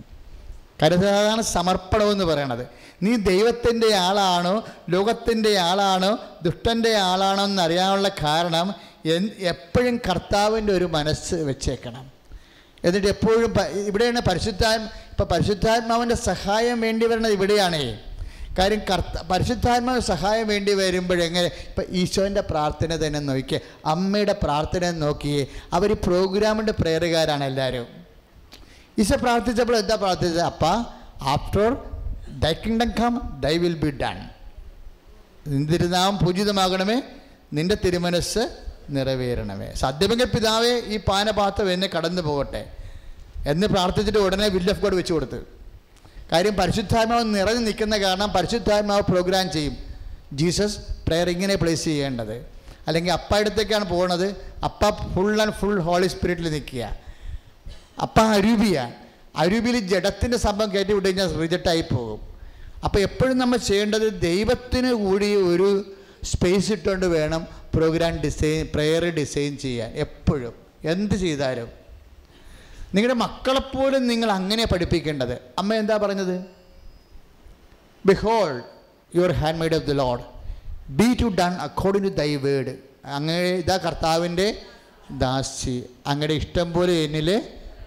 [0.83, 2.67] കരുതാണ് സമർപ്പണം എന്ന് പറയണത്.
[3.03, 8.75] നീ ദൈവത്തിന്റെ ആളാണോ ലോകത്തിന്റെ ആളാണോ ദുഷ്ടന്റെ ആളാണോ എന്നറിയാനുള്ള കാരണം
[9.39, 12.11] എപ്പോഴും കർത്താവിന്റെ ഒരു മനസ്സ് വെച്ചേക്കണം.
[12.85, 13.55] എന്നിട്ട് എപ്പോഴും
[13.87, 18.01] ഇവിടെയാണ് പരിശുദ്ധാത്മ ഇപ്പം പരിശുദ്ധാത്മാവിന്റെ സഹായം വേണ്ടി വരുന്നത് ഇവിടെയാണേ.
[18.59, 21.49] കാര്യം കർത്ത പരിശുദ്ധാത്മാവ് സഹായം വേണ്ടി വരുമ്പോഴെങ്ങനെ?
[21.69, 23.61] ഇപ്പം ഈശോന്റെ പ്രാർത്ഥന തന്നെ നോക്കിയേ
[23.93, 25.47] അമ്മയുടെ പ്രാർത്ഥന നോക്കിയേ
[25.77, 27.87] അവർ പ്രോഗ്രാമിന്റെ പ്രേയറുകാരാണ് എല്ലാവരും.
[28.99, 30.45] ഈശോ പ്രാർത്ഥിച്ചപ്പോൾ എന്താ പ്രാർത്ഥിച്ചത്?
[30.53, 30.65] അപ്പ
[31.35, 31.69] after
[32.45, 34.19] thy kingdom come thy will be done
[35.53, 36.99] നിന്തിരുന്നാവും പൂജിതമാകണമേ
[37.57, 38.45] നിന്റെ തിരുമനസ്
[38.91, 39.69] നിറവേറണമേ.
[39.83, 42.63] സദ്യമെങ്കിൽ പിതാവേ ഈ പാനപാത്രം എന്നെ കടന്നു പോകട്ടെ
[43.53, 45.41] എന്ന് പ്രാർത്ഥിച്ചിട്ട് ഉടനെ വില്ല് ഓഫ് ഗോഡ് വെച്ച് കൊടുത്തു
[46.33, 49.77] കാര്യം പരിശുദ്ധാത്മാവ് നിറഞ്ഞു നിൽക്കുന്ന കാരണം പരിശുദ്ധാത്മാവ് പ്രോഗ്രാം ചെയ്യും.
[50.33, 52.55] ജീസസ് പ്രെയർ ഇങ്ങനെ പ്ലേസ് ചെയ്യേണ്ടത്.
[52.87, 56.99] അല്ലെങ്കിൽ അപ്പ അടുത്തേക്കാണ് പോകുന്നത് അപ്പ ഫുൾ ആൻഡ് ഫുൾ ഹോളി സ്പിരിറ്റിൽ നിൽക്കുക.
[58.03, 58.93] അപ്പ അരൂപിയ.
[59.37, 62.21] അരൂപിയിൽ ജഡത്തിന്റെ സംഭവം കയറ്റി വിട്ട് കഴിഞ്ഞാൽ റിജക്റ്റായി പോകും.
[62.85, 65.95] അപ്പോൾ എപ്പോഴും നമ്മൾ ചെയ്യേണ്ടത് ദൈവത്തിന് കൂടി ഒരു
[66.25, 69.93] സ്പേസ് ഇട്ടുകൊണ്ട് വേണം പ്രോഗ്രാം ഡിസൈൻ പ്രെയർ ഡിസൈൻ ചെയ്യാൻ.
[69.95, 70.53] എപ്പോഴും.
[70.85, 71.84] എന്ത് ചെയ്താലും.
[72.95, 75.33] നിങ്ങളുടെ മക്കളെപ്പോലും നിങ്ങൾ അങ്ങനെ പഠിപ്പിക്കേണ്ടത്.
[75.59, 76.45] അമ്മ എന്താ പറഞ്ഞത്?
[78.07, 78.63] Behold
[79.15, 80.21] your handmaid of the Lord
[80.89, 82.77] be to done according to thy word
[83.07, 84.63] അങ്ങനെ ഇതാ കർത്താവിന്റെ
[85.11, 85.85] ദാസി.
[86.07, 87.43] അങ്ങയുടെ ഇഷ്ടം പോലെ എന്നിൽ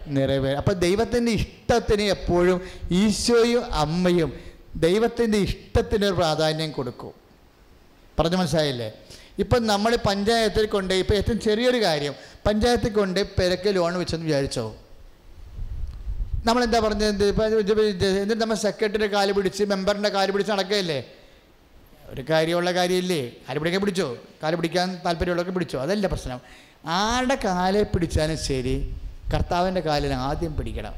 [0.07, 4.33] നിറവേ അപ്പം ദൈവത്തിന്റെ ഇഷ്ടത്തിന് എപ്പോഴും ഈശോയും അമ്മയും
[4.75, 7.13] ദൈവത്തിന്റെ ഇഷ്ടത്തിന് ഒരു പ്രാധാന്യം കൊടുക്കും.
[8.19, 8.93] പറഞ്ഞു മനസ്സിലായില്ലേ?
[9.39, 12.13] ഇപ്പം നമ്മൾ പഞ്ചായത്തിൽ കൊണ്ട് ഇപ്പം ഏറ്റവും ചെറിയൊരു കാര്യം
[12.47, 14.75] പഞ്ചായത്തിൽ കൊണ്ട് പെരക്ക് ലോൺ വെച്ചെന്ന് വിചാരിച്ചോ?
[16.47, 17.25] നമ്മളെന്താ പറഞ്ഞത്?
[17.25, 21.03] ഇപ്പം എന്നിട്ട് നമ്മൾ സെക്രട്ടറിയുടെ കാൽ പിടിച്ച് മെമ്പറിന്റെ കാൽ പിടിച്ച് നടക്കുകയല്ലേ?
[22.09, 23.29] ഒരു കാര്യമുള്ള കാര്യമില്ലേ?
[23.49, 24.17] കാൽ പിടിക്കാൻ പിടിച്ചോ?
[24.43, 25.81] കാൽ പിടിക്കാൻ താല്പര്യമുള്ളവർക്ക് പിടിച്ചോ?
[25.81, 26.39] അതല്ല പ്രശ്നം.
[26.85, 28.95] ആരുടെ കാലെ പിടിച്ചാലും ശരി
[29.33, 30.93] കർത്താവിന്റെ കാലിന് ആദ്യം പിടിക്കണം.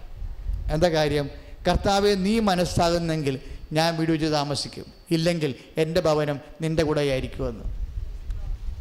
[0.72, 1.30] എന്താ കാര്യം?
[1.68, 3.40] കർത്താവെ നീ മനസ്സാകുന്നെങ്കിൽ
[3.72, 4.86] ഞാൻ വീട് വെച്ച് താമസിക്കും.
[5.12, 7.64] ഇല്ലെങ്കിൽ എന്റെ ഭവനം നിന്റെ കൂടെ ആയിരിക്കുമെന്ന്.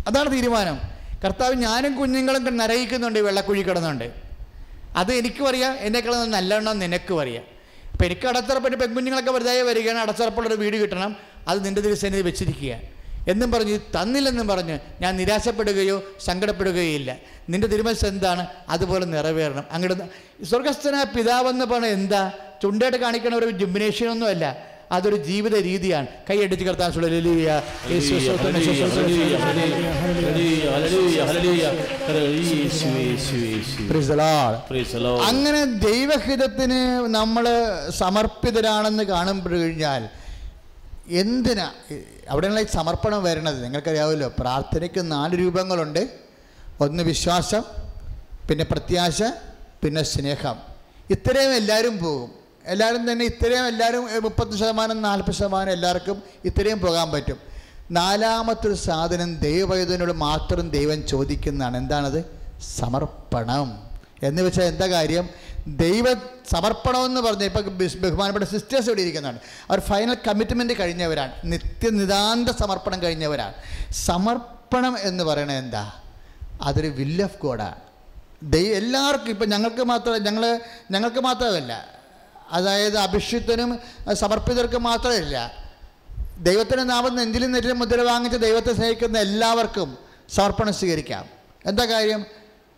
[0.08, 0.78] അതാണ് തീരുമാനം.
[1.24, 4.27] കർത്താവ് ഞാനും കുഞ്ഞുങ്ങളും നരയിക്കുന്നുണ്ട് വെള്ളക്കുഴി കിടന്നുണ്ട്.
[4.96, 5.72] അത് എനിക്കും അറിയാം.
[5.74, 7.44] എന്നെക്കാളും നല്ലവണ്ണം നിനക്കും അറിയാം.
[7.92, 11.16] അപ്പം എനിക്ക് അടച്ചുറപ്പിന്റെ പെൺകുഞ്ഞുങ്ങളൊക്കെ വെറുതെ വരികയാണ് അടച്ചുറപ്പുള്ളൊരു വീട് കിട്ടണം.
[11.48, 12.76] അത് നിന്റെ തിരുസന്നിധി വെച്ചിരിക്കുക.
[13.28, 17.16] എന്നും പറഞ്ഞ് തന്നില്ലെന്നും പറഞ്ഞ് ഞാൻ നിരാശപ്പെടുകയോ സങ്കടപ്പെടുകയോ ഇല്ല
[17.50, 18.46] നിന്റെ തിരുമനസ് എന്താണ്?
[18.68, 19.64] അതുപോലെ നിറവേറണം.
[19.70, 22.32] അങ്ങോട്ട് സ്വർഗസ്ഥനായ പിതാവെന്ന് പറഞ്ഞാൽ എന്താ?
[22.62, 26.06] ചുണ്ടായിട്ട് കാണിക്കണ ഒരു ജിംനേഷ്യമൊന്നുമല്ല അതൊരു ജീവിത രീതിയാണ്.
[26.30, 26.92] കൈയടിച്ച് കർത്താൻ
[35.24, 37.44] അങ്ങനെ ദൈവഹിതത്തിന് നമ്മൾ
[37.90, 40.08] സമർപ്പിതരാണെന്ന് കാണുമ്പോൾ കഴിഞ്ഞാൽ
[41.08, 41.72] എന്തിനാ?
[42.28, 43.64] അവിടെയുള്ള ഈ സമർപ്പണം വരണത്?
[43.64, 46.08] നിങ്ങൾക്കറിയാമല്ലോ പ്രാർത്ഥനയ്ക്ക് നാല് രൂപങ്ങളുണ്ട്.
[46.80, 47.62] ഒന്ന് വിശ്വാസം
[48.50, 49.22] പിന്നെ പ്രത്യാശ
[49.84, 50.56] പിന്നെ സ്നേഹം.
[51.10, 52.37] ഇത്രയും എല്ലാവരും പോകും.
[52.68, 57.36] എല്ലാവരും തന്നെ ഇത്രയും എല്ലാവരും മുപ്പത് ശതമാനം നാൽപ്പത് ശതമാനം എല്ലാവർക്കും ഇത്രയും പോകാൻ പറ്റും.
[57.90, 61.76] നാലാമത്തൊരു സാധനം ദൈവവൈദ്യനോട് മാത്രം ദൈവം ചോദിക്കുന്നതാണ്.
[61.76, 62.24] എന്താണത്?
[62.78, 63.90] സമർപ്പണം.
[64.22, 65.28] എന്ന് വെച്ചാൽ എന്താ കാര്യം?
[65.66, 66.14] ദൈവ
[66.52, 69.38] സമർപ്പണം എന്ന് പറഞ്ഞ ഇപ്പം ബഹുമാനപ്പെട്ട സിസ്റ്റേഴ്സ് ഇവിടെ ഇരിക്കുന്നതാണ്.
[69.70, 71.32] അവർ ഫൈനൽ കമ്മിറ്റ്മെന്റ് കഴിഞ്ഞവരാണ്.
[71.44, 73.54] നിത്യനിതാന്ത സമർപ്പണം കഴിഞ്ഞവരാണ്.
[73.92, 75.92] സമർപ്പണം എന്ന് പറയണത് എന്താ?
[76.62, 77.74] അതൊരു വില്ല് ഓഫ് ഗോഡാണ്
[78.42, 80.60] ദൈവം എല്ലാവർക്കും ഇപ്പം ഞങ്ങൾക്ക് മാത്രം ഞങ്ങൾ
[80.90, 81.97] ഞങ്ങൾക്ക് മാത്രമല്ല
[82.50, 83.80] അതായത് അഭിഷിക്തനും
[84.12, 85.68] സമർപ്പിതർക്കും മാത്രമല്ല
[86.38, 91.28] ദൈവത്തിന്റെ നാമം നെഞ്ചിലും നെറ്റിലും മുദ്ര വാങ്ങിച്ച് ദൈവത്തെ സ്നേഹിക്കുന്ന എല്ലാവർക്കും സമർപ്പണം സ്വീകരിക്കാം.
[91.66, 92.26] എന്താ കാര്യം?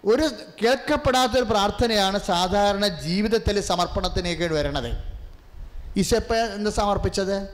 [0.05, 0.31] ഒരു
[0.63, 4.93] കേൾക്കപ്പെടാത്തൊരു പ്രാർത്ഥനയാണ് സാധാരണ ജീവിതത്തിൽ സമർപ്പണത്തിനേക്ക് വരണത്.
[5.97, 7.49] ഈശപ്പ എന്ത് സമർപ്പിച്ചത്?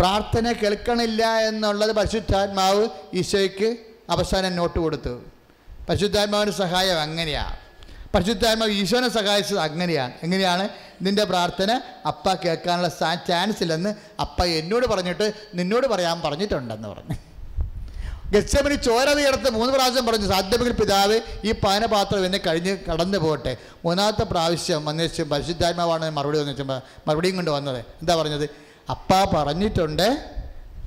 [0.00, 3.76] പ്രാർത്ഥന കേൾക്കണില്ല എന്നുള്ളത് പരിശുദ്ധാത്മാവ് ഈശോയ്ക്ക്
[4.10, 5.22] അവസാനം നോട്ട് കൊടുത്തു.
[5.88, 7.61] പരിശുദ്ധാത്മാവിന്റെ സഹായം അങ്ങനെയാണ്
[8.14, 10.12] പരിശുദ്ധാത്മാവ് ഈശോനെ സഹായിച്ചത് അങ്ങനെയാണ്.
[10.22, 10.68] എങ്ങനെയാണ്?
[11.02, 12.88] നിന്റെ പ്രാർത്ഥന അപ്പ കേൾക്കാനുള്ള
[13.28, 17.16] ചാൻസ് ഇല്ലെന്ന് അപ്പ എന്നോട് പറഞ്ഞിട്ട് നിന്നോട് പറയാൻ പറഞ്ഞിട്ടുണ്ടെന്ന് പറഞ്ഞു.
[18.32, 23.56] ഗച്ചമനി ചോര തീർത്ത് മൂന്ന് പ്രാവശ്യം പറഞ്ഞു സാധ്യമെങ്കിൽ പിതാവ് ഈ പാനപാത്രം എന്നെ കഴിഞ്ഞ് കടന്നു പോകട്ടെ.
[23.84, 27.78] മൂന്നാമത്തെ പ്രാവശ്യം വന്നേച്ചും പരിശുദ്ധാത്മാവാണ് മറുപടി വന്നിട്ട് മറുപടിയും കൊണ്ട് വന്നത്.
[27.78, 28.50] എന്താ പറഞ്ഞത്?
[28.90, 30.32] അപ്പ പറഞ്ഞിട്ടുണ്ട്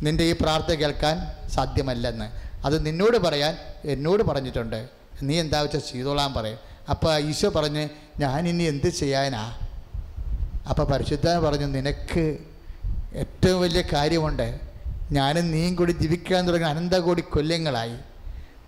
[0.01, 1.15] നിന്റെ ഈ പ്രാർത്ഥന കേൾക്കാൻ
[1.49, 2.27] സാധ്യമല്ലെന്ന്.
[2.65, 4.87] അത് നിന്നോട് പറയാൻ എന്നോട് പറഞ്ഞിട്ടുണ്ട്.
[5.23, 6.74] നീ എന്താ വെച്ചാൽ ചെയ്തോളാൻ പറയും.
[6.89, 9.53] അപ്പോൾ ഈശോ പറഞ്ഞ് ഞാൻ ഇനി എന്ത് ചെയ്യാനാ?
[10.69, 12.37] അപ്പോൾ പരിശുദ്ധ പറഞ്ഞു നിനക്ക്
[13.15, 14.59] ഏറ്റവും വലിയ കാര്യമുണ്ട്.
[15.11, 17.93] ഞാനും നീയും കൂടി ജീവിക്കാൻ തുടങ്ങിയ അനന്തകോടി കൊല്ലങ്ങളായി.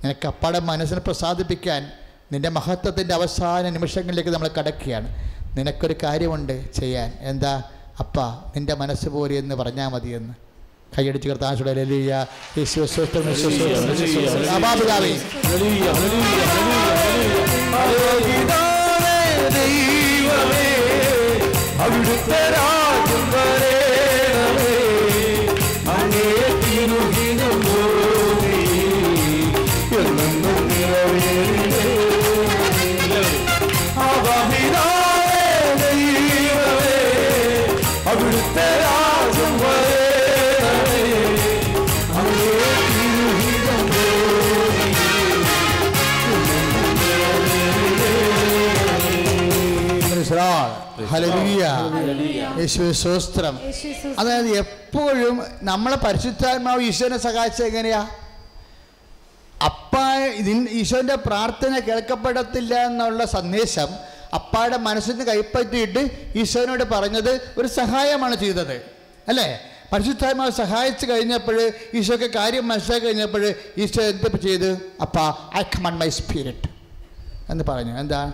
[0.03, 1.91] നിനക്ക് അപ്പാടെ മനസ്സിനെ പ്രസാദിപ്പിക്കാൻ
[2.31, 5.33] നിന്റെ മഹത്വത്തിന്റെ അവസാന നിമിഷങ്ങളിലേക്ക് നമ്മൾ കടക്കുകയാണ്.
[5.57, 7.17] നിനക്കൊരു കാര്യമുണ്ട് ചെയ്യാൻ.
[7.21, 7.63] എന്താ?
[7.99, 10.33] അപ്പ നിന്റെ മനസ്സ് പോരി എന്ന് പറഞ്ഞാൽ മതിയെന്ന്.
[10.97, 12.25] കൈയടിച്ച് കർത്താശുടെ ലലിയ
[12.57, 12.79] യേശു
[17.77, 19.17] ആലോകിതാവേ
[19.55, 20.67] ദൈവമേ
[21.83, 24.73] അവിടുത്തെ രാജ്യം വരേണമേ
[25.95, 26.29] അങ്ങേ
[26.61, 27.26] തിരുഹിതം
[52.59, 53.59] യേശുവേ സ്തോത്രം
[54.19, 58.07] അതായത് എപ്പോഴും നമ്മളെ പരിശുദ്ധാത്മാവ് ഈശോനെ സഹായിച്ചത് എങ്ങനെയാ?
[59.65, 59.95] അപ്പ
[60.35, 63.89] ഇതിൽ ഈശോന്റെ പ്രാർത്ഥന കേൾക്കപ്പെടത്തില്ല എന്നുള്ള സന്ദേശം
[64.33, 65.99] അപ്പായുടെ മനസ്സിന് കൈപ്പറ്റിയിട്ട്
[66.35, 68.81] ഈശോനോട് പറഞ്ഞത് ഒരു സഹായമാണ് ചെയ്തത്.
[69.27, 69.59] അല്ലേ?
[69.93, 74.81] പരിശുദ്ധാത്മാവ് സഹായിച്ചു കഴിഞ്ഞപ്പോൾ ഈശോയ്ക്ക് കാര്യം മനസ്സിലാക്കി കഴിഞ്ഞപ്പോൾ ഈശോ എന്ത് ചെയ്ത്?
[75.01, 75.19] അപ്പ
[75.57, 76.69] ഐ കമൺ മൈ സ്പിരിറ്റ്
[77.49, 77.99] എന്ന് പറഞ്ഞു.
[77.99, 78.31] എന്താ?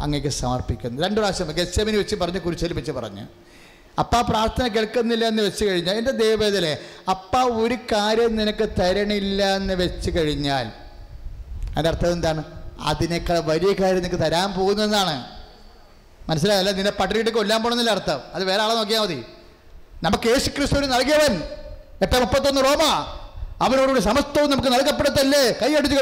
[0.00, 1.02] അങ്ങേക്ക് സമർപ്പിക്കുന്നു.
[1.02, 3.08] രണ്ടു പ്രാവശ്യം ഗസ്സമിന് വെച്ച് പറഞ്ഞ് കുരിശലിപ്പിച്ച് പറഞ്ഞ്.
[3.08, 3.26] പറഞ്ഞു
[3.98, 6.78] അപ്പ പ്രാർത്ഥന കേൾക്കുന്നില്ല എന്ന് വെച്ച് കഴിഞ്ഞാൽ എന്റെ ദൈവേദലേ
[7.10, 10.66] അപ്പ ഒരു കാര്യം നിനക്ക് തരണില്ല എന്ന് വെച്ച് കഴിഞ്ഞാൽ
[11.70, 12.44] അതിന്റെ അർത്ഥം എന്താണ്?
[12.80, 15.24] അതിനേക്കാൾ വലിയ കാര്യം നിനക്ക് തരാൻ പോകുന്നതെന്നാണ്
[16.30, 16.70] മനസ്സിലായല്ല?
[16.70, 18.20] നിന്നെ പട്ടിണിയിട്ട് കൊല്ലാൻ പോകണമെന്നില്ല അർത്ഥം.
[18.34, 19.24] അത് വേറെ ആളെ നോക്കിയാൽ മതി.
[20.02, 21.42] നമുക്ക് യേശു ക്രിസ്തുവിന് നൽകിയവൻ.
[22.02, 23.14] എട്ട് മുപ്പത്തൊന്ന് റോമ.
[23.64, 25.42] അവനോടുകൂടി സമസ്തവും നമുക്ക് നൽകപ്പെടത്തല്ലേ?
[25.60, 25.96] കൈയടിച്ച്.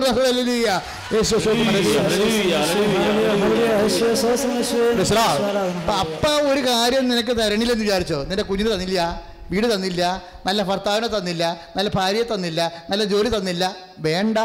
[6.01, 8.19] അപ്പൊ ഒരു കാര്യം നിനക്ക് തരണില്ലെന്ന് വിചാരിച്ചോ?
[8.31, 9.01] നിന്റെ കുഞ്ഞിന് തന്നില്ല
[9.53, 10.03] വീട് തന്നില്ല
[10.47, 11.45] നല്ല ഭർത്താവിനെ തന്നില്ല
[11.77, 13.65] നല്ല ഭാര്യയെ തന്നില്ല നല്ല ജോലി തന്നില്ല.
[14.07, 14.39] വേണ്ട.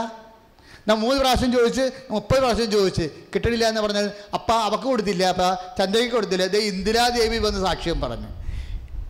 [0.88, 1.84] ഞാൻ മൂന്ന് പ്രാവശ്യം ചോദിച്ച്
[2.14, 4.06] മുപ്പത് പ്രാവശ്യം ചോദിച്ച് കിട്ടണില്ല എന്ന് പറഞ്ഞാൽ
[4.38, 5.44] അപ്പ അവക്ക് കൊടുത്തില്ല അപ്പ
[5.80, 6.46] ചന്ദ്രയ്ക്ക് കൊടുത്തില്ല.
[6.54, 8.30] ദേ ഇന്ദിരാദേവി വന്ന് സാക്ഷ്യം പറഞ്ഞു.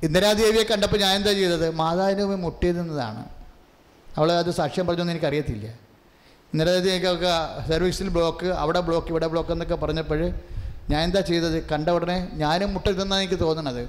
[0.07, 1.67] ഇന്ദിരാദേവിയെ കണ്ടപ്പോൾ ഞാൻ എന്താ ചെയ്തത്?
[1.81, 3.23] മാതാവിന് മുമ്പിൽ മുട്ടി നിന്നതാണ്.
[4.17, 5.67] അവൾ അത് സാക്ഷ്യം പറഞ്ഞൊന്നും എനിക്കറിയത്തില്ല.
[6.53, 7.33] ഇന്ദിരാദേവിക്കൊക്കെ
[7.69, 10.21] സർവീസിൽ ബ്ലോക്ക് അവിടെ ബ്ലോക്ക് ഇവിടെ ബ്ലോക്ക് എന്നൊക്കെ പറഞ്ഞപ്പോൾ
[10.91, 11.57] ഞാൻ എന്താ ചെയ്തത്?
[11.71, 13.83] കണ്ട ഉടനെ ഞാനും മുട്ടരുതെന്നാണ് എനിക്ക് തോന്നണത്.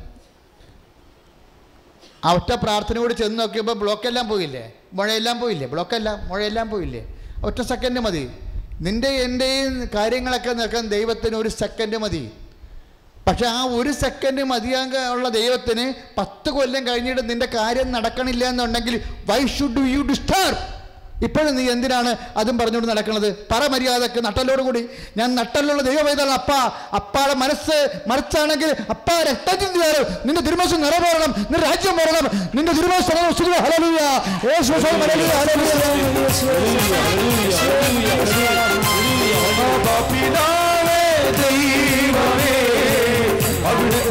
[2.34, 4.64] ഒറ്റ പ്രാർത്ഥന കൂടി ചെന്ന് നോക്കിയപ്പോൾ ബ്ലോക്കെല്ലാം പോയില്ലേ?
[4.98, 5.66] മുഴയെല്ലാം പോയില്ലേ?
[5.72, 7.02] ബ്ലോക്കെല്ലാം മുഴയെല്ലാം പോയില്ലേ?
[7.48, 8.24] ഒറ്റ സെക്കൻഡ് മതി.
[8.86, 12.22] നിന്റെ എന്റെയും കാര്യങ്ങളൊക്കെ നിൽക്കാൻ ദൈവത്തിന് ഒരു സെക്കൻഡ് മതി.
[13.26, 15.84] പക്ഷെ ആ ഒരു സെക്കൻഡ് മതിയാക ഉള്ള ദൈവത്തിന്
[16.18, 18.94] പത്ത് കൊല്ലം കഴിഞ്ഞിട്ട് നിന്റെ കാര്യം നടക്കണില്ല എന്നുണ്ടെങ്കിൽ
[19.28, 20.60] വൈ ഷുഡ് യു ഡിസ്റ്റർബ്
[21.26, 24.82] ഇപ്പോഴും നീ എന്തിനാണ് അതും പറഞ്ഞുകൊണ്ട് നടക്കുന്നത് പറ മര്യാദയ്ക്ക് നട്ടലോട് കൂടി
[25.16, 26.52] ഞാൻ നട്ടലുള്ള ദൈവം ഏതാണ് അപ്പ
[26.94, 27.76] അപ്പാടെ മനസ്സ്
[28.10, 33.16] മറിച്ചാണെങ്കിൽ അപ്പ രക്തത്തിൽ കയറും നിന്റെ തിരുമോശം നിറവേറണം നിന്റെ രാജ്യം വരണം നിന്റെ തിരുമോശം
[33.66, 34.00] ഹലലുയ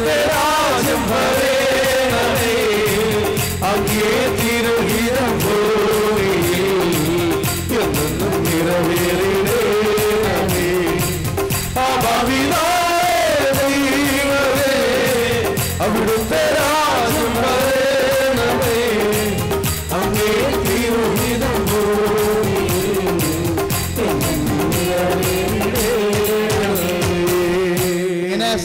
[0.04, 2.54] അവിടുത്തെ രാജ്യം വരേണമേ
[3.70, 4.14] അങ്ങേ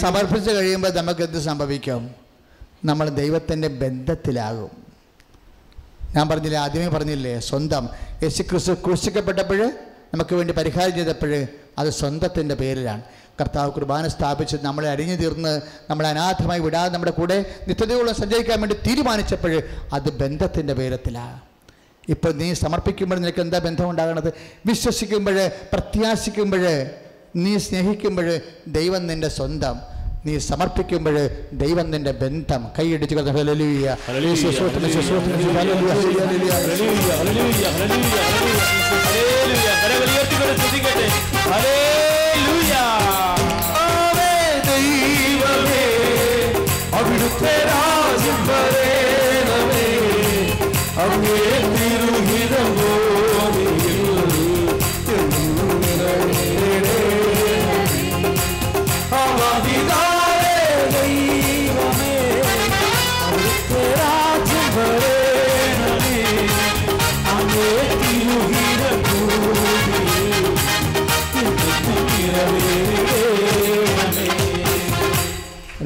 [0.07, 2.11] സമർപ്പിച്ച് കഴിയുമ്പോൾ നമുക്ക് എന്ത് സംഭവിക്കും?
[2.85, 4.69] നമ്മൾ ദൈവത്തിന്റെ ബന്ധത്തിലാകും.
[6.15, 7.89] ഞാൻ പറഞ്ഞില്ലേ ആദ്യമേ പറഞ്ഞില്ലേ സ്വന്തം.
[8.23, 9.71] യേശു ക്രിസ്തു ക്രൂശിക്കപ്പെട്ടപ്പോൾ
[10.13, 11.47] നമുക്ക് വേണ്ടി പരിഹാരം ചെയ്തപ്പോൾ
[11.77, 13.01] അത് സ്വന്തത്തിന്റെ പേരിലാണ്.
[13.41, 19.63] കർത്താവ് കുർബാന സ്ഥാപിച്ച് നമ്മളെ അരിഞ്ഞു തീർന്ന് നമ്മളെ അനാഥമായി വിടാതെ നമ്മുടെ കൂടെ നിത്യതയോളം സഞ്ചരിക്കാൻ വേണ്ടി തീരുമാനിച്ചപ്പോൾ
[19.93, 21.39] അത് ബന്ധത്തിന്റെ പേരത്തിലാണ്.
[22.09, 24.34] ഇപ്പോൾ നീ സമർപ്പിക്കുമ്പോൾ നിനക്ക് എന്താ ബന്ധം ഉണ്ടാകണത്?
[24.65, 26.85] വിശ്വസിക്കുമ്പോൾ പ്രത്യാശിക്കുമ്പോൾ
[27.35, 29.96] നീ സ്നേഹിക്കുമ്പോൾ ദൈവം നിന്റെ സ്വന്തം.
[30.26, 31.18] നീ സമർപ്പിക്കുമ്പോൾ
[31.53, 33.15] ദൈവം നിന്റെ ബന്ധം കൈയടിച്ച്
[46.98, 49.85] അവിടുത്തെ രാജ്യം വരേണമേ.
[51.03, 51.41] അങ്ങേ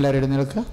[0.02, 0.64] എല്ലാവരും എഴുന്നേൽക്കുക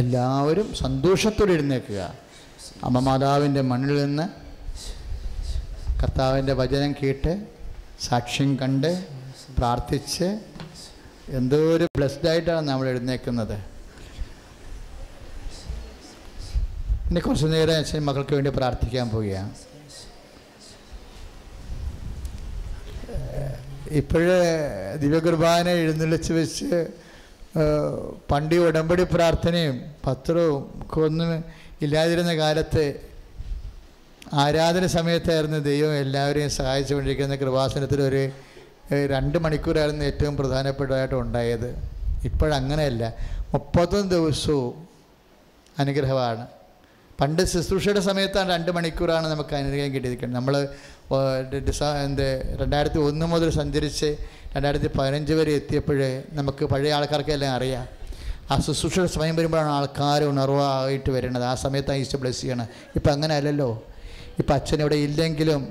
[0.00, 2.00] എല്ലാവരും സന്തോഷത്തോടെ എഴുന്നേൽക്കുക.
[2.86, 4.26] അമ്മ മാതാവിന്റെ മണ്ണിൽ നിന്ന്
[6.00, 7.32] കർത്താവിന്റെ വചനം കേട്ട്
[8.06, 8.90] സാക്ഷ്യം കണ്ട്
[9.58, 10.28] പ്രാർത്ഥിച്ച്
[11.38, 13.56] എന്തോ ഒരു ബ്ലെസ്ഡ് ആയിട്ടാണ് നമ്മൾ എഴുന്നേൽക്കുന്നത്.
[17.10, 19.52] ഇനി കുറച്ച് നേരം അച്ഛൻ മക്കൾക്ക് വേണ്ടി പ്രാർത്ഥിക്കാൻ പോവുകയാണ്.
[24.00, 24.38] ഇപ്പോഴ്
[24.98, 26.70] ദിവ്യകുർബാന എഴുന്നള്ളിച്ച് വെച്ച്
[28.30, 29.76] പണ്ടി ഉടമ്പടി പ്രാർത്ഥനയും
[30.06, 31.44] പത്രവും ഒക്കെ ഒന്നും
[31.82, 32.84] ഇല്ലാതിരുന്ന കാലത്ത്
[34.32, 38.22] ആരാധന സമയത്തായിരുന്നു ദൈവം എല്ലാവരെയും സഹായിച്ചുകൊണ്ടിരിക്കുന്ന കൃപാസനത്തിൽ ഒരു
[39.12, 41.68] രണ്ട് മണിക്കൂറായിരുന്നു ഏറ്റവും പ്രധാനപ്പെട്ടതായിട്ട് ഉണ്ടായത്.
[42.24, 43.04] ഇപ്പോഴങ്ങനെയല്ല.
[43.52, 44.74] മുപ്പത്തൊന്ന് ദിവസവും
[45.78, 46.44] അനുഗ്രഹമാണ്.
[47.20, 50.36] പണ്ട് ശുശ്രൂഷയുടെ സമയത്താണ് രണ്ട് മണിക്കൂറാണ് നമുക്ക് അനുഗ്രഹം കിട്ടിയിരിക്കുന്നത്.
[50.38, 50.54] നമ്മൾ
[51.66, 52.28] ഡിസ എന്ത്
[52.60, 54.08] രണ്ടായിരത്തി ഒന്ന് മുതൽ സഞ്ചരിച്ച്
[54.54, 57.84] രണ്ടായിരത്തി പതിനഞ്ച് വരെ എത്തിയപ്പോഴേ നമുക്ക് പഴയ ആൾക്കാർക്കെല്ലാം അറിയാം.
[58.50, 61.44] ആ ശുശ്രൂഷയുടെ സമയം വരുമ്പോഴാണ് ആൾക്കാർ ഉണർവായിട്ട് വരുന്നത്.
[61.44, 62.66] ആ സമയത്താണ് ഈസ്റ്റ് ബ്ലെസ് ചെയ്യണം.
[62.96, 63.70] ഇപ്പം അങ്ങനെ അല്ലല്ലോ
[64.40, 65.62] ഇപ്പം അച്ഛൻ ഇവിടെ ഇല്ലെങ്കിലും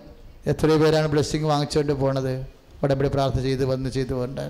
[0.51, 2.33] എത്രയോ പേരാണ് ബ്ലെസ്സിങ് വാങ്ങിച്ചുകൊണ്ട് പോണത്.
[2.83, 4.45] ഉടമ്പടി പ്രാർത്ഥന ചെയ്ത് വന്ന് ചെയ്ത് കൊണ്ട്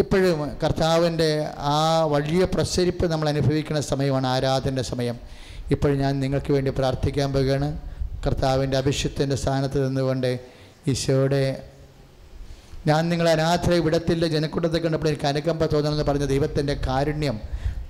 [0.00, 1.78] ഇപ്പോഴും കർത്താവിന്റെ ആ
[2.14, 5.16] വലിയ പ്രസരിപ്പ് നമ്മൾ അനുഭവിക്കുന്ന സമയമാണ് ആരാധന്റെ സമയം.
[5.70, 7.68] ഇപ്പോഴും ഞാൻ നിങ്ങൾക്ക് വേണ്ടി പ്രാർത്ഥിക്കാൻ പോകുകയാണ്
[8.26, 10.30] കർത്താവിന്റെ അഭിഷത്തിന്റെ സ്ഥാനത്ത് നിന്നുകൊണ്ട്
[10.88, 11.42] ഈശോയുടെ
[12.86, 17.36] ഞാൻ നിങ്ങളെ അനാഥരെ വിടത്തില്ല ജനക്കൂട്ടത്തെ കണ്ടപ്പോൾ എനിക്ക് അനുകമ്പ തോന്നണമെന്ന് പറഞ്ഞ ദൈവത്തിന്റെ കാരുണ്യം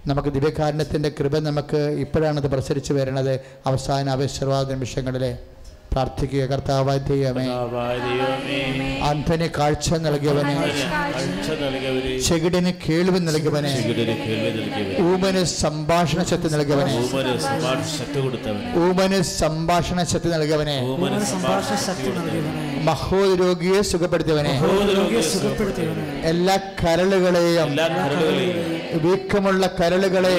[0.06, 3.34] നമുക്ക് ദിവ്യകാരുണ്യത്തിന്റെ കൃപ നമുക്ക് ഇപ്പോഴാണത് പ്രസരിച്ച് വരുന്നത്.
[3.66, 5.30] അവസാന അവശ്യവാദ നിമിഷങ്ങളിലെ
[5.92, 7.44] പ്രാർത്ഥിക്കുക കർത്താവായ ദൈവമേ.
[9.08, 10.54] അന്ധന് കാഴ്ച നൽകിയവനെ.
[12.28, 13.72] ചെകിടിന് കേൾവി നൽകിയവനെ.
[15.02, 16.94] ഊമന് സംഭാഷണ ശക്തി നൽകിയവനെ.
[18.86, 20.76] ഊമന് സംഭാഷണ ശക്തി നൽകിയവനെ.
[22.88, 24.54] മഹോദ് രോഗിയെ സുഖപ്പെടുത്തിയവനെ.
[26.24, 27.70] എല്ലാ കരളുകളെയും
[29.04, 30.34] വീക്കമുള്ള കരളുകളെ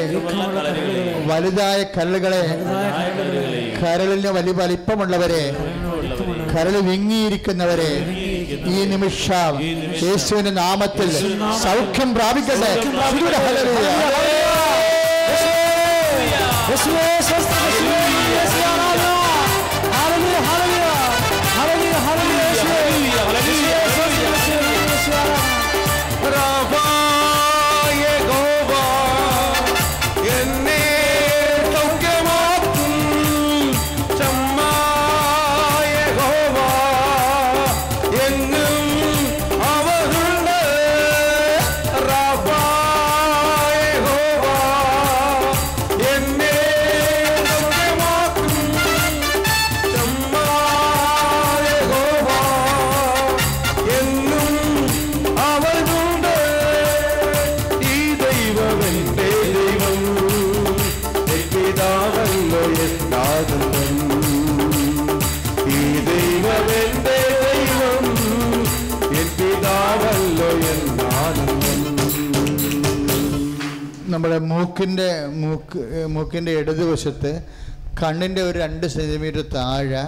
[1.29, 2.43] വലുതായ കരളുകളെ.
[3.81, 5.43] കരളിന് വലിയ വലിപ്പമുള്ളവരെ
[6.53, 7.91] കരൾ വിങ്ങിയിരിക്കുന്നവരെ
[8.75, 9.53] ഈ നിമിഷം
[10.05, 11.09] യേശുവിന്റെ നാമത്തിൽ
[11.65, 12.71] സൗഖ്യം പ്രാപിക്കട്ടെ.
[74.59, 75.09] മൂക്കിന്റെ
[75.41, 75.79] മൂക്ക്
[76.15, 77.31] മൂക്കിന്റെ ഇടതുവശത്ത്
[78.01, 80.03] കണ്ണിന്റെ ഒരു രണ്ട് സെന്റിമീറ്റർ താഴെ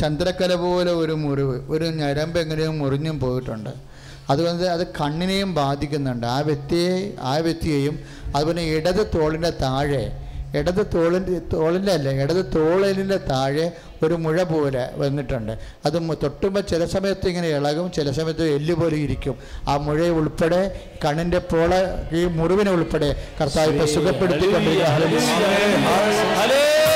[0.00, 3.72] ചന്ദ്രക്കല പോലെ ഒരു മുറിവ് ഒരു ഞരമ്പ് എങ്ങനെയും മുറിഞ്ഞും പോയിട്ടുണ്ട്.
[4.32, 6.26] അതുകൊണ്ട് അത് കണ്ണിനെയും ബാധിക്കുന്നുണ്ട്.
[6.36, 6.92] ആ വ്യക്തിയെ
[7.30, 7.94] ആ വ്യക്തിയെയും
[8.36, 10.04] അതുപോലെ ഇടത് തോളിന്റെ താഴെ
[10.58, 12.42] ഇടത് തോളിന്റെ തോളിന്റെ അല്ല ഇടത്
[13.32, 13.66] താഴെ
[14.04, 15.52] ഒരു മുഴ പോലെ വന്നിട്ടുണ്ട്.
[15.86, 19.36] അത് തൊട്ടുമ്പോൾ ചില സമയത്ത് ഇങ്ങനെ ഇളകും ചില സമയത്ത് എല്ല് പോലെ ഇരിക്കും.
[19.68, 20.62] ആ മുഴ ഉൾപ്പെടെ
[21.04, 21.72] കണ്ണിന്റെ പോള
[22.18, 23.10] ഈ മുറിവിനെ ഉൾപ്പെടെ
[23.40, 26.89] കർത്താവ് ഇപ്പോൾ സുഖപ്പെടുത്തിക്കൊണ്ടിരിക്കുക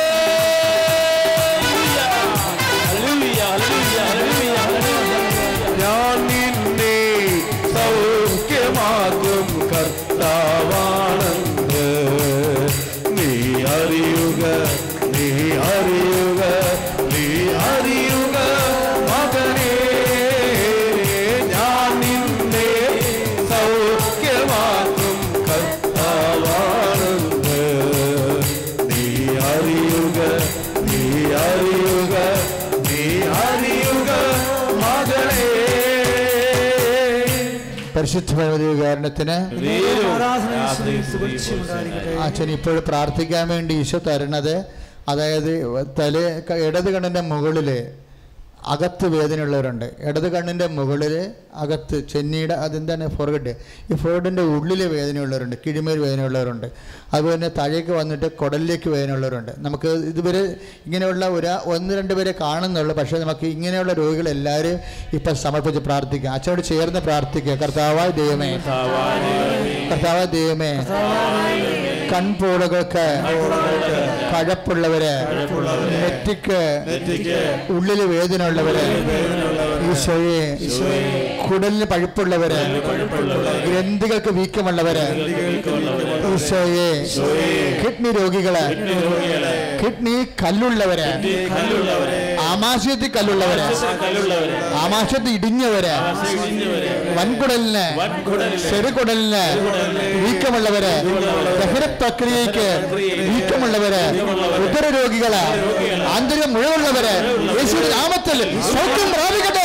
[38.14, 38.34] പരിശുദ്ധ
[38.82, 39.36] കാരണത്തിന്
[40.08, 40.52] ആരാധന
[40.88, 42.12] യേശുവേ ഉണ്ടായിരിക്കട്ടെ.
[42.24, 44.54] അച്ഛൻ ഇപ്പോൾ പ്രാർത്ഥിക്കാൻ വേണ്ടി ഈശോ തരണത്.
[45.12, 45.52] അതായത്
[45.98, 46.14] തല
[46.66, 47.68] ഇടത് കണ്ണിന്റെ മുകളിൽ
[48.66, 49.84] അകത്ത് വേദനയുള്ളവരുണ്ട്.
[50.00, 53.52] ഇടത് കണ്ണിന്റെ മുകളിൽ അകത്ത് ചെന്നിയുടെ അതെന്താണ് ഫോർഗഡ്
[53.92, 55.56] ഈ ഫോർഗഡിന്റെ ഉള്ളിൽ വേദനയുള്ളവരുണ്ട്.
[55.66, 56.66] കിഴിമേൽ വേദനയുള്ളവരുണ്ട്.
[57.12, 59.52] അതുപോലെ തന്നെ താഴേക്ക് വന്നിട്ട് കുടലിലേക്ക് വേദനയുള്ളവരുണ്ട്.
[59.58, 60.42] നമുക്ക് ഇതുവരെ
[60.86, 62.96] ഇങ്ങനെയുള്ള ഒരു ഒന്ന് രണ്ട് പേരെ കാണുന്നുള്ളൂ.
[62.96, 64.78] പക്ഷേ നമുക്ക് ഇങ്ങനെയുള്ള രോഗികളെല്ലാവരും
[65.12, 66.30] ഇപ്പം സമർപ്പിച്ച് പ്രാർത്ഥിക്കുക.
[66.30, 67.54] അച്ഛനോട് ചേർന്ന് പ്രാർത്ഥിക്കുക.
[67.54, 68.50] കർത്താവായ ദൈവമേ
[69.92, 70.72] കർത്താവായ ദൈവമേ
[72.12, 73.04] കൺപോളകൾക്ക്
[74.32, 75.12] കഴപ്പുള്ളവരെ
[76.00, 76.58] നെറ്റിക്ക്
[77.72, 78.82] ഉള്ളിൽ വേദന ഉള്ളവര്.
[79.90, 80.44] ഈശോയെ
[81.46, 82.60] കുടലിന് പഴുപ്പുള്ളവര്.
[83.66, 85.06] ഗ്രന്ഥികൾക്ക് വീക്കമുള്ളവര്.
[86.34, 86.88] ഈശോയെ
[87.82, 88.56] കിഡ്നി രോഗികൾ.
[89.82, 91.10] കിഡ്നി കല്ലുള്ളവര്.
[92.54, 93.66] ആമാശയത്തിൽ കല്ലുള്ളവര്.
[94.82, 95.94] ആമാശയത്തിൽ ഇടിഞ്ഞവര്.
[97.18, 97.86] വൻകുടലിന്.
[98.70, 99.44] ചെറുകുടലിന്
[100.24, 100.94] വീക്കമുള്ളവര്.
[101.60, 102.68] ദഹന പ്രക്രിയക്ക്
[103.30, 104.04] വീക്കമുള്ളവര്.
[104.64, 105.34] ഉദര രോഗികൾ
[106.14, 107.14] ആന്തരിക മുഴവുള്ളവര്
[107.58, 108.38] യേശുവിന്റെ നാമത്തിൽ
[108.72, 109.64] സൗഖ്യം പ്രാപിക്കട്ടെ.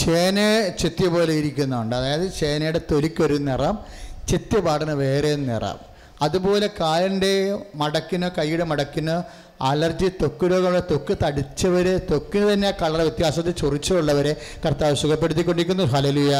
[0.00, 0.38] ചേന
[0.80, 1.94] ചെത്തിയ പോലെ ഇരിക്കുന്നുണ്ട്.
[2.00, 3.76] അതായത് ചേനയുടെ തൊലിക്കൊരു നിറം
[4.30, 5.78] ചെത്തിപ്പാടിന് വേറെ നിറം.
[6.26, 7.32] അതുപോലെ കാലിന്റെ
[7.80, 9.16] മടക്കിന് കൈയുടെ മടക്കിന്
[9.70, 14.32] അലർജി ത്വക്ക് രോഗമുള്ള ത്വക്ക് തടിച്ചവർ ത്വക്കിന് തന്നെ കളർ വ്യത്യാസത്തിൽ ചൊറിച്ചുള്ളവരെ
[14.64, 15.84] കർത്താവ് സുഖപ്പെടുത്തിക്കൊണ്ടിരിക്കുന്നു.
[15.94, 16.32] ഹലലിയ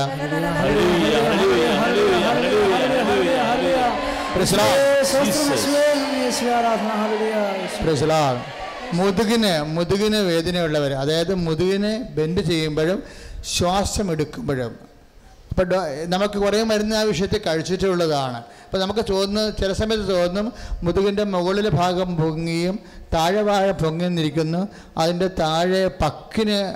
[8.98, 12.98] മുതുകിന് മുതുകിന് വേദനയുള്ളവർ അതായത് മുതുകിന് ബെൻഡ് ചെയ്യുമ്പോഴും
[13.44, 14.92] ശ്വാസം എടുക്കുമ്പോഴും
[15.50, 18.36] അപ്പോൾ ഡോ- നമുക്ക് കുറേ മരുന്ന് ആ വിഷയത്തിൽ കഴിച്ചിട്ടുള്ളതാണ്.
[18.36, 20.52] അപ്പോൾ നമുക്ക് തോന്നുന്ന ചില സമയത്ത് തോന്നും
[20.82, 22.78] മുതുകിന്റെ മുകളിലെ ഭാഗം പൊങ്ങിയും
[23.14, 26.74] താഴെ ഭാഗം പൊങ്ങി നിന്നിരിക്കുന്നു അതിന്റെ താഴെ പക്കിന്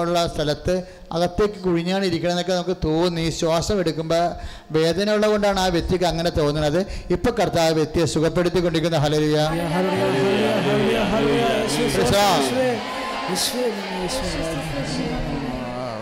[0.00, 3.30] ഉള്ള സ്ഥലത്ത് അകത്തേക്ക് കുഴിഞ്ഞാണ് ഇരിക്കണമെന്നൊക്കെ നമുക്ക് തോന്നി.
[3.30, 4.30] ശ്വാസം എടുക്കുമ്പോൾ
[4.70, 6.86] വേദന ഉള്ളതുകൊണ്ടാണ് ആ വ്യക്തിക്ക് അങ്ങനെ തോന്നുന്നത്.
[7.10, 8.96] ഇപ്പോൾ കർത്താവ് വ്യക്തിയെ സുഖപ്പെടുത്തിക്കൊണ്ടിരിക്കുന്ന.
[8.96, 9.38] ഹലരിയ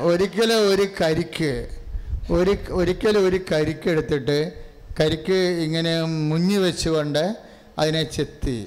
[0.09, 1.53] ഒരിക്കലും ഒരു കരിക്ക്
[2.39, 4.39] ഒരു ഒരിക്കലും ഒരു കരിക്ക് എടുത്തിട്ട്
[5.01, 5.93] കരിക്ക് ഇങ്ങനെ
[6.31, 7.25] മുങ്ങി വെച്ചുകൊണ്ട്
[7.81, 8.59] അതിനെ ചെത്തി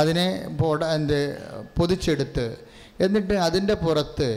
[0.00, 0.26] അതിനെ
[0.60, 1.20] പോട എന്ത്
[1.76, 2.46] പൊതിച്ചെടുത്ത്.
[3.04, 4.28] എന്നിട്ട് അതിന്റെ പുറത്ത്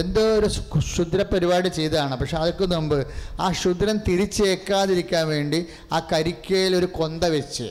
[0.00, 0.48] എന്തോ ഒരു
[0.90, 2.14] ക്ഷുദ്ര പരിപാടി ചെയ്തതാണ്.
[2.20, 2.98] പക്ഷെ അതൊക്കെ മുമ്പ്
[3.44, 5.60] ആ ക്ഷുദ്രം തിരിച്ചേക്കാതിരിക്കാൻ വേണ്ടി
[5.96, 7.68] ആ കരിക്കയിൽ ഒരു കൊന്ത വെച്ച്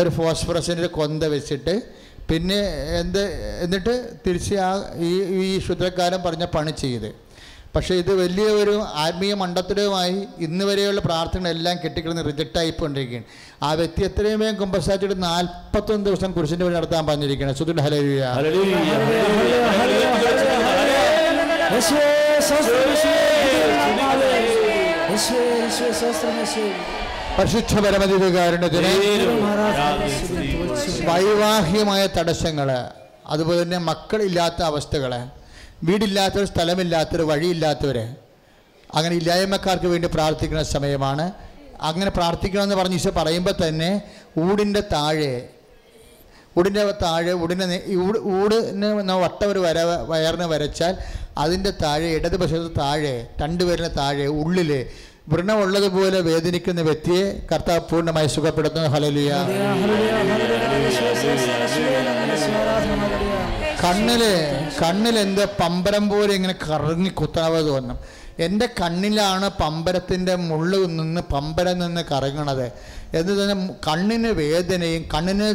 [0.00, 1.74] ഒരു ഫോസ്ഫറസിന്റെ ഒരു കൊന്ത വെച്ചിട്ട്
[2.30, 2.60] പിന്നെ
[3.00, 3.22] എന്ത്
[3.64, 3.94] എന്നിട്ട്
[4.26, 4.70] തിരിച്ച് ആ
[5.08, 5.12] ഈ
[5.44, 7.10] ഈ ക്ഷുദ്രക്കാരൻ പറഞ്ഞ പണി ചെയ്ത്.
[7.74, 8.74] പക്ഷേ ഇത് വലിയ ഒരു
[9.04, 10.16] ആത്മീയ മണ്ഡത്തിലുമായി
[10.46, 13.26] ഇന്ന് വരെയുള്ള പ്രാർത്ഥനകളെല്ലാം കെട്ടിക്കിടന്ന് റിജക്റ്റ് ആയിക്കൊണ്ടിരിക്കുകയാണ്.
[13.62, 17.56] ആ വ്യക്തി എത്രയും വേഗം കുമ്പസാച്ചിട്ട് നാൽപ്പത്തൊന്ന് ദിവസം കുരിശിന്റെ വഴി നടത്താൻ പറഞ്ഞിരിക്കുകയാണ്.
[17.60, 18.24] സുധുൽ ഹലരിയ
[27.38, 28.92] പരിശുദ്ധ പരമദിവകാരുണ്യത്തിന്
[31.08, 32.68] വൈവാഹികമായ തടസ്സങ്ങൾ
[33.26, 35.12] അതുപോലെ തന്നെ മക്കളില്ലാത്ത അവസ്ഥകൾ
[35.86, 37.98] വീടില്ലാത്തവർ സ്ഥലമില്ലാത്തവർ വഴിയില്ലാത്തവർ
[38.94, 41.24] അങ്ങനെ ഇല്ലായ്മക്കാർക്ക് വേണ്ടി പ്രാർത്ഥിക്കുന്ന സമയമാണ്.
[41.88, 43.90] അങ്ങനെ പ്രാർത്ഥിക്കണമെന്ന് പറഞ്ഞ് ഈശോ പറയുമ്പോൾ തന്നെ
[44.44, 45.34] ഊടിന്റെ താഴെ
[46.58, 47.66] ഊടിന്റെ താഴെ ഊടിനെ
[48.04, 48.88] ഊട് ഊടിന്
[49.24, 49.78] വട്ടം ഒരു വര
[50.10, 50.94] വയറിന് വരച്ചാൽ
[51.42, 54.72] അതിന്റെ താഴെ ഇടതുവശത്ത് താഴെ രണ്ടുപേരിന് താഴെ ഉള്ളിൽ
[55.32, 58.88] വ്രണമുള്ളതുപോലെ വേദനിക്കുന്ന വ്യക്തിയെ കർത്താവ് പൂർണമായി സുഖപ്പെടുത്തുന്നു.
[58.94, 59.32] ഹലലിയ
[63.82, 64.22] കണ്ണിൽ
[64.82, 67.98] കണ്ണിൽ എന്ത് പമ്പരം പോലെ ഇങ്ങനെ കറങ്ങി കുത്താവത് തോന്നും.
[68.46, 72.66] എന്റെ കണ്ണിലാണ് പമ്പരത്തിന്റെ മുള്ളു നിന്ന് പമ്പരം നിന്ന് കറങ്ങണത്.
[73.18, 73.56] എന്ന് തന്നെ
[73.88, 75.46] കണ്ണിന് വേദനയും കണ്ണിന്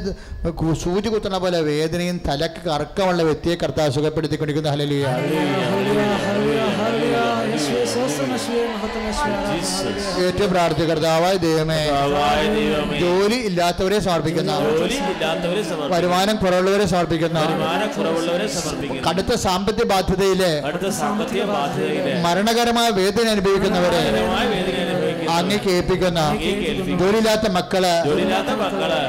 [0.84, 4.70] സൂചി കുത്തണ പോലെ വേദനയും തലക്ക് കറക്കമുള്ള വ്യക്തിയെ കർത്താവ് സുഖപ്പെടുത്തിക്കൊണ്ടിരിക്കുന്ന.
[4.70, 5.06] ഹലലിയ
[10.19, 11.80] ഏറ്റവും പ്രാർത്ഥിക കർത്താവായ ദൈവമേ.
[13.02, 14.52] ജോലി ഇല്ലാത്തവരെ സമർപ്പിക്കുന്ന
[15.94, 17.40] വരുമാനം കുറവുള്ളവരെ സമർപ്പിക്കുന്ന
[19.06, 24.02] കടുത്ത സാമ്പത്തിക ബാധ്യതയിലെ അടുത്ത സാമ്പത്തിക ബാധ്യതയിലെ മരണകരമായ വേദന അനുഭവിക്കുന്നവരെ
[25.26, 26.19] ഭയങ്കരമായ കേൾപ്പിക്കുന്ന
[26.99, 27.84] ജോലിയില്ലാത്ത മക്കൾ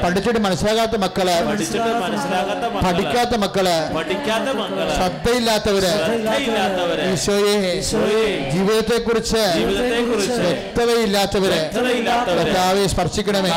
[0.03, 1.27] പഠിച്ചിട്ട് മനസ്സിലാകാത്ത മക്കൾ
[2.85, 3.67] പഠിക്കാത്ത മക്കൾ
[4.95, 5.93] ശ്രദ്ധയില്ലാത്തവര്
[7.07, 7.55] ഈശോയെ
[8.53, 10.47] ജീവിതത്തെക്കുറിച്ച് ജീവിതത്തെക്കുറിച്ച്
[11.05, 11.57] വ്യക്തതയില്ലാത്തവര്
[12.29, 13.49] കർത്താവെ സ്പർശിക്കണമേ.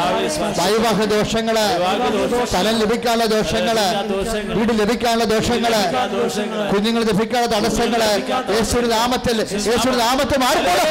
[0.59, 1.57] വൈവാഹ ദോഷങ്ങൾ
[2.51, 3.79] സ്ഥലം ലഭിക്കാനുള്ള ദോഷങ്ങൾ
[4.59, 5.75] വീട് ലഭിക്കാനുള്ള ദോഷങ്ങൾ
[6.73, 8.03] കുഞ്ഞുങ്ങൾ ലഭിക്കാനുള്ള തടസ്സങ്ങൾ
[8.55, 9.37] യേശുവിന്റെ നാമത്തിൽ
[9.69, 10.85] യേശുവിന്റെ നാമത്തിൽ മാറിപ്പോടെ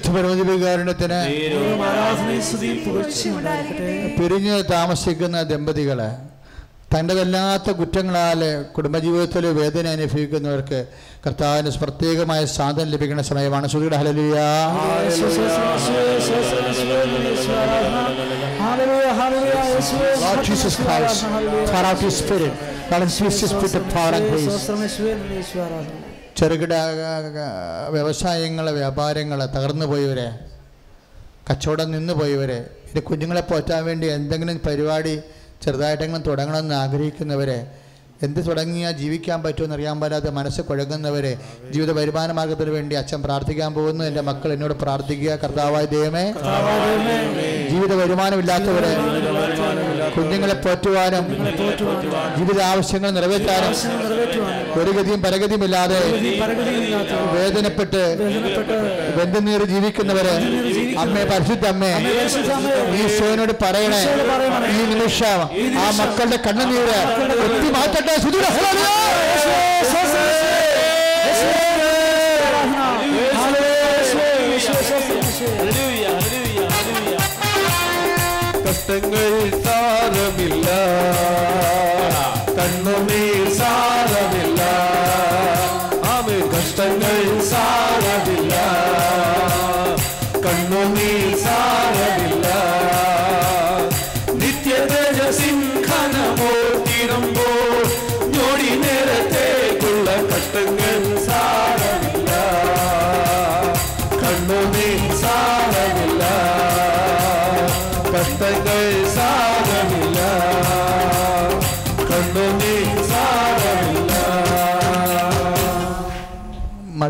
[0.00, 1.18] പരിശുദ്ധ പരമദിവികാരുണ്യത്തിന്
[4.18, 6.10] പിരിഞ്ഞ് താമസിക്കുന്ന ദമ്പതികളെ
[6.92, 8.40] തന്റെതല്ലാത്ത കുറ്റങ്ങളാൽ
[8.76, 10.78] കുടുംബജീവിതത്തിൽ വേദന അനുഭവിക്കുന്നവർക്ക്
[11.24, 14.36] കർത്താവിന് പ്രത്യേകമായ സാധനം ലഭിക്കുന്ന സമയമാണ് ശ്രുതിയുടെ ഹലലിയ
[20.22, 20.74] Lord Jesus
[22.16, 22.52] spirit.
[22.90, 26.09] Lord, your spirit of power and grace.
[26.40, 26.74] ചെറുകിട
[27.94, 30.28] വ്യവസായങ്ങൾ വ്യാപാരങ്ങൾ തകർന്നു പോയവരെ
[31.48, 32.58] കച്ചവടം നിന്ന് പോയവരെ
[32.90, 35.14] ഇത് കുഞ്ഞുങ്ങളെ പോറ്റാൻ വേണ്ടി എന്തെങ്കിലും പരിപാടി
[35.64, 37.58] ചെറുതായിട്ടെങ്കിലും തുടങ്ങണമെന്ന് ആഗ്രഹിക്കുന്നവരെ
[38.26, 41.32] എന്ത് തുടങ്ങിയാൽ ജീവിക്കാൻ പറ്റുമെന്ന് അറിയാൻ പാടാതെ മനസ്സ് കുഴങ്ങുന്നവരെ
[41.74, 44.02] ജീവിത വരുമാന മാർഗത്തിന് വേണ്ടി അച്ഛൻ പ്രാർത്ഥിക്കാൻ പോകുന്നു.
[44.04, 45.30] എന്റെ മക്കൾ എന്നോട് പ്രാർത്ഥിക്കുക.
[45.42, 46.24] കർത്താവായ ദൈവമേ
[47.70, 48.92] ജീവിത വരുമാനമില്ലാത്തവരെ
[50.16, 51.24] കുഞ്ഞുങ്ങളെ പോറ്റുവാനും
[52.38, 53.74] ജീവിത ആവശ്യങ്ങൾ നിറവേറ്റാനും
[54.78, 56.00] ഒരു ഗതിയും പരഗതിയുമില്ലാതെ
[57.34, 58.02] വേദനപ്പെട്ട്
[59.18, 60.34] ബന്ധുനീർ ജീവിക്കുന്നവരെ
[61.02, 61.92] അമ്മേ പരിശുദ്ധ അമ്മേ
[62.98, 64.02] ഈ സോനോട് പറയണേ
[64.72, 65.42] ഈ നിമിഷം
[65.84, 66.98] ആ മക്കളുടെ കണ്ണുനീര്
[67.46, 68.46] എത്തി മാറ്റട്ടെ സുധീര
[78.64, 79.29] കഷ്ടങ്ങൾ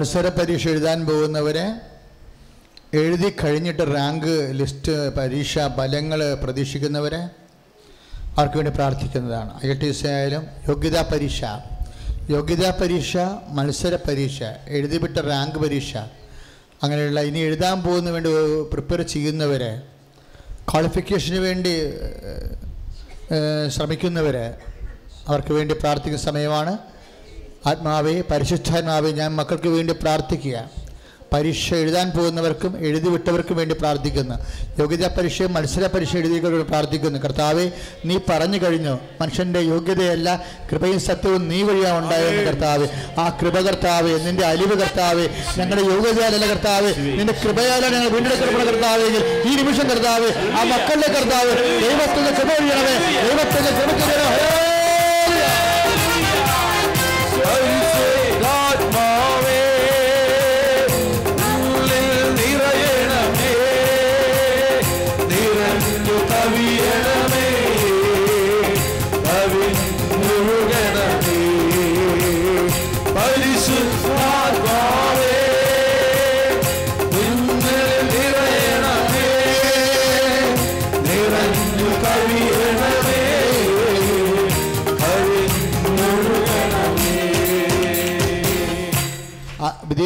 [0.00, 1.64] മത്സര പരീക്ഷ എഴുതാൻ പോകുന്നവരെ
[3.00, 7.20] എഴുതി കഴിഞ്ഞിട്ട് റാങ്ക് ലിസ്റ്റ് പരീക്ഷ ഫലങ്ങൾ പ്രതീക്ഷിക്കുന്നവരെ
[8.36, 9.52] അവർക്ക് വേണ്ടി പ്രാർത്ഥിക്കുന്നതാണ്.
[9.64, 11.40] ഐ ടി സി ആയാലും യോഗ്യതാ പരീക്ഷ
[12.34, 13.12] യോഗ്യതാ പരീക്ഷ
[13.56, 14.38] മത്സര പരീക്ഷ
[14.76, 15.92] എഴുതിവിട്ട റാങ്ക് പരീക്ഷ
[16.84, 18.30] അങ്ങനെയുള്ള ഇനി എഴുതാൻ പോകുന്ന വേണ്ടി
[18.72, 19.72] പ്രിപ്പയർ ചെയ്യുന്നവരെ
[20.70, 21.74] ക്വാളിഫിക്കേഷന് വേണ്ടി
[23.74, 24.46] ശ്രമിക്കുന്നവരെ
[25.28, 26.72] അവർക്ക് വേണ്ടി പ്രാർത്ഥിക്കുന്ന സമയമാണ്.
[27.66, 30.80] ആത്മാവെ പരിശുദ്ധാത്മാവെ ഞാൻ മക്കൾക്ക് വേണ്ടി പ്രാർത്ഥിക്കുക.
[31.32, 34.34] പരീക്ഷ എഴുതാൻ പോകുന്നവർക്കും എഴുതി വിട്ടവർക്കും വേണ്ടി പ്രാർത്ഥിക്കുന്നു.
[34.78, 37.18] യോഗ്യതാ പരീക്ഷയും മത്സര പരീക്ഷ എഴുതിയവർക്ക് പ്രാർത്ഥിക്കുന്നു.
[37.18, 37.70] കർത്താവെ
[38.04, 42.88] നീ പറഞ്ഞു കഴിഞ്ഞു മനുഷ്യന്റെ യോഗ്യതയല്ല കൃപയും സത്യവും നീ വഴിയാണ് ഉണ്ടായെന്ന് കർത്താവ്.
[43.18, 45.28] ആ കൃപ കർത്താവെ നിന്റെ അലിവ് കർത്താവെ
[45.58, 50.30] ഞങ്ങളുടെ യോഗ്യതയാലല്ല കർത്താവ് നിന്റെ കൃപയാലാണ് ഞങ്ങൾ വീണ്ടെടുക്കപ്പെടുന്ന കർത്താവെങ്കിൽ ഈ നിമിഷം കർത്താവ്
[50.60, 52.96] ആ മക്കളുടെ കർത്താവ് ദൈവത്തിന്റെ കൃപ ഒഴിയണമേ
[53.28, 54.69] ദൈവത്തിന്റെ കൃപ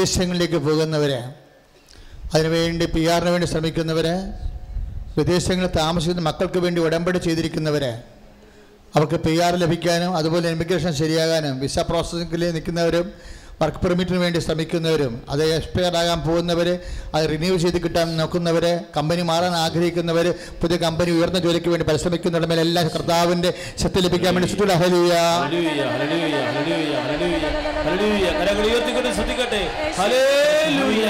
[0.05, 1.12] വിദേശങ്ങളിലേക്ക് പോകുന്നവർ
[2.32, 4.06] അതിനുവേണ്ടി പി ആറിന് വേണ്ടി ശ്രമിക്കുന്നവർ
[5.18, 7.85] വിദേശങ്ങളിൽ താമസിക്കുന്ന മക്കൾക്ക് വേണ്ടി ഉടമ്പടി ചെയ്തിരിക്കുന്നവർ
[8.94, 13.06] അവർക്ക് പി ആർ ലഭിക്കാനും അതുപോലെ ഇമിഗ്രേഷൻ ശരിയാകാനും വിസ പ്രോസസ്സിംഗിൽ നിൽക്കുന്നവരും
[13.60, 16.68] വർക്ക് പെർമിറ്റിന് വേണ്ടി ശ്രമിക്കുന്നവരും അത് എക്സ്പയർ ആകാൻ പോകുന്നവർ
[17.14, 18.64] അത് റിന്യൂ ചെയ്ത് കിട്ടാൻ നോക്കുന്നവർ
[18.97, 20.28] കമ്പനി മാറാൻ ആഗ്രഹിക്കുന്നവർ
[20.62, 23.52] പുതിയ കമ്പനി ഉയർന്ന ജോലിക്ക് വേണ്ടി പരിശ്രമിക്കുന്നവരുടെ മേലെ എല്ലാ കർത്താവിന്റെ
[23.85, 25.14] ശക്തി ലഭിക്കാൻ വേണ്ടി ചുറ്റുള്ള ഹലിയ
[29.98, 31.06] ഹല്ലേലൂയ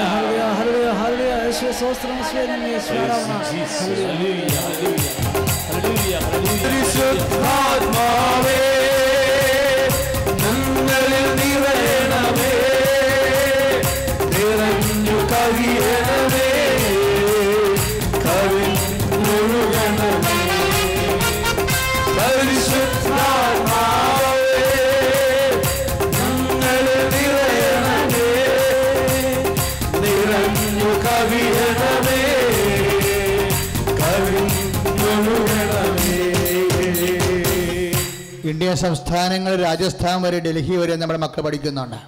[38.75, 41.99] സംസ്ഥാനങ്ങൾ രാജസ്ഥാൻ വരെ ഡൽഹി വരെ നമ്മുടെ മക്കൾ പഠിക്കുന്നുണ്ട്.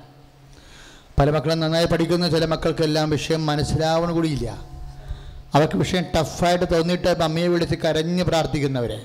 [1.19, 4.49] പല മക്കളും നന്നായി പഠിക്കുന്നു ചില മക്കൾക്കെല്ലാം വിഷയം മനസ്സിലാവണ കൂടിയില്ല
[5.53, 8.99] അവർക്ക് വിഷയം ടഫായിട്ട് തോന്നിയിട്ട് അമ്മയെ വിളിച്ച് കരഞ്ഞ് പ്രാർത്ഥിക്കുന്നവരെ.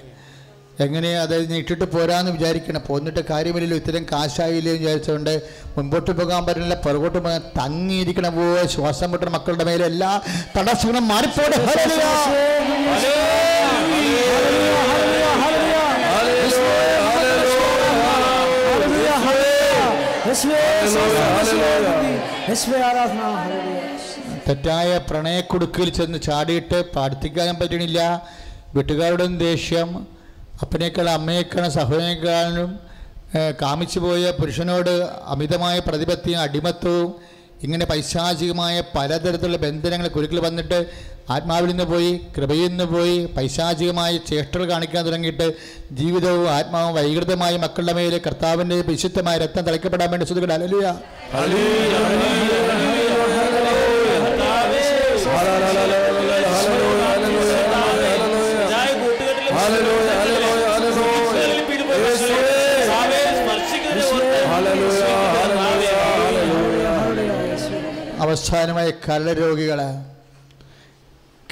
[0.80, 2.82] എങ്ങനെ അതായത് നീട്ടിട്ട് പോരാന്ന് വിചാരിക്കണം.
[2.88, 5.42] പോന്നിട്ട് കാര്യമില്ലല്ലോ ഇത്തരം കാശായില്ലേ വിചാരിച്ചുകൊണ്ട്
[5.76, 10.20] മുൻപോട്ട് പോകാൻ പറ്റില്ല പുറകോട്ട് പോകാൻ തങ്ങിയിരിക്കണ പോലെ ശ്വാസം വിട്ടുന്ന മക്കളുടെ മേലെ എല്ലാ
[10.58, 11.58] തടസ്സങ്ങളും മാറിപ്പോടെ
[24.46, 28.00] തെറ്റായ പ്രണയക്കുടുക്കിൽ ചെന്ന് ചാടിയിട്ട് പ്രാർത്ഥിക്കാൻ പറ്റണില്ല.
[28.74, 29.88] വീട്ടുകാരുടെയും ദേഷ്യം
[30.62, 32.70] അപ്പനേക്കാൾ അമ്മയേക്കാളും സഹോദരനേക്കാളും
[33.62, 34.94] കാമിച്ചു പോയ പുരുഷനോട്
[35.34, 37.10] അമിതമായ പ്രതിപത്തിയും അടിമത്വവും
[37.62, 40.78] ഇങ്ങനെ പൈശാചികമായ പലതരത്തിലുള്ള ബന്ധനങ്ങൾ കുരുക്കിൽ വന്നിട്ട്
[41.32, 45.46] ആത്മാവിൽ നിന്ന് പോയി കൃപയിൽ നിന്ന് പോയി പൈശാചികമായ ചേഷ്ടകൾ കാണിക്കാൻ തുടങ്ങിയിട്ട്
[45.92, 50.88] ജീവിതവും ആത്മാവും വൈകൃതമായ മക്കളുടെ മേലെ കർത്താവിന്റെ വിശുദ്ധമായ രക്തം തളിക്കപ്പെടാൻ വേണ്ടി ശ്രദ്ധിക്കട്ടെ അലലിയ
[68.22, 70.11] അവസാനമായ കലരോഗികളാണ്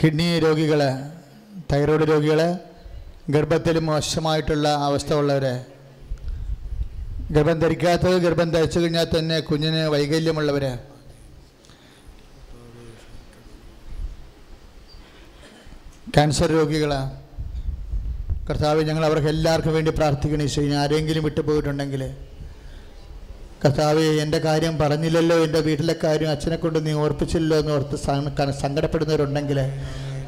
[0.01, 0.81] കിഡ്നി രോഗികൾ
[1.71, 2.41] തൈറോയ്ഡ് രോഗികൾ
[3.35, 5.45] ഗർഭത്തിൽ മോശമായിട്ടുള്ള അവസ്ഥ ഉള്ളവർ
[7.35, 10.65] ഗർഭം ധരിക്കാത്തത് ഗർഭം ധരിച്ചു കഴിഞ്ഞാൽ തന്നെ കുഞ്ഞിന് വൈകല്യമുള്ളവർ
[16.15, 16.93] ക്യാൻസർ രോഗികൾ
[18.49, 20.61] കർത്താവ് ഞങ്ങൾ അവർക്ക് എല്ലാവർക്കും വേണ്ടി പ്രാർത്ഥിക്കണം ഈശോ.
[20.61, 22.03] ഇനി ആരെങ്കിലും വിട്ടുപോയിട്ടുണ്ടെങ്കിൽ
[23.65, 27.97] കർത്താവ് എന്റെ കാര്യം പറഞ്ഞില്ലല്ലോ എന്റെ വീട്ടിലെ കാര്യം അച്ഛനെ കൊണ്ട് നീ ഓർപ്പിച്ചില്ലല്ലോ എന്ന് ഓർത്ത്
[28.61, 29.59] സങ്കടപ്പെടുന്നവരുണ്ടെങ്കിൽ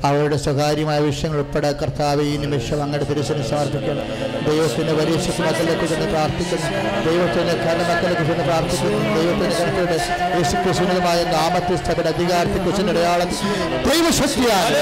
[0.05, 4.07] അവരുടെ സ്വകാര്യമായ വിഷയങ്ങൾ ഉൾപ്പെടെ കർത്താവ് ഈ നിമിഷം അങ്ങയുടെ തിരിച്ചു സമർപ്പിക്കണം
[4.47, 6.69] ദൈവത്തിന്റെ വലിയ മക്കളെ കുറിച്ച് പ്രാർത്ഥിക്കുന്നു.
[7.07, 8.99] ദൈവത്തിന്റെ കരണമക്കളെ കുറിച്ച് പ്രാർത്ഥിക്കുന്നു.
[9.17, 9.97] ദൈവത്തിന്റെ കരുത്തോടെ
[10.37, 13.29] യേശു കൃഷ്ണനുമായ നാമത്തെ സ്ഥലയുടെ അധികാരത്തെ കുറിച്ച് അടയാളം
[13.91, 14.77] ദൈവശക്തിയാണ്.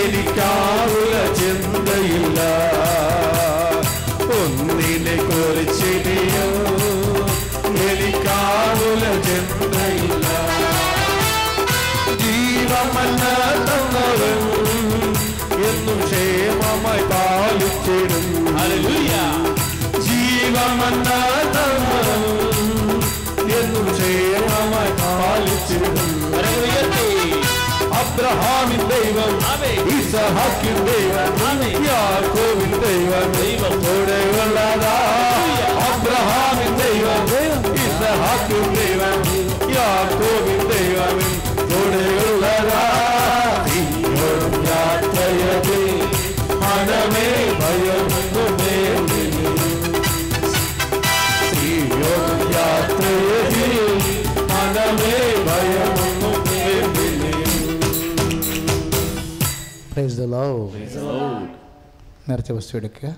[0.00, 2.40] എനിക്കാവുക ചിന്തയില്ല.
[4.38, 6.54] ഒന്നിനെ കുറിച്ചിനിയും
[7.88, 10.26] എനിക്കാവുക ചിന്തയില്ല.
[12.22, 13.22] ജീവമല്ല
[13.68, 14.40] തന്നവൻ
[15.68, 18.26] എന്നും ക്ഷേമമായി പാലിച്ചിടും
[20.06, 21.08] ജീവമല്ല
[21.54, 21.85] തന്നവൻ
[28.26, 29.36] Isa Hamin தெய்வம்
[29.92, 31.36] ஈசா ஹக்கின் தெய்வம்
[31.86, 34.94] யாக்கோவின் தெய்வம் தெய்வம் கொடைவல்லாதா
[62.28, 63.16] നേർച്ച വസ്തു എടുക്കുക.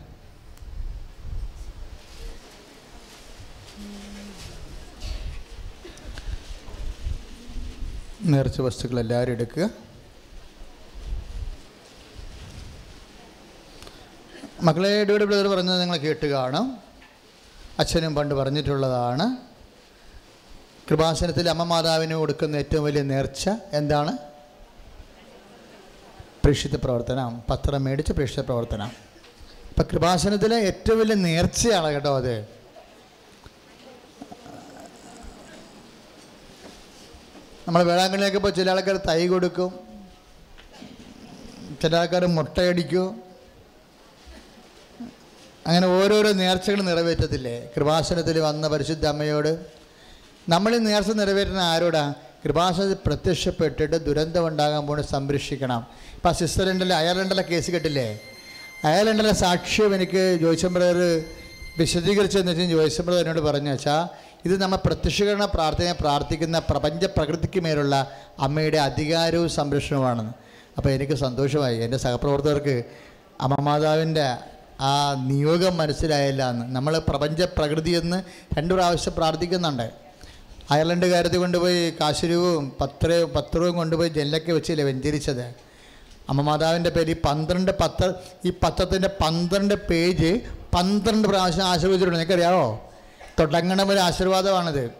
[8.22, 9.70] നേർച്ച വസ്തുക്കൾ എല്ലാവരും എടുക്കുക.
[14.62, 16.78] മക്കളെ ഇടയുടെ ബ്രദർ പറഞ്ഞത് നിങ്ങൾ കേട്ട് കാണും.
[17.78, 19.36] അച്ഛനും പണ്ട് പറഞ്ഞിട്ടുള്ളതാണ്.
[20.90, 24.27] കൃപാസനത്തിൽ അമ്മ മാതാവിന് കൊടുക്കുന്ന ഏറ്റവും വലിയ നേർച്ച എന്താണ്?
[26.44, 28.86] പ്രേക്ഷിത പ്രവർത്തനം പത്രം മേടിച്ച് പ്രേക്ഷിത പ്രവർത്തനം.
[29.68, 32.40] ഇപ്പം കൃപാസനത്തിലെ ഏറ്റവും വലിയ നേർച്ചയാണ് കേട്ടോ അത്.
[37.68, 39.80] നമ്മൾ വേളാങ്കണ്ണിയൊക്കെ ഇപ്പോൾ ചില ആൾക്കാർ തൈ കൊടുക്കും.
[41.82, 43.22] ചില ആൾക്കാർ മുട്ടയടിക്കും.
[45.66, 47.70] അങ്ങനെ ഓരോരോ നേർച്ചകൾ നിറവേറ്റത്തില്ലേ?
[47.76, 49.66] കൃപാസനത്തിൽ വന്ന പരിശുദ്ധ അമ്മയോട്.
[50.48, 52.14] നമ്മൾ നേർച്ച നിറവേറ്റുന്ന ആരോടാ?
[52.44, 55.86] കൃപാസനത്തിൽ പ്രത്യക്ഷപ്പെട്ടിട്ട് ദുരന്തം ഉണ്ടാകാൻ പോണ സംരക്ഷിക്കണം.
[56.18, 58.20] ഇപ്പം സ്വിറ്റ്സർലൻഡിലെ അയർലൻഡിലെ കേസ് കേട്ടില്ലേ?
[58.84, 61.22] അയർലൻഡിലെ സാക്ഷ്യം എനിക്ക് ജോയിച്ചം ബ്രദർ
[61.78, 64.00] വിശദീകരിച്ചതെന്ന് വെച്ചാൽ ജോയിച്ചം ബ്രദർ എന്നോട് പറഞ്ഞു വെച്ചാൽ
[64.44, 70.32] ഇത് നമ്മൾ പ്രത്യക്ഷീകരണ പ്രാർത്ഥനയെ പ്രാർത്ഥിക്കുന്ന പ്രപഞ്ച പ്രകൃതിക്ക് മേലുള്ള അമ്മയുടെ അധികാരവും സംരക്ഷണവുമാണെന്ന്.
[70.76, 72.84] അപ്പോൾ എനിക്ക് സന്തോഷമായി എന്റെ സഹപ്രവർത്തകർക്ക്
[73.40, 74.26] അമ്മമാതാവിന്റെ
[74.80, 76.66] ആ നിയോഗം മനസ്സിലായില്ല എന്ന്.
[76.74, 78.22] നമ്മൾ പ്രപഞ്ച പ്രകൃതി എന്ന്
[78.58, 79.90] രണ്ട് പ്രാവശ്യം പ്രാർത്ഥിക്കുന്നുണ്ട്.
[80.70, 85.67] അയർലൻഡ് കാര്യത്തിൽ കൊണ്ടുപോയി കാശുരൂവും പത്രവും പത്രവും കൊണ്ടുപോയി ജെല്ലൊക്കെ വെച്ചില്ലേ വെഞ്ചരിച്ചത്.
[86.30, 88.06] അമ്മ മാതാവിന്റെ പേര് ഈ പന്ത്രണ്ട് പത്ത്
[88.44, 90.30] ഈ പത്രത്തിന്റെ പന്ത്രണ്ട് പേജ്
[90.74, 92.18] പന്ത്രണ്ട് പ്രാവശ്യം ആശീർവദിച്ചിട്ടുണ്ട്.
[92.18, 92.88] നിങ്ങൾക്കറിയാവോ
[93.40, 94.90] തുടങ്ങണ ഒരു ആശീർവാദമാണിത്.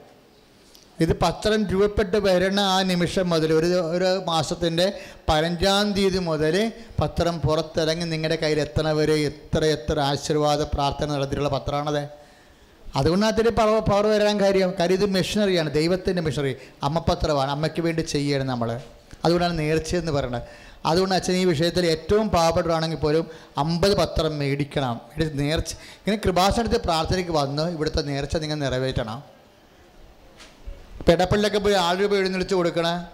[1.01, 4.87] ഇത് പത്രം രൂപപ്പെട്ട് വരുന്ന ആ നിമിഷം മുതൽ ഒരു ഒരു മാസത്തിന്റെ
[5.29, 6.73] പതിനഞ്ചാം തീയതി മുതൽ
[7.03, 12.03] പത്രം പുറത്തിറങ്ങി നിങ്ങളുടെ കയ്യിൽ എത്തണ വരെ എത്ര എത്ര ആശീർവാദ പ്രാർത്ഥന നടത്തിയിട്ടുള്ള പത്രമാണത്.
[12.97, 18.47] അതുകൊണ്ടാണ് അതിന് പവർ പവർ വരാൻ കാര്യം കാര്യം ഇത് മെഷീനറിയാണ് ദൈവത്തിന്റെ മെഷീനറി അമ്മപത്രമാണ് അമ്മയ്ക്ക് വേണ്ടി ചെയ്യണം
[18.47, 18.71] നമ്മൾ
[19.25, 20.43] അതുകൊണ്ടാണ് നേർച്ചയെന്ന് പറയുന്നത്.
[20.89, 25.01] അതുകൊണ്ട് അച്ഛൻ ഈ വിഷയത്തിൽ ഏറ്റവും പാവപ്പെട്ടവരാണെങ്കിൽ പോലും അമ്പത് പത്രം മേടിക്കണം.
[25.19, 29.23] നേർച്ച ഇങ്ങനെ കൃപാസനത്തിൽ പ്രാർത്ഥനയ്ക്ക് വന്ന് ഇവിടുത്തെ നേർച്ച നിങ്ങൾ നിറവേറ്റണം.
[31.09, 33.05] പെടപ്പള്ളിലൊക്കെ പോയി ആറ് രൂപ എഴുന്നള്ളിച്ച് കൊടുക്കണേ.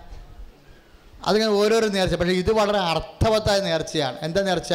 [1.27, 2.15] അതിങ്ങനെ ഓരോരോ നേർച്ച.
[2.15, 4.17] പക്ഷേ ഇത് വളരെ അർത്ഥവത്തായ നേർച്ചയാണ്.
[4.23, 4.75] എന്താ നേർച്ച?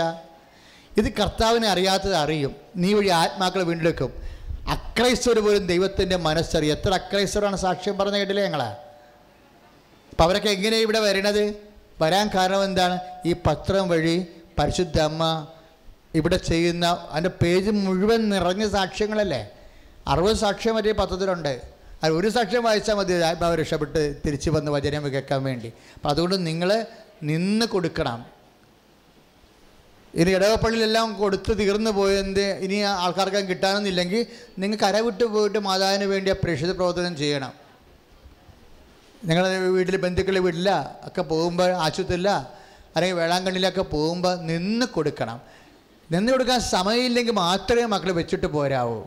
[0.97, 2.55] ഇത് കർത്താവിനെ അറിയാത്തത് അറിയും.
[2.75, 4.13] നീ വഴി ആത്മാക്കൾ വീണ്ടെടുക്കും.
[4.69, 6.71] അക്രൈസ്തവർ പോലും ദൈവത്തിന്റെ മനസ്സറിയും.
[6.71, 8.65] എത്ര അക്രൈസ്തവരാണ് സാക്ഷ്യം പറഞ്ഞ കേട്ടില്ലേ ഞങ്ങളെ?
[10.09, 11.68] അപ്പം അവരൊക്കെ എങ്ങനെയാണ് ഇവിടെ വരണത്?
[12.01, 12.99] വരാൻ കാരണം എന്താണ്?
[13.25, 14.27] ഈ പത്രം വഴി
[14.59, 15.47] പരിശുദ്ധ അമ്മ
[16.15, 19.49] ഇവിടെ ചെയ്യുന്ന അതിന്റെ പേജ് മുഴുവൻ നിറഞ്ഞ സാക്ഷ്യങ്ങളല്ലേ?
[20.07, 21.61] അറുപത് സാക്ഷ്യം വരെ പത്രത്തിലുണ്ട്.
[22.03, 23.13] അത് ഒരു സാക്ഷ്യം വായിച്ചാൽ മതി.
[23.13, 25.73] ആത്മാവ് രക്ഷപ്പെട്ട് തിരിച്ചു വന്ന് വചനം കേൾക്കാൻ വേണ്ടി.
[25.95, 26.85] അപ്പം അതുകൊണ്ട് നിങ്ങൾ
[27.23, 28.25] നിന്ന് കൊടുക്കണം.
[30.15, 34.25] ഇനി ഇടവപ്പള്ളിയിലെല്ലാം കൊടുത്ത് തീർന്നു പോയതിന്റെ ഇനി ആൾക്കാർക്കും കിട്ടാനൊന്നുമില്ലെങ്കിൽ
[34.59, 37.68] നിങ്ങൾ കരവിട്ട് പോയിട്ട് മാതാവിന് വേണ്ടി ആ പ്രേക്ഷിത പ്രവർത്തനം ചെയ്യണം.
[39.25, 42.29] നിങ്ങൾ വീട്ടിൽ ബന്ധുക്കളുടെ വീട്ടില ഒക്കെ പോകുമ്പോൾ ആശുപത്രിയില്ല
[42.95, 45.41] അല്ലെങ്കിൽ വേളാങ്കണ്ണിലൊക്കെ പോകുമ്പോൾ നിന്ന് കൊടുക്കണം.
[46.11, 49.03] നിന്ന് കൊടുക്കാൻ സമയമില്ലെങ്കിൽ മാത്രമേ മക്കൾ വെച്ചിട്ട് പോരാവൂ.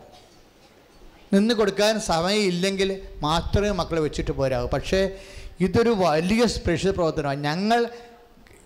[1.32, 4.68] നിന്ന് കൊടുക്കാൻ സമയമില്ലെങ്കിൽ മാത്രമേ മക്കളെ വെച്ചിട്ട് പോരാവൂ.
[4.68, 5.18] പക്ഷേ
[5.60, 7.44] ഇതൊരു വലിയ സ്പെഷ്യൽ പ്രവർത്തനമാണ്.
[7.44, 7.88] ഞങ്ങൾ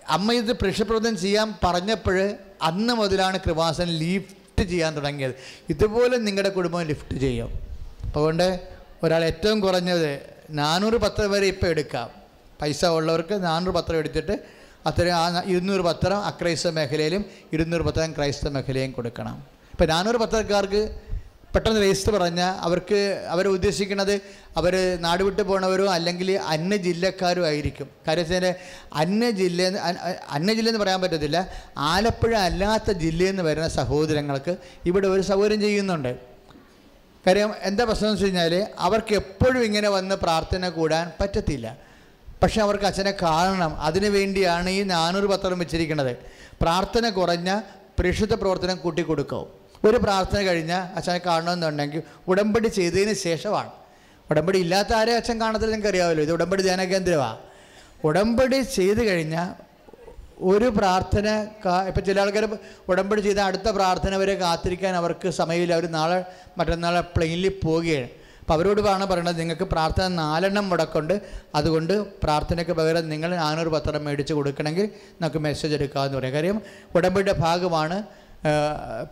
[0.09, 5.35] അമ്മ ഇത് സ്പെഷ്യൽ പ്രവർത്തനം ചെയ്യാൻ പറഞ്ഞപ്പോൾ അന്ന് മുതലാണ് കൃപാസൻ ലിഫ്റ്റ് ചെയ്യാൻ തുടങ്ങിയത്.
[5.69, 7.53] ഇതുപോലെ നിങ്ങളുടെ കുടുംബം ലിഫ്റ്റ് ചെയ്യും.
[8.05, 8.69] അതുകൊണ്ട്
[9.03, 12.09] ഒരാൾ ഏറ്റവും കുറഞ്ഞത് നാനൂറ് പത്രം വരെ ഇപ്പോൾ എടുക്കാം.
[12.63, 18.93] പൈസ ഉള്ളവർക്ക് നാനൂറ് പത്രം എടുത്തിട്ട് അത്രയും ആ ഇരുന്നൂറ് പത്രം അക്രൈസ്തവ മേഖലയിലും ഇരുന്നൂറ് പത്രം ക്രൈസ്തവ മേഖലയും
[18.93, 19.45] കൊടുക്കണം.
[19.73, 20.99] ഇപ്പോൾ നാനൂറ് പത്രക്കാർക്ക്
[21.55, 24.21] പെട്ടെന്ന് രജിസ്റ്റർ പറഞ്ഞാൽ അവർക്ക് അവർ ഉദ്ദേശിക്കുന്നത്
[24.57, 27.89] അവർ നാട് വിട്ട് പോണവരോ അല്ലെങ്കിൽ അന്യ ജില്ലക്കാരും ആയിരിക്കും.
[28.09, 28.55] കാര്യം വെച്ചാൽ
[28.93, 29.63] അന്യ ജില്ല
[30.31, 31.49] അന്യ ജില്ല എന്ന് പറയാൻ പറ്റത്തില്ല.
[31.77, 34.57] ആലപ്പുഴ അല്ലാത്ത ജില്ലയിൽ നിന്ന് വരുന്ന സഹോദരങ്ങൾക്ക്
[34.87, 36.36] ഇവിടെ ഒരു സൗകര്യം ചെയ്യുന്നുണ്ട്.
[37.27, 38.55] കാര്യം എന്താ പ്രശ്നം എന്ന് വെച്ച് കഴിഞ്ഞാൽ
[38.87, 41.67] അവർക്ക് എപ്പോഴും ഇങ്ങനെ വന്ന് പ്രാർത്ഥന കൂടാൻ പറ്റത്തില്ല.
[42.43, 43.73] പക്ഷെ അവർക്ക് അച്ഛനെ കാണണം.
[43.87, 46.13] അതിനു വേണ്ടിയാണ് ഈ നാനൂറ് പത്രം വെച്ചിരിക്കുന്നത്.
[46.63, 47.51] പ്രാർത്ഥന കുറഞ്ഞ
[47.99, 49.45] പരിശുദ്ധ പ്രവർത്തനം കൂട്ടിക്കൊടുക്കും
[49.87, 53.71] ഒരു പ്രാർത്ഥന കഴിഞ്ഞാൽ അച്ഛനെ കാണണമെന്നുണ്ടെങ്കിൽ ഉടമ്പടി ചെയ്തതിന് ശേഷമാണ്.
[54.31, 57.39] ഉടമ്പടി ഇല്ലാത്ത ആരെ അച്ഛൻ കാണത്തില്ല നിങ്ങൾക്ക് അറിയാമല്ലോ ഇത് ഉടമ്പടി ധ്യാന കേന്ദ്രമാണ്
[58.09, 59.49] ഉടമ്പടി ചെയ്ത് കഴിഞ്ഞാൽ
[60.41, 62.59] ഒരു പ്രാർത്ഥന കാ ഇപ്പം ചില ആൾക്കാർ
[62.89, 65.73] ഉടമ്പടി ചെയ്ത അടുത്ത പ്രാർത്ഥന വരെ കാത്തിരിക്കാൻ അവർക്ക് സമയമില്ല.
[65.73, 66.25] അവർ നാളെ
[66.59, 68.09] മറ്റന്നാളെ പ്ലെയിനിൽ പോവുകയാണ്.
[68.41, 71.21] അപ്പം അവരോട് വേണം പറയണത് നിങ്ങൾക്ക് പ്രാർത്ഥന നാലെണ്ണം മുടക്കുണ്ട്.
[71.55, 71.93] അതുകൊണ്ട്
[72.23, 74.91] പ്രാർത്ഥനയ്ക്ക് പകരം നിങ്ങൾ നാനൂറ് പത്രം മേടിച്ച് കൊടുക്കണമെങ്കിൽ
[75.21, 76.35] നമുക്ക് മെസ്സേജ് എടുക്കാമെന്ന് പറയാം.
[76.35, 76.63] കാര്യം
[76.95, 78.03] ഉടമ്പടിയുടെ ഭാഗമാണ്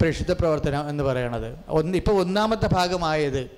[0.00, 1.58] പ്രേക്ഷിത പ്രവർത്തനം എന്ന് പറയണത്.
[1.68, 3.50] ഒന്ന് ഇപ്പോൾ ഒന്നാമത്തെ ഭാഗമായത്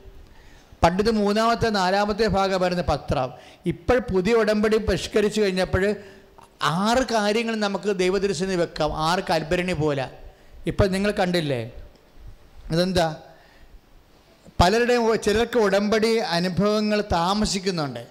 [0.82, 3.32] പണ്ടിത് മൂന്നാമത്തെ നാലാമത്തെ ഭാഗമായിരുന്നു പത്രം.
[3.66, 5.96] ഇപ്പോൾ പുതിയ ഉടമ്പടി പരിഷ്കരിച്ചു കഴിഞ്ഞപ്പോൾ
[6.62, 8.92] ആറ് കാര്യങ്ങൾ നമുക്ക് ദൈവദൃശ്യം വെക്കാം.
[8.92, 10.10] ആറ് കൽപ്പരണി പോലെ.
[10.66, 11.70] ഇപ്പം നിങ്ങൾ കണ്ടില്ലേ?
[12.70, 13.16] അതെന്താ
[14.60, 18.06] പലരുടെയും ചിലർക്ക് ഉടമ്പടി അനുഭവങ്ങൾ താമസിക്കുന്നുണ്ട്.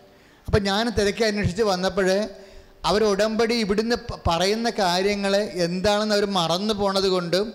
[0.48, 2.30] അപ്പം ഞാൻ തിരക്കി അന്വേഷിച്ച് വന്നപ്പോൾ
[2.86, 3.96] അവർ ഉടമ്പടി ഇവിടുന്ന്
[4.28, 7.54] പറയുന്ന കാര്യങ്ങൾ എന്താണെന്ന് അവർ മറന്നു പോണത് കൊണ്ടും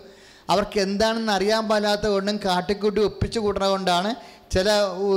[0.51, 4.15] അവർക്ക് എന്താണെന്ന് അറിയാൻ പാലാത്തത് കൊണ്ടും കാട്ടിക്കൂട്ടി ഒപ്പിച്ചു കൂട്ടണ കൊണ്ടാണ്
[4.51, 4.71] ചില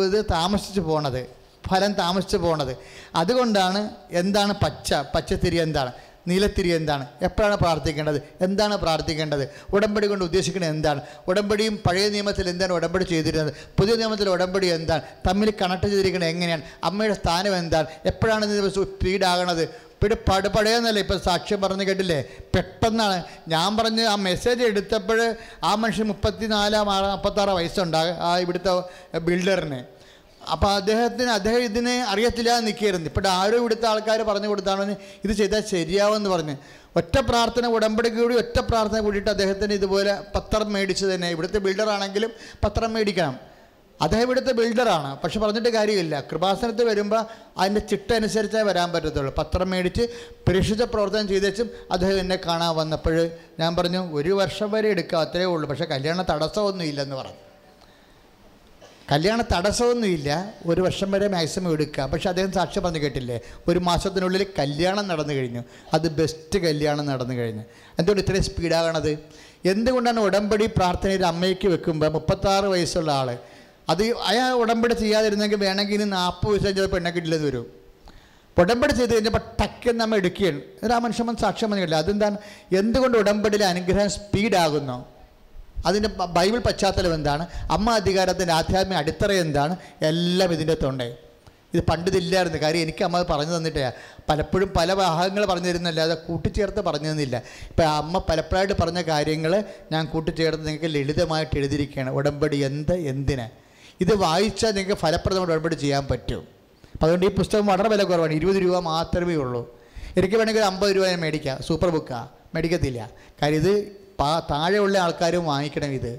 [0.05, 1.42] ഇത് താമസിച്ച് പോണത്.
[1.69, 2.73] ഫലം താമസിച്ച് പോണത്.
[3.15, 3.81] അതുകൊണ്ടാണ്
[4.21, 5.93] എന്താണ് പച്ച പച്ചത്തിരി എന്താണ്
[6.29, 9.43] നീലത്തിരി എന്താണ് എപ്പോഴാണ് പ്രാർത്ഥിക്കേണ്ടത് എന്താണ് പ്രാർത്ഥിക്കേണ്ടത്
[9.75, 15.49] ഉടമ്പടി കൊണ്ട് ഉദ്ദേശിക്കുന്നത് എന്താണ് ഉടമ്പടിയും പഴയ നിയമത്തിൽ എന്താണ് ഉടമ്പടി ചെയ്തിരുന്നത് പുതിയ നിയമത്തിൽ ഉടമ്പടി എന്താണ് തമ്മിൽ
[15.61, 19.63] കണക്ട് ചെയ്തിരിക്കുന്നത് എങ്ങനെയാണ് അമ്മയുടെ സ്ഥാനം എന്താണ് എപ്പോഴാണ് ഇത് സ്പീഡാകണത്
[20.01, 22.17] പിന്നെ പടുപടയെന്നല്ല ഇപ്പം സാക്ഷ്യം പറഞ്ഞു കേട്ടില്ലേ?
[22.55, 23.17] പെട്ടെന്നാണ്.
[23.47, 25.19] ഞാൻ പറഞ്ഞ് ആ മെസ്സേജ് എടുത്തപ്പോൾ
[25.63, 28.73] ആ മനുഷ്യൻ മുപ്പത്തിനാലാം ആറ് മുപ്പത്താറ് വയസ്സുണ്ടാകും ആ ഇവിടുത്തെ
[29.27, 29.79] ബിൽഡറിന്
[30.51, 33.07] അപ്പോൾ അദ്ദേഹത്തിന് അദ്ദേഹം ഇതിനെ അറിയത്തില്ല നിൽക്കുകയായിരുന്നു.
[33.07, 36.55] ഇപ്പോൾ ആരോ ഇവിടുത്തെ ആൾക്കാർ പറഞ്ഞു കൊടുത്താണ് ഇത് ചെയ്താൽ ശരിയാവുമെന്ന് പറഞ്ഞ്.
[36.95, 41.29] ഒറ്റ പ്രാർത്ഥന ഉടമ്പടി കൂടി ഒറ്റ പ്രാർത്ഥന കൂടിയിട്ട് അദ്ദേഹത്തിന് ഇതുപോലെ പത്രം മേടിച്ച് തന്നെ.
[41.29, 42.31] ഇവിടുത്തെ ബിൽഡറാണെങ്കിലും
[42.63, 43.53] പത്രം മേടിക്കണം.
[44.01, 46.21] അദ്ദേഹം ഇവിടുത്തെ ബിൽഡറാണ് പക്ഷെ പറഞ്ഞിട്ട് കാര്യമില്ല.
[46.21, 47.25] കൃപാസനത്തിൽ വരുമ്പോൾ
[47.57, 49.33] അതിന്റെ ചിട്ട അനുസരിച്ചേ വരാൻ പറ്റത്തുള്ളൂ.
[49.37, 50.07] പത്രം മേടിച്ച്
[50.47, 53.29] പരീക്ഷിച്ച പ്രവർത്തനം ചെയ്തേച്ചും അദ്ദേഹം എന്നെ കാണാൻ വന്നപ്പോൾ
[53.59, 55.69] ഞാൻ പറഞ്ഞു ഒരു വർഷം വരെ എടുക്കുക അത്രയേ ഉള്ളൂ.
[55.69, 57.42] പക്ഷേ കല്യാണ തടസ്സമൊന്നും ഇല്ലെന്ന് പറഞ്ഞു.
[59.11, 60.53] കല്യാണ തടസ്സമൊന്നുമില്ല.
[60.65, 63.39] ഒരു വർഷം വരെ മാക്സിമം എടുക്കുക പക്ഷെ അദ്ദേഹം സാക്ഷ്യം പറഞ്ഞു കേട്ടില്ലേ?
[63.67, 65.63] ഒരു മാസത്തിനുള്ളിൽ കല്യാണം നടന്നു കഴിഞ്ഞു.
[65.93, 67.63] അത് ബെസ്റ്റ് കല്യാണം നടന്നു കഴിഞ്ഞു.
[67.99, 69.19] എന്തുകൊണ്ട് ഇത്രയും സ്പീഡാകണത്
[69.65, 73.37] എന്തുകൊണ്ടാണ് ഉടമ്പടി പ്രാർത്ഥനയിൽ അമ്മയ്ക്ക് വെക്കുമ്പോൾ മുപ്പത്താറ് വയസ്സുള്ള ആൾ
[73.89, 77.65] അത് അയാൾ ഉടമ്പടി ചെയ്യാതിരുന്നെങ്കിൽ വേണമെങ്കിൽ ഇനി നാൽപ്പത് വയസ്സ് കഴിഞ്ഞാൽ പെണ്ണെ കിട്ടില്ലെന്ന് വരും.
[78.59, 80.57] ഉടമ്പടി ചെയ്ത് കഴിഞ്ഞപ്പോൾ ടക്കെന്ന് നമ്മൾ എടുക്കുകയാണ്.
[80.57, 81.95] എന്നിട്ട് ആ മനുഷ്യൻ സാക്ഷ്യം കേട്ടില്ല?
[81.95, 82.37] അതെന്താണ്?
[82.77, 85.05] എന്തുകൊണ്ട് ഉടമ്പടിയിലെ അനുഗ്രഹം സ്പീഡാകുന്നു
[85.85, 87.47] അതിന്റെ ബൈബിൾ പശ്ചാത്തലം എന്താണ്?
[87.71, 89.75] അമ്മ അധികാരത്തിന്റെ ആധ്യാത്മിക അടിത്തറ എന്താണ്?
[90.01, 91.15] എല്ലാം ഇതിന്റെ തൊണ്ടേ.
[91.73, 92.57] ഇത് പണ്ടിതില്ലായിരുന്നു.
[92.57, 93.91] കാര്യം എനിക്ക് അമ്മ പറഞ്ഞു തന്നിട്ടേ.
[94.29, 97.37] പലപ്പോഴും പല ഭാഗങ്ങൾ പറഞ്ഞു തരുന്നില്ല അത് കൂട്ടിച്ചേർത്ത് പറഞ്ഞു തന്നില്ല.
[97.37, 102.09] ഇപ്പം അമ്മ പലപ്പോഴായിട്ട് പറഞ്ഞ കാര്യങ്ങൾ ഞാൻ കൂട്ടിച്ചേർത്ത് നിങ്ങൾക്ക് ലളിതമായിട്ട് എഴുതിയിരിക്കുകയാണ്.
[102.09, 103.47] ഉടമ്പടി എന്ത് എന്തിന്?
[104.01, 106.47] ഇത് വായിച്ചാൽ നിങ്ങൾക്ക് ഫലപ്രദമായിട്ട് ഉടമ്പടി ചെയ്യാൻ പറ്റും.
[106.93, 108.33] അപ്പം അതുകൊണ്ട് ഈ പുസ്തകം വളരെ വില കുറവാണ്.
[108.33, 109.81] ഇരുപത് രൂപ മാത്രമേ ഉള്ളൂ.
[110.17, 111.63] എനിക്ക് വേണമെങ്കിൽ ഒരു അമ്പത് രൂപ ഞാൻ മേടിക്കാം.
[111.63, 113.09] സൂപ്പർ ബുക്കാണ് മേടിക്കത്തില്ല.
[113.41, 116.09] കാര്യം ഇത് പാ താഴെയുള്ള ആൾക്കാരും വാങ്ങിക്കണം ഇത്.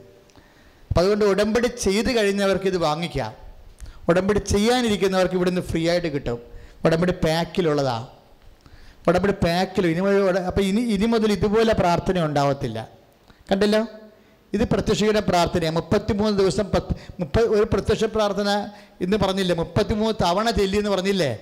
[0.89, 3.35] അപ്പം അതുകൊണ്ട് ഉടമ്പടി ചെയ്ത് കഴിഞ്ഞവർക്ക് ഇത് വാങ്ങിക്കാം.
[4.09, 6.39] ഉടമ്പടി ചെയ്യാനിരിക്കുന്നവർക്ക് ഇവിടുന്ന് ഫ്രീ ആയിട്ട് കിട്ടും.
[6.85, 8.07] ഉടമ്പടി പാക്കിലുള്ളതാ.
[9.09, 12.89] ഉടമ്പടി പാക്കിലും ഇനി മുതൽ ഉട- അപ്പം ഇനി ഇനി മുതൽ ഇതുപോലെ പ്രാർത്ഥന ഉണ്ടാവത്തില്ല.
[13.53, 13.87] കണ്ടല്ലോ?
[14.53, 18.69] ഇത് പ്രത്യക്ഷയുടെ പ്രാർത്ഥനയാണ് മുപ്പത്തിമൂന്ന് ദിവസം പത്ത് മുപ്പത് ഒരു പ്രത്യക്ഷ പ്രാർത്ഥന
[19.01, 19.57] ഇന്ന് പറഞ്ഞില്ലേ?
[19.57, 21.39] മുപ്പത്തിമൂന്ന് തവണ ചെല്ലി എന്ന് പറഞ്ഞില്ലേ?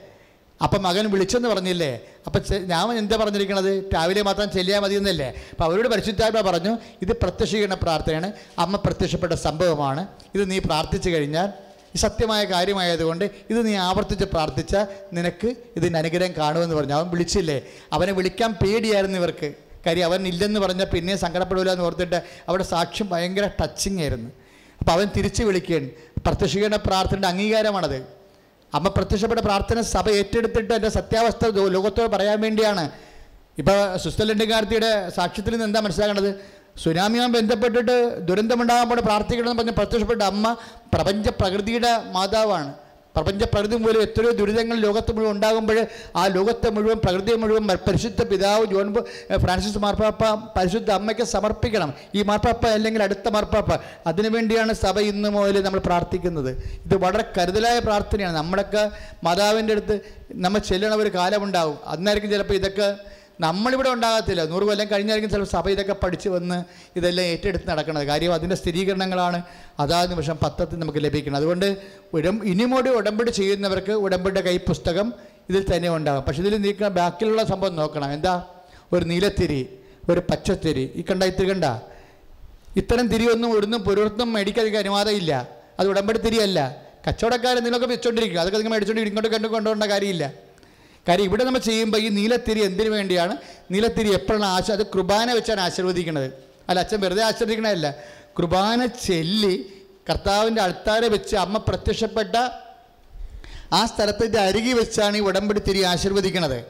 [0.63, 2.01] അപ്പം മകൻ വിളിച്ചെന്ന് പറഞ്ഞില്ലേ?
[2.27, 3.89] അപ്പം ഞാൻ എന്താ പറഞ്ഞിരിക്കണത്?
[3.95, 5.35] രാവിലെ മാത്രം ചെല്ലിയാൽ മതി എന്നല്ലേ?
[5.51, 12.45] അപ്പം അവരോട് പരിശുദ്ധാത്മ പറഞ്ഞു ഇത് പ്രത്യക്ഷീകരണ പ്രാർത്ഥനയാണ് അമ്മ പ്രത്യക്ഷപ്പെട്ട സംഭവമാണ് ഇത് നീ പ്രാർത്ഥിച്ചു കഴിഞ്ഞാൽ സത്യമായ
[12.45, 14.77] കാര്യമായതുകൊണ്ട് ഇത് നീ ആവർത്തിച്ച് പ്രാർത്ഥിച്ച
[15.13, 16.95] നിനക്ക് ഇതിന്റെ അനുഗ്രഹം കാണുമെന്ന് പറഞ്ഞു.
[16.95, 17.63] അവൻ വിളിച്ചില്ലേ?
[17.93, 19.55] അവനെ വിളിക്കാൻ പേടിയായിരുന്നു ഇവർക്ക്.
[19.87, 24.31] കാര്യം അവൻ ഇല്ലെന്ന് പറഞ്ഞാൽ പിന്നെ സങ്കടപ്പെടില്ല എന്ന് ഓർത്തിട്ട് അവിടെ സാക്ഷ്യം ഭയങ്കര ടച്ചിങ് ആയിരുന്നു.
[24.79, 25.91] അപ്പോൾ അവൻ തിരിച്ചു വിളിക്കുകയാണ്.
[26.27, 28.22] പ്രത്യക്ഷീകരണ പ്രാർത്ഥനയുടെ അംഗീകാരമാണത്.
[28.75, 31.47] അമ്മ പ്രത്യക്ഷപ്പെട്ട പ്രാർത്ഥന സഭ ഏറ്റെടുത്തിട്ട് എന്റെ സത്യാവസ്ഥ
[31.77, 32.85] ലോകത്തോട് പറയാൻ വേണ്ടിയാണ്.
[33.59, 36.31] ഇപ്പോൾ സുസ്ഥലണ്ടുകാർത്തിയുടെ സാക്ഷ്യത്തിൽ നിന്ന് എന്താ മനസ്സിലാക്കേണ്ടത്?
[36.83, 37.97] സുനാമിയുമായി ബന്ധപ്പെട്ടിട്ട്
[38.29, 40.57] ദുരന്തമുണ്ടാകാൻ പോലെ പ്രാർത്ഥിക്കണമെന്ന് പറഞ്ഞ് പ്രത്യക്ഷപ്പെട്ട അമ്മ
[40.95, 42.71] പ്രപഞ്ച പ്രകൃതിയുടെ മാതാവാണ്.
[43.17, 45.87] പ്രപഞ്ച പ്രകൃതി മൂലം എത്രയോ ദുരിതങ്ങൾ ലോകത്ത് മുഴുവൻ ഉണ്ടാകുമ്പോൾ
[46.17, 48.95] ആ ലോകത്തെ മുഴുവൻ പ്രകൃതിയെ മുഴുവൻ പരിശുദ്ധ പിതാവ് ജോൺ
[49.37, 50.23] ഫ്രാൻസിസ് മാർപ്പാപ്പ
[50.57, 51.95] പരിശുദ്ധ അമ്മയ്ക്ക് സമർപ്പിക്കണം.
[52.15, 53.71] ഈ മാർപ്പാപ്പ അല്ലെങ്കിൽ അടുത്ത മാർപ്പാപ്പ.
[54.07, 56.51] അതിനുവേണ്ടിയാണ് സഭ ഇന്ന് മുതൽ നമ്മൾ പ്രാർത്ഥിക്കുന്നത്.
[56.85, 58.37] ഇത് വളരെ കരുതലായ പ്രാർത്ഥനയാണ്.
[58.37, 58.91] നമ്മുടെയൊക്കെ
[59.25, 60.01] മാതാവിന്റെ അടുത്ത്
[60.33, 62.97] നമ്മൾ ചെല്ലണ ഒരു കാലമുണ്ടാവും അന്നായിരിക്കും ചിലപ്പോൾ ഇതൊക്കെ
[63.41, 64.45] നമ്മളിവിടെ ഉണ്ടാകത്തില്ല.
[64.45, 66.65] നൂറ് കൊല്ലം കഴിഞ്ഞായിരിക്കും ചിലപ്പോൾ സഭ ഇതൊക്കെ പഠിച്ച് വന്ന്
[66.97, 69.43] ഇതെല്ലാം ഏറ്റെടുത്ത് നടക്കുന്നത് കാര്യം അതിന്റെ സ്ഥിരീകരണങ്ങളാണ്
[69.79, 71.43] അതാ നിമിഷം പത്രത്തിൽ നമുക്ക് ലഭിക്കുന്നത്.
[71.43, 71.77] അതുകൊണ്ട്
[72.15, 75.13] ഉടം ഇനിമോടി ഉടമ്പടി ചെയ്യുന്നവർക്ക് ഉടമ്പടിയുടെ കൈ കൈപ്പുസ്തകം
[75.49, 76.23] ഇതിൽ തന്നെ ഉണ്ടാകും.
[76.23, 78.13] പക്ഷേ ഇതിൽ നീക്കുന്ന ബാക്കിലുള്ള സംഭവം നോക്കണം.
[78.13, 78.47] എന്താ?
[78.93, 79.69] ഒരു നീലത്തിരി
[80.11, 80.93] ഒരു പച്ചത്തിരി.
[80.95, 81.65] ഈ കണ്ട ഇത്തിരി കണ്ട?
[82.77, 85.49] ഇത്തരം തിരിയൊന്നും ഇവിടുന്ന് പുരർത്തും മേടിക്കാൻ അനുവാദം ഇല്ല
[85.79, 86.77] അത് ഉടമ്പടി തിരിയല്ല.
[87.09, 90.33] കച്ചവടക്കാർ നിങ്ങളൊക്കെ വെച്ചോണ്ടിരിക്കുക അതൊക്കെ നിങ്ങൾ മേടിച്ചോണ്ട് ഇങ്ങോട്ട് കണ്ടു കൊണ്ടുപോകേണ്ട കാര്യമില്ല.
[91.09, 93.37] കാര്യം ഇവിടെ നമ്മൾ ചെയ്യുമ്പോൾ ഈ നീലത്തിരി എന്തിനു വേണ്ടിയാണ്?
[93.71, 96.33] നീലത്തിരി എപ്പോഴാണ് ആശ അത് കുർബാന വെച്ചാണ് ആശീർവദിക്കുന്നത്
[96.69, 97.95] അല്ല അച്ഛൻ വെറുതെ ആശീർവദിക്കണതല്ല.
[98.39, 99.55] കുർബാന ചെല്ലി
[100.11, 102.37] കർത്താവിന്റെ അൾത്താരെ വെച്ച് അമ്മ പ്രത്യക്ഷപ്പെട്ട
[103.73, 106.65] ആ സ്ഥലത്തിന്റെ അരികി വെച്ചാണ് ഈ ഉടമ്പടി തിരി ആശീർവദിക്കണത്.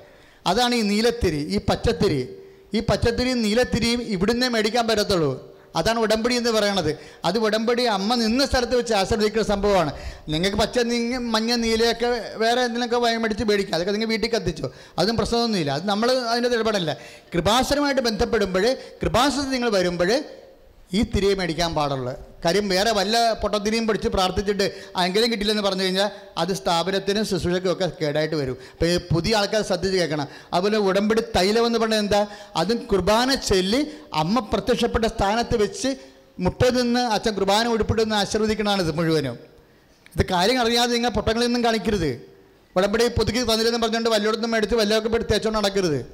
[0.47, 2.29] അതാണ് ഈ നീലത്തിരി ഈ പച്ചത്തിരി.
[2.75, 5.52] ഈ പച്ചത്തിരിയും നീലത്തിരിയും ഇവിടുന്നേ മേടിക്കാൻ പറ്റത്തുള്ളൂ.
[5.77, 6.99] അതാണ് ഉടമ്പടി എന്ന് പറയണത്.
[7.25, 9.93] അത് ഉടമ്പടി അമ്മ നിന്ന സ്ഥലത്ത് വെച്ച് ആശ്രയിക്കുന്ന സംഭവമാണ്.
[10.29, 14.73] നിങ്ങൾക്ക് പച്ച നീങ്ങ മഞ്ഞ നീലയൊക്കെ വേറെ എന്തിനൊക്കെ വയമടിച്ച് മേടിക്കുക അതൊക്കെ നിങ്ങൾ വീട്ടിൽ കത്തിച്ചോ.
[14.99, 15.71] അതും പ്രശ്നമൊന്നുമില്ല.
[15.71, 16.97] അത് നമ്മൾ അതിന്റെ ഇടപെടല്ല
[17.35, 20.25] കൃപാസനമായിട്ട് ബന്ധപ്പെടുമ്പോൾ കൃപാസനത്തിൽ നിങ്ങൾ വരുമ്പോൾ
[20.93, 22.15] ഈ തിരിയെ മേടിക്കാൻ പാടുള്ളൂ.
[22.45, 28.35] കാര്യം വേറെ വല്ല പൊട്ടത്തിരിയും പിടിച്ച് പ്രാർത്ഥിച്ചിട്ട് എങ്കിലും കിട്ടില്ലെന്ന് പറഞ്ഞു കഴിഞ്ഞാൽ അത് സ്ഥാപനത്തിനും ശുശ്രൂഷയ്ക്കും ഒക്കെ കേടായിട്ട്
[28.35, 28.57] വരും.
[28.73, 30.29] അപ്പോൾ പുതിയ ആൾക്കാർ ശ്രദ്ധിച്ച് കേൾക്കണം.
[30.53, 32.27] അതുപോലെ ഉടമ്പടി തൈലം എന്ന് പറഞ്ഞാൽ എന്താ?
[32.57, 35.97] അതും കുർബാന ചൊല്ലി അമ്മ പ്രത്യക്ഷപ്പെട്ട സ്ഥാനത്ത് വെച്ച്
[36.39, 39.39] മുട്ട നിന്ന് അച്ഛൻ കുർബാന ഉടുപ്പിട്ട് നിന്ന് ആശീർവദിക്കണതാണ് ഇത് മുഴുവനും.
[40.17, 42.23] ഇത് കാര്യം അറിയാതെ നിങ്ങൾ പൊട്ടങ്ങളിൽ നിന്നും കാണിക്കരുത്.
[42.77, 46.07] ഉടമ്പടി പുതുക്കി തന്നില്ലെന്ന് പറഞ്ഞുകൊണ്ട് വല്ലയിടത്തും മേടിച്ച് വല്ലതൊക്കെ എടുത്ത് തേച്ചുകൊണ്ട് നടക്കരുത്.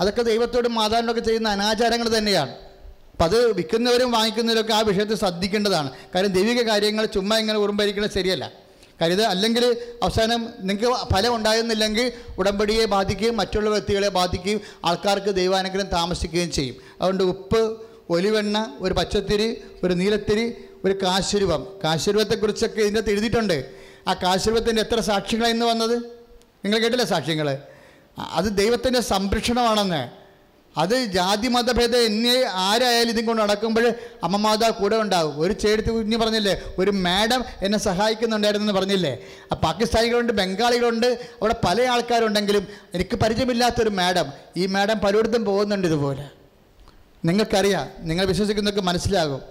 [0.00, 2.71] അതൊക്കെ ദൈവത്തോടും മാതാവിനൊക്കെ ചെയ്യുന്ന അനാചാരങ്ങൾ തന്നെയാണ്.
[3.12, 5.90] അപ്പം അത് വിൽക്കുന്നവരും വാങ്ങിക്കുന്നവരൊക്കെ ആ വിഷയത്തിൽ ശ്രദ്ധിക്കേണ്ടതാണ്.
[6.14, 8.52] കാര്യം ദൈവിക കാര്യങ്ങൾ ചുമ്മാ ഇങ്ങനെ ഉറുമ്പരിക്കുന്നത് ശരിയല്ല.
[9.00, 16.52] കാര്യം ഇത് അല്ലെങ്കിൽ അവസാനം നിങ്ങൾക്ക് ഫലം ഉണ്ടാകുന്നില്ലെങ്കിൽ ഉടമ്പടിയെ ബാധിക്കുകയും മറ്റുള്ള വ്യക്തികളെ ബാധിക്കുകയും ആൾക്കാർക്ക് ദൈവാനുഗ്രഹം താമസിക്കുകയും
[16.52, 16.76] ചെയ്യും.
[17.00, 17.80] അതുകൊണ്ട് ഉപ്പ്
[18.10, 21.66] ഒലിവെണ്ണ ഒരു പച്ചത്തിരി ഒരു നീലത്തിരി ഒരു കാശുരൂപം.
[21.84, 23.70] കാശുരൂപത്തെക്കുറിച്ചൊക്കെ ഇതിന്റെ എഴുതിയിട്ടുണ്ട്.
[24.08, 25.96] ആ കാശുരൂപത്തിന്റെ എത്ര സാക്ഷ്യങ്ങളാണ് ഇന്ന് വന്നത്?
[26.64, 27.58] നിങ്ങൾ കേട്ടില്ല സാക്ഷ്യങ്ങൾ
[28.18, 30.21] അത് ദൈവത്തിന്റെ സംരക്ഷണമാണെന്ന്.
[30.76, 33.92] അത് ജാതി മതഭേദം എന്നെ ആരായാലും ഇതും കൊണ്ട് നടക്കുമ്പോൾ
[34.24, 35.40] അമ്മമാതാ കൂടെ ഉണ്ടാവും.
[35.40, 39.18] ഒരു ചേടുത്ത് കുഞ്ഞ് പറഞ്ഞില്ലേ ഒരു മാഡം എന്നെ സഹായിക്കുന്നുണ്ടായിരുന്നു എന്ന് പറഞ്ഞില്ലേ?
[39.52, 44.32] ആ പാകിസ്ഥാനികളുണ്ട് ബംഗാളികളുണ്ട് അവിടെ പല ആൾക്കാരുണ്ടെങ്കിലും എനിക്ക് പരിചയമില്ലാത്തൊരു മാഡം.
[44.56, 46.30] ഈ മാഡം പലയിടത്തും പോകുന്നുണ്ട് ഇതുപോലെ.
[47.24, 49.42] നിങ്ങൾക്കറിയാം നിങ്ങൾ വിശ്വസിക്കുന്നതൊക്കെ മനസ്സിലാകും.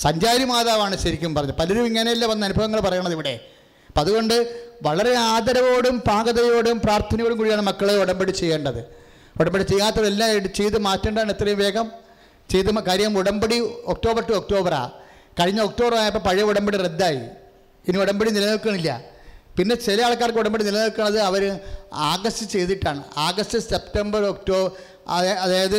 [0.00, 1.54] സഞ്ചാരി മാതാവാണ് ശരിക്കും പറഞ്ഞത്.
[1.54, 3.40] പലരും ഇങ്ങനെയല്ല വന്ന അനുഭവങ്ങൾ പറയണത് ഇവിടെ.
[3.88, 9.05] അപ്പം അതുകൊണ്ട് വളരെ ആദരവോടും പാകതയോടും പ്രാർത്ഥനയോടും കൂടിയാണ് മക്കളെ ഉടമ്പടി ചെയ്യേണ്ടത്.
[9.40, 11.86] ഉടമ്പടി ചെയ്യാത്തവരെല്ലാം ചെയ്ത് മാറ്റേണ്ടതാണ് എത്രയും വേഗം.
[12.50, 13.58] ചെയ്ത് കാര്യം ഉടമ്പടി
[13.92, 14.90] ഒക്ടോബർ ടു ഒക്ടോബറാ.
[15.40, 17.22] കഴിഞ്ഞ ഒക്ടോബർ ആയപ്പോൾ പഴയ ഉടമ്പടി റദ്ദായി.
[17.88, 18.90] ഇനി ഉടമ്പടി നിലനിൽക്കണില്ല.
[19.58, 21.60] പിന്നെ ചില ആൾക്കാർക്ക് ഉടമ്പടി നിലനിൽക്കുന്നത് അവർ
[21.94, 23.04] ആഗസ്റ്റ് ചെയ്തിട്ടാണ്.
[23.16, 24.76] ആഗസ്റ്റ് സെപ്റ്റംബർ ഒക്ടോ
[25.42, 25.78] അതായത്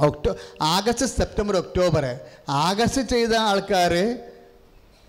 [0.00, 2.04] October August September October.
[2.48, 3.94] August ചെയ്ത ആൾക്കാർ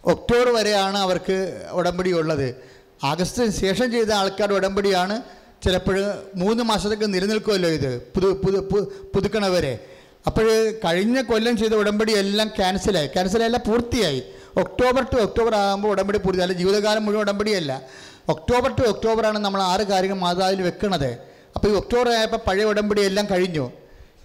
[0.03, 1.37] ഒക്ടോബർ വരെയാണ് അവർക്ക്
[1.71, 2.55] ഉടമ്പടി ഉള്ളത്.
[3.03, 5.21] ആഗസ്റ്റിന് ശേഷം ചെയ്ത ആൾക്കാരുടെ ഉടമ്പടിയാണ്
[5.63, 5.97] ചിലപ്പോൾ
[6.35, 8.01] മൂന്ന് മാസത്തേക്ക് നിലനിൽക്കുമല്ലോ ഇത്.
[8.01, 8.79] പുതു പുതു
[9.15, 9.79] പുതുക്കണവരെ.
[10.27, 10.47] അപ്പോൾ
[10.85, 13.07] കഴിഞ്ഞ കൊല്ലം ചെയ്ത ഉടമ്പടി എല്ലാം ക്യാൻസലായി.
[13.07, 14.23] ക്യാൻസലായല്ല പൂർത്തിയായി.
[14.57, 17.81] ഒക്ടോബർ ടു ഒക്ടോബർ ആകുമ്പോൾ ഉടമ്പടി പൂർത്തി അല്ല ജീവിതകാലം മുഴുവൻ ഉടമ്പടിയല്ല.
[18.29, 21.17] ഒക്ടോബർ ടു ഒക്ടോബറാണ് നമ്മൾ ആറ് കാര്യങ്ങൾ മാതാവിൽ വെക്കുന്നത്
[21.55, 23.71] അപ്പോൾ ഈ ഒക്ടോബർ ആയപ്പോൾ പഴയ ഉടമ്പടി എല്ലാം കഴിഞ്ഞു.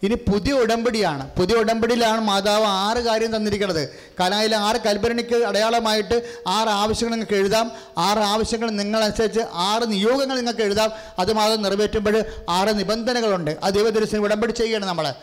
[0.02, 1.30] ഇനി പുതിയ ഉടമ്പടിയാണ്.
[1.36, 3.88] പുതിയ ഉടമ്പടിയിലാണ് മാതാവ് ആറ് കാര്യം തന്നിരിക്കുന്നത്.
[4.20, 7.72] കനായിലെ ആറ് കൽപ്പനയ്ക്ക് അടയാളമായിട്ട് ആറ് ആവശ്യങ്ങൾ നിങ്ങൾക്ക് എഴുതാം.
[7.98, 10.90] ആറ് ആവശ്യങ്ങൾ നിങ്ങളനുസരിച്ച് ആറ് നിയോഗങ്ങൾ നിങ്ങൾക്ക് എഴുതാം.
[11.18, 13.56] അത് മാതാവ് നിറവേറ്റുമ്പോൾ ആറ് നിബന്ധനകളുണ്ട്.
[13.64, 15.14] ആ ദൈവദർശനം ഉടമ്പടി ചെയ്യുകയാണ് നമ്മൾ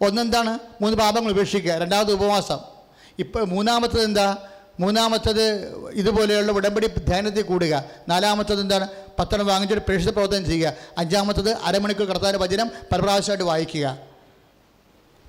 [0.00, 0.58] ഒന്നെന്താണ്?
[0.80, 1.72] മൂന്ന് പാപങ്ങൾ ഉപേക്ഷിക്കുക.
[1.72, 2.58] രണ്ടാമത് ഉപവാസം.
[3.18, 4.36] ഇപ്പോൾ മൂന്നാമത്തത് എന്താ?
[4.80, 5.42] മൂന്നാമത്തത്
[5.90, 7.84] ഇതുപോലെയുള്ള ഉടമ്പടി ധ്യാനത്തിൽ കൂടുക.
[8.08, 8.88] നാലാമത്തത് എന്താണ്?
[9.18, 10.72] പത്രം വാങ്ങിച്ചിട്ട് പ്രേക്ഷിത പ്രവർത്തനം ചെയ്യുക.
[10.98, 14.07] അഞ്ചാമത്തത് അരമണിക്കൂർ കടത്താൻ വചനം പരപ്രാവശ്യമായിട്ട് വായിക്കുക.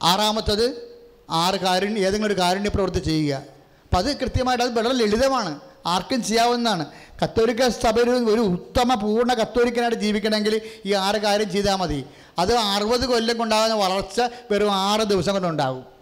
[0.03, 0.95] ആറാമത്തത്
[1.29, 3.35] ആറ് കാരുണ്യ ഏതെങ്കിലും ഒരു കാരുണ്യ പ്രവൃത്തി ചെയ്യുക.
[3.35, 5.59] അപ്പം അത് കൃത്യമായിട്ട് അത് വളരെ ലളിതമാണ്.
[5.85, 6.85] ആർക്കും ചെയ്യാവുന്നതാണ്.
[7.23, 12.05] കത്തോലിക്ക സഭയിൽ ഒരു ഉത്തമ പൂർണ കത്തോലിക്കനായിട്ട് ജീവിക്കണമെങ്കിൽ ഈ ആറ് കാര്യം ചെയ്താൽ മതി.
[12.39, 14.21] അത് അറുപത് കൊല്ലം കൊണ്ടാകുന്ന വളർച്ച
[14.51, 15.99] വെറും ആറ് ദിവസം കൊണ്ടുണ്ടാകും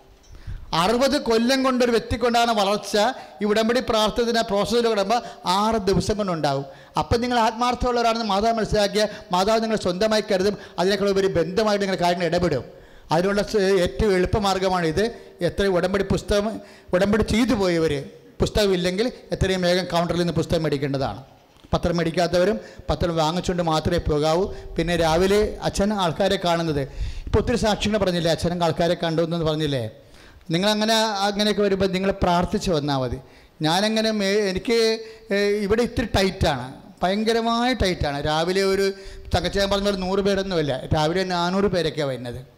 [0.73, 2.97] അറുപത് കൊല്ലം കൊണ്ടൊരു വ്യക്തിക്കൊണ്ടാകുന്ന വളർച്ച
[3.41, 6.65] ഈ ഉടമ്പടി പ്രാർത്ഥന പ്രോസസ്സിൽ കിടമ്പോൾ ആറ് ദിവസം കൊണ്ടുണ്ടാകും
[6.99, 10.57] അപ്പം നിങ്ങൾ ആത്മാർത്ഥമുള്ളവരാണെന്ന് മാതാവ് മനസ്സിലാക്കിയ മാതാവ് നിങ്ങൾ സ്വന്തമായി കരുതും.
[10.79, 12.77] അതിനേക്കാൾ ഒരു ബന്ധമായിട്ട് നിങ്ങൾ കാര്യങ്ങൾ ഇടപെടും.
[13.11, 13.41] അതിനുള്ള
[13.85, 15.03] ഏറ്റവും എളുപ്പമാർഗമാണിത്
[15.41, 16.61] എത്ര ഉടമ്പടി പുസ്തകം
[16.93, 17.93] ഉടമ്പടി ചെയ്തു പോയവർ
[18.41, 21.23] പുസ്തകം ഇല്ലെങ്കിൽ എത്രയും വേഗം കൗണ്ടറിൽ നിന്ന് പുസ്തകം മേടിക്കേണ്ടതാണ്.
[21.73, 22.59] പത്രം മേടിക്കാത്തവരും
[22.89, 24.43] പത്രം വാങ്ങിച്ചുകൊണ്ട് മാത്രമേ പോകാവൂ.
[24.77, 26.81] പിന്നെ രാവിലെ അച്ഛൻ ആൾക്കാരെ കാണുന്നത്.
[27.25, 29.89] ഇപ്പോൾ ഒത്തിരി സാക്ഷികൾ പറഞ്ഞില്ലേ അച്ഛനും ആൾക്കാരെ കണ്ടു എന്ന് പറഞ്ഞില്ലേ?
[30.51, 30.97] നിങ്ങളങ്ങനെ
[31.27, 33.17] അങ്ങനെയൊക്കെ വരുമ്പോൾ നിങ്ങൾ പ്രാർത്ഥിച്ച് വന്നാൽ മതി.
[33.61, 34.77] ഞാനങ്ങനെ മേ എനിക്ക്
[35.65, 36.73] ഇവിടെ ഇത്തിരി ടൈറ്റാണ്
[37.03, 38.85] ഭയങ്കരമായ ടൈറ്റാണ് രാവിലെ ഒരു
[39.35, 40.81] തങ്കച്ചാൻ പറഞ്ഞ പോലെ നൂറ് പേരൊന്നുമില്ല.
[40.95, 42.56] രാവിലെ നാനൂറ് പേരൊക്കെയാണ് വരുന്നത്.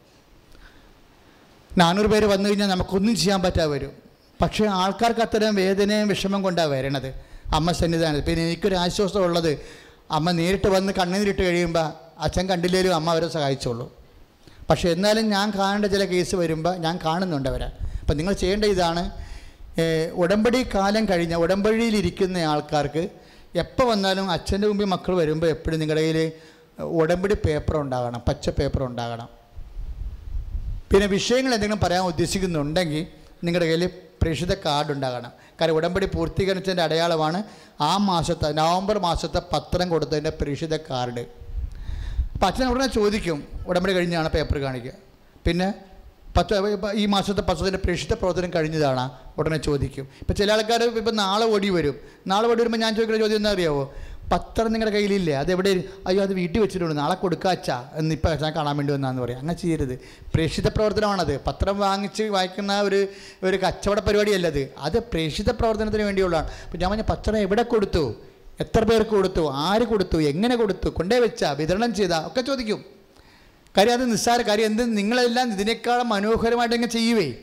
[1.81, 3.91] നാനൂറ് പേര് വന്നു കഴിഞ്ഞാൽ നമുക്കൊന്നും ചെയ്യാൻ പറ്റാതെ വരും.
[4.41, 7.09] പക്ഷേ ആൾക്കാർക്ക് അത്തരം വേദനയും വിഷമം കൊണ്ടാണ് വരണത്.
[7.53, 8.25] അമ്മ സന്നിധാനത്ത്.
[8.25, 9.51] പിന്നെ എനിക്കൊരു ആശ്വാസം ഉള്ളത്.
[10.11, 11.87] അമ്മ നേരിട്ട് വന്ന് കണ്ണുനീരിട്ട് കഴിയുമ്പോൾ
[12.19, 13.85] അച്ഛൻ കണ്ടില്ലേലും അമ്മ അവരെ സഹായിച്ചോളൂ.
[14.69, 17.67] പക്ഷേ എന്നാലും ഞാൻ കാണേണ്ട ചില കേസ് വരുമ്പോൾ ഞാൻ കാണുന്നുണ്ട് അവരെ.
[18.01, 19.03] അപ്പം നിങ്ങൾ ചെയ്യേണ്ട ഇതാണ്.
[20.21, 23.03] ഉടമ്പടി കാലം കഴിഞ്ഞ ഉടമ്പടിയിലിരിക്കുന്ന ആൾക്കാർക്ക്
[23.55, 26.19] എപ്പോൾ വന്നാലും അച്ഛന്റെ മുമ്പിൽ മക്കൾ വരുമ്പോൾ എപ്പോഴും നിങ്ങളുടെ കയ്യിൽ
[26.83, 29.29] ഉടമ്പടി പേപ്പർ ഉണ്ടാകണം പച്ച പേപ്പർ ഉണ്ടാകണം.
[30.91, 33.03] പിന്നെ വിഷയങ്ങൾ എന്തെങ്കിലും പറയാൻ ഉദ്ദേശിക്കുന്നുണ്ടെങ്കിൽ
[33.43, 33.83] നിങ്ങളുടെ കയ്യിൽ
[34.21, 35.31] പ്രേക്ഷിത കാർഡ് ഉണ്ടാകണം.
[35.61, 37.43] കാര്യം ഉടമ്പടി പൂർത്തീകരിച്ചതിന്റെ അടയാളമാണ്
[37.81, 41.23] ആ മാസത്തെ നവംബർ മാസത്തെ പത്രം കൊടുത്തതിന്റെ പ്രേക്ഷിത കാർഡ്
[42.33, 44.91] അപ്പം അച്ഛൻ ഉടനെ ചോദിക്കും ഉടമ്പടി കഴിഞ്ഞാണ് പേപ്പർ കാണിക്കുക
[45.45, 45.73] പിന്നെ
[46.37, 46.55] പത്ത്
[46.93, 49.09] ഈ മാസത്തെ പത്രത്തിന്റെ പ്രേക്ഷിത പ്രവർത്തനം കഴിഞ്ഞതാണ്
[49.39, 50.07] ഉടനെ ചോദിക്കും.
[50.21, 51.95] ഇപ്പം ചില ആൾക്കാർ ഇപ്പം നാളെ ഓടി വരും.
[52.27, 53.93] നാളെ ഓടി വരുമ്പോൾ ഞാൻ ചോദിക്കുന്ന ചോദ്യം എന്താ അറിയാവോ?
[54.31, 55.33] പത്രം നിങ്ങളുടെ കയ്യിലില്ലേ?
[55.33, 56.97] അത് എവിടെ അയ്യോ അത് വീട്ടിൽ വെച്ചിട്ടുണ്ട്.
[56.97, 59.39] നാളെ കൊടുക്കാച്ചാ എന്ന് ഇപ്പം ഞാൻ കാണാൻ വേണ്ടി വന്നാന്ന് പറയാം.
[59.39, 59.99] അങ്ങനെ ചെയ്യരുത്.
[60.33, 61.43] പ്രേക്ഷിത പ്രവർത്തനമാണത്.
[61.45, 63.07] പത്രം വാങ്ങിച്ച് വായിക്കുന്ന ഒരു
[63.43, 64.99] ഒരു കച്ചവട പരിപാടിയല്ലത് അത്.
[64.99, 66.49] പ്രേക്ഷിത പ്രവർത്തനത്തിന് വേണ്ടിയുള്ളതാണ്.
[66.65, 68.15] അപ്പം ഞാൻ പറഞ്ഞ പത്രം എവിടെ കൊടുത്തു?
[68.59, 69.51] എത്ര പേർക്ക് കൊടുത്തു?
[69.53, 70.21] ആര് കൊടുത്തു?
[70.21, 70.89] എങ്ങനെ കൊടുത്തു?
[70.89, 72.85] കൊണ്ടേ വെച്ച വിതരണം ചെയ്താ ഒക്കെ ചോദിക്കും.
[73.77, 74.65] കാര്യം അത് നിസ്സാര കാര്യം.
[74.65, 77.33] എന്ത് നിങ്ങളെല്ലാം ഇതിനേക്കാളും മനോഹരമായിട്ട് അങ്ങ് ചെയ്യുവേ.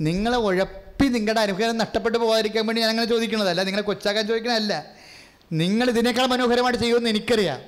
[0.00, 5.03] നിങ്ങളെ ഉഴപ്പി നിങ്ങളുടെ അനുഗ്രഹം നഷ്ടപ്പെട്ടു പോകാതിരിക്കാൻ വേണ്ടി ഞാൻ അങ്ങനെ ചോദിക്കണതല്ല നിങ്ങളെ കൊച്ചാക്കാൻ ചോദിക്കണതല്ല
[5.50, 7.60] നിങ്ങൾ ഇതിനേക്കാൾ മനോഹരമായിട്ട് ചെയ്യുമെന്ന് എനിക്കറിയാം.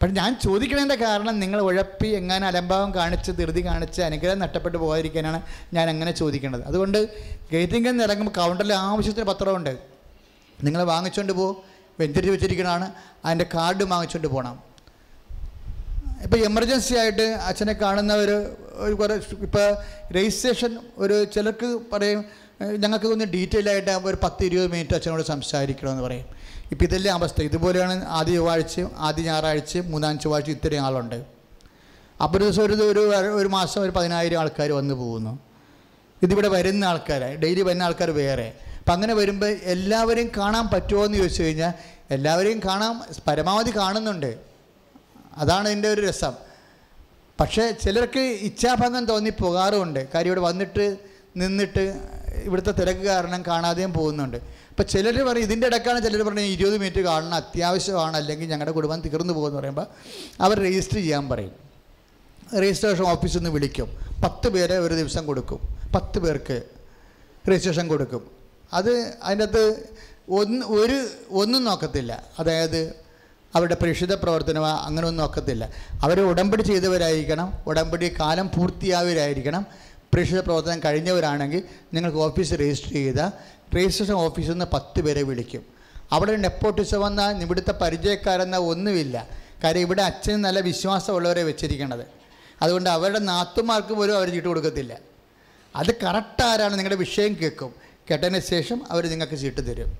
[0.00, 5.42] പക്ഷെ ഞാൻ ചോദിക്കണതിന്റെ കാരണം നിങ്ങൾ ഉഴപ്പി എങ്ങനെ അലംഭാവം കാണിച്ച് ധൃതി കാണിച്ച് അനുഗ്രഹം നഷ്ടപ്പെട്ടു പോകാതിരിക്കാനാണ്
[5.74, 6.98] ഞാൻ അങ്ങനെ ചോദിക്കുന്നത് അതുകൊണ്ട്
[7.52, 9.74] ഗേറ്റിംഗിൽ നിന്ന് ഇറങ്ങുമ്പോൾ കൗണ്ടറിൽ ആവശ്യത്തിന് പത്രമുണ്ട്.
[10.64, 11.56] നിങ്ങൾ വാങ്ങിച്ചുകൊണ്ട് പോകും
[12.00, 12.86] വെഞ്ചരിച്ച് വെച്ചിരിക്കണതാണ്
[13.24, 14.56] അതിന്റെ കാർഡ് വാങ്ങിച്ചുകൊണ്ട് പോകണം
[16.24, 18.30] ഇപ്പോൾ എമർജൻസി ആയിട്ട് അച്ഛനെ കാണുന്നവർ
[18.84, 19.14] ഒരു കുറേ
[19.46, 19.66] ഇപ്പോൾ
[20.16, 22.24] രജിസ്ട്രേഷൻ ഒരു ചിലർക്ക് പറയും
[22.82, 26.26] ഞങ്ങൾക്ക് ഒന്ന് ഡീറ്റെയിൽ ആയിട്ട് ഒരു പത്ത് ഇരുപത് മിനിറ്റ് അച്ഛനോട് സംസാരിക്കണമെന്ന് പറയും.
[26.70, 27.42] ഇപ്പോൾ ഇതല്ലേ അവസ്ഥ.
[27.42, 31.24] ഇതുപോലെയാണ് ആദ്യ ചൊവ്വാഴ്ചയും ആദ്യ ഞായറാഴ്ചയും മൂന്നാം ചൊവ്വാഴ്ച ഇത്രയും ആളുണ്ട്.
[32.22, 35.38] അപ്പോൾ ഒരു ദിവസം ഒരു ഒരു ഒരു മാസം ഒരു പതിനായിരം ആൾക്കാർ വന്ന് പോകുന്നു.
[36.22, 37.36] ഇതിവിടെ വരുന്ന ആൾക്കാരെ.
[37.36, 38.52] ഡെയിലി വരുന്ന ആൾക്കാർ വേറെ.
[38.78, 41.72] അപ്പം അങ്ങനെ വരുമ്പോൾ എല്ലാവരെയും കാണാൻ പറ്റുമോ എന്ന് ചോദിച്ചു കഴിഞ്ഞാൽ
[42.10, 44.38] എല്ലാവരെയും കാണാൻ പരമാവധി കാണുന്നുണ്ട്.
[45.36, 46.32] അതാണ് ഇതിന്റെ ഒരു രസം.
[47.40, 50.08] പക്ഷേ ചിലർക്ക് ഇച്ഛാഭംഗം തോന്നി പോകാറുമുണ്ട്.
[50.14, 50.96] കാര്യം ഇവിടെ വന്നിട്ട്
[51.36, 52.00] നിന്നിട്ട്
[52.44, 54.36] ഇവിടുത്തെ തിരക്ക് കാരണം കാണാതെയും പോകുന്നുണ്ട്.
[54.74, 59.32] അപ്പോൾ ചിലർ പറയും ഇതിന്റെ ഇടക്കാണ് ചിലർ പറഞ്ഞാൽ ഇരുപത് മിനിറ്റ് കാണണം അത്യാവശ്യമാണ് അല്ലെങ്കിൽ ഞങ്ങളുടെ കുടുംബം തീർന്നു
[59.32, 59.86] പോകുമെന്ന് പറയുമ്പോൾ
[60.40, 61.52] അവർ രജിസ്റ്റർ ചെയ്യാൻ പറയും.
[62.60, 63.98] രജിസ്ട്രേഷൻ ഓഫീസിൽ നിന്ന് വിളിക്കും.
[64.24, 65.60] പത്ത് പേരെ ഒരു ദിവസം കൊടുക്കും.
[65.94, 66.62] പത്ത് പേർക്ക്
[67.50, 68.30] രജിസ്ട്രേഷൻ കൊടുക്കും.
[68.72, 69.88] അത് അതിന്റെ അകത്ത്
[70.28, 72.24] ഒന്ന് ഒരു ഒന്നും നോക്കത്തില്ല.
[72.38, 72.94] അതായത്
[73.54, 75.70] അവരുടെ പ്രേക്ഷിത പ്രവർത്തനം അങ്ങനെയൊന്നും നോക്കത്തില്ല.
[76.02, 77.52] അവർ ഉടമ്പടി ചെയ്തവരായിരിക്കണം.
[77.66, 79.66] ഉടമ്പടി കാലം പൂർത്തിയായവരായിരിക്കണം.
[80.14, 81.62] പ്രേക്ഷിത പ്രവർത്തനം കഴിഞ്ഞവരാണെങ്കിൽ
[81.94, 83.20] നിങ്ങൾക്ക് ഓഫീസ് രജിസ്റ്റർ ചെയ്ത
[83.76, 85.62] രജിസ്ട്രേഷൻ ഓഫീസിൽ നിന്ന് പത്ത് പേരെ വിളിക്കും.
[86.12, 89.28] അവിടെ നെപ്പോട്ടിസം വന്ന ഇവിടുത്തെ പരിചയക്കാരെന്ന ഒന്നുമില്ല.
[89.64, 92.04] കാര്യം ഇവിടെ അച്ഛന് നല്ല വിശ്വാസമുള്ളവരെ വെച്ചിരിക്കണത്.
[92.62, 94.98] അതുകൊണ്ട് അവരുടെ നാത്തുമാർക്ക് പോലും അവർ ചീട്ട് കൊടുക്കത്തില്ല.
[95.76, 97.74] അത് കറക്റ്റ് ആരാണ് നിങ്ങളുടെ വിഷയം കേൾക്കും.
[98.10, 99.98] കേട്ടതിന് ശേഷം അവർ നിങ്ങൾക്ക് ചീട്ട് തരും.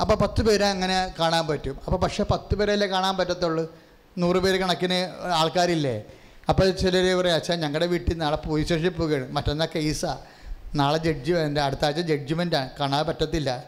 [0.00, 1.78] അപ്പോൾ പത്ത് പേരെ അങ്ങനെ കാണാൻ പറ്റും.
[1.84, 3.74] അപ്പോൾ പക്ഷേ പത്ത് പേരല്ലേ കാണാൻ പറ്റത്തുള്ളൂ?
[4.18, 4.98] നൂറ് പേര് കണക്കിന്
[5.34, 6.02] ആൾക്കാരില്ലേ?
[6.48, 9.32] അപ്പോൾ ചിലർ പറയും അച്ഛാ ഞങ്ങളുടെ വീട്ടിൽ നാളെ പോലീസ് സ്റ്റേഷനിൽ പോവുകയാണ്.
[9.32, 10.39] മറ്റന്നാ കേസാണ്
[10.74, 13.64] നാളെ ജഡ്ജി എന്റെ അടുത്ത ആഴ്ച ജഡ്ജിമെന്റാണ് കാണാൻ പറ്റത്തില്ല.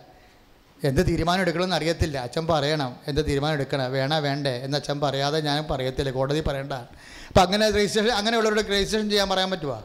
[0.84, 2.18] എന്ത് തീരുമാനം എടുക്കണമെന്ന് അറിയത്തില്ല.
[2.18, 2.96] അച്ഛൻ പറയണം.
[3.06, 3.92] എന്ത് തീരുമാനം എടുക്കണം?
[3.92, 4.50] വേണ വേണ്ടേ?
[4.50, 6.10] എന്ന് അച്ഛൻ പറയാതെ ഞാൻ പറയത്തില്ല.
[6.10, 6.72] കോടതി പറയണ്ട.
[6.72, 9.84] അപ്പം അങ്ങനെ രജിസ്ട്രേഷൻ അങ്ങനെയുള്ളവരോട് രജിസ്ട്രേഷൻ ചെയ്യാൻ പറയാൻ പറ്റുമോ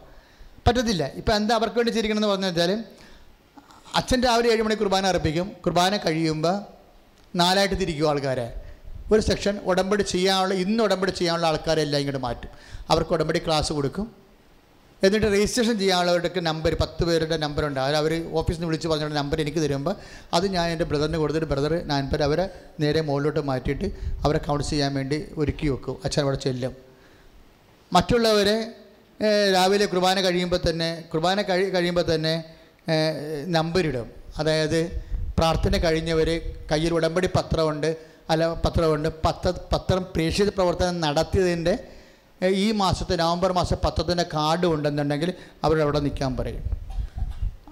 [0.68, 1.08] പറ്റത്തില്ല.
[1.08, 2.84] ഇപ്പം എന്താ അവർക്ക് വേണ്ടി ചിരിക്കണമെന്ന് പറഞ്ഞു വെച്ചാൽ
[3.96, 5.52] അച്ഛൻ രാവിലെ ഏഴ് മണി കുർബാന അർപ്പിക്കും.
[5.66, 6.62] കുർബാന കഴിയുമ്പോൾ
[7.36, 8.62] നാലായിട്ട് തിരിക്കും ആൾക്കാരെ.
[9.12, 12.50] ഒരു സെക്ഷൻ ഉടമ്പടി ചെയ്യാനുള്ള ഇന്ന് ഉടമ്പടി ചെയ്യാനുള്ള ആൾക്കാരെല്ലാം ഇങ്ങോട്ട് മാറ്റും.
[12.90, 14.27] അവർക്ക് ഉടമ്പടി ക്ലാസ് കൊടുക്കും.
[15.04, 17.80] എന്നിട്ട് രജിസ്ട്രേഷൻ ചെയ്യാനുള്ളവരുടെ നമ്പർ പത്ത് പേരുടെ നമ്പർ ഉണ്ട്.
[18.02, 19.96] അവർ ഓഫീസിൽ നിന്ന് വിളിച്ച് പറഞ്ഞ നമ്പർ എനിക്ക് തരുമ്പോൾ
[20.36, 22.46] അത് ഞാൻ എന്റെ ബ്രദറിന് കൊടുത്തിട്ട് ബ്രദർ നമ്പർ അവരെ
[22.84, 23.88] നേരെ മുകളിലോട്ട് മാറ്റിയിട്ട്
[24.26, 25.96] അവരെ കൗൺസ് ചെയ്യാൻ വേണ്ടി ഒരുക്കി വെക്കും.
[26.06, 26.74] അച്ഛൻ അവിടെ ചെല്ലും.
[27.92, 28.58] മറ്റുള്ളവരെ
[29.56, 32.34] രാവിലെ കുർബാന കഴിയുമ്പോൾ തന്നെ കുർബാന കഴി കഴിയുമ്പോൾ തന്നെ
[33.58, 34.08] നമ്പരിടും
[34.40, 34.80] അതായത്
[35.38, 36.30] പ്രാർത്ഥന കഴിഞ്ഞവർ
[36.72, 37.90] കയ്യിൽ ഉടമ്പടി പത്രമുണ്ട്
[38.32, 41.74] അല്ല പത്രമുണ്ട് പത്ര പത്രം പ്രേക്ഷിത പ്രവർത്തനം നടത്തിയതിന്റെ
[42.46, 45.34] ഈ മാസത്തെ നവംബർ മാസം പത്തത്തിന്റെ കാർഡ് ഉണ്ടെന്നുണ്ടെങ്കിൽ
[45.64, 46.64] അവരവിടെ നിൽക്കാൻ പറയും.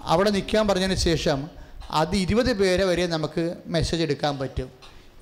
[0.02, 1.50] അവിടെ നിൽക്കാൻ പറഞ്ഞതിന് ശേഷം
[1.90, 4.70] അത് ഇരുപത് പേരെ വരെ നമുക്ക് മെസ്സേജ് എടുക്കാൻ പറ്റും.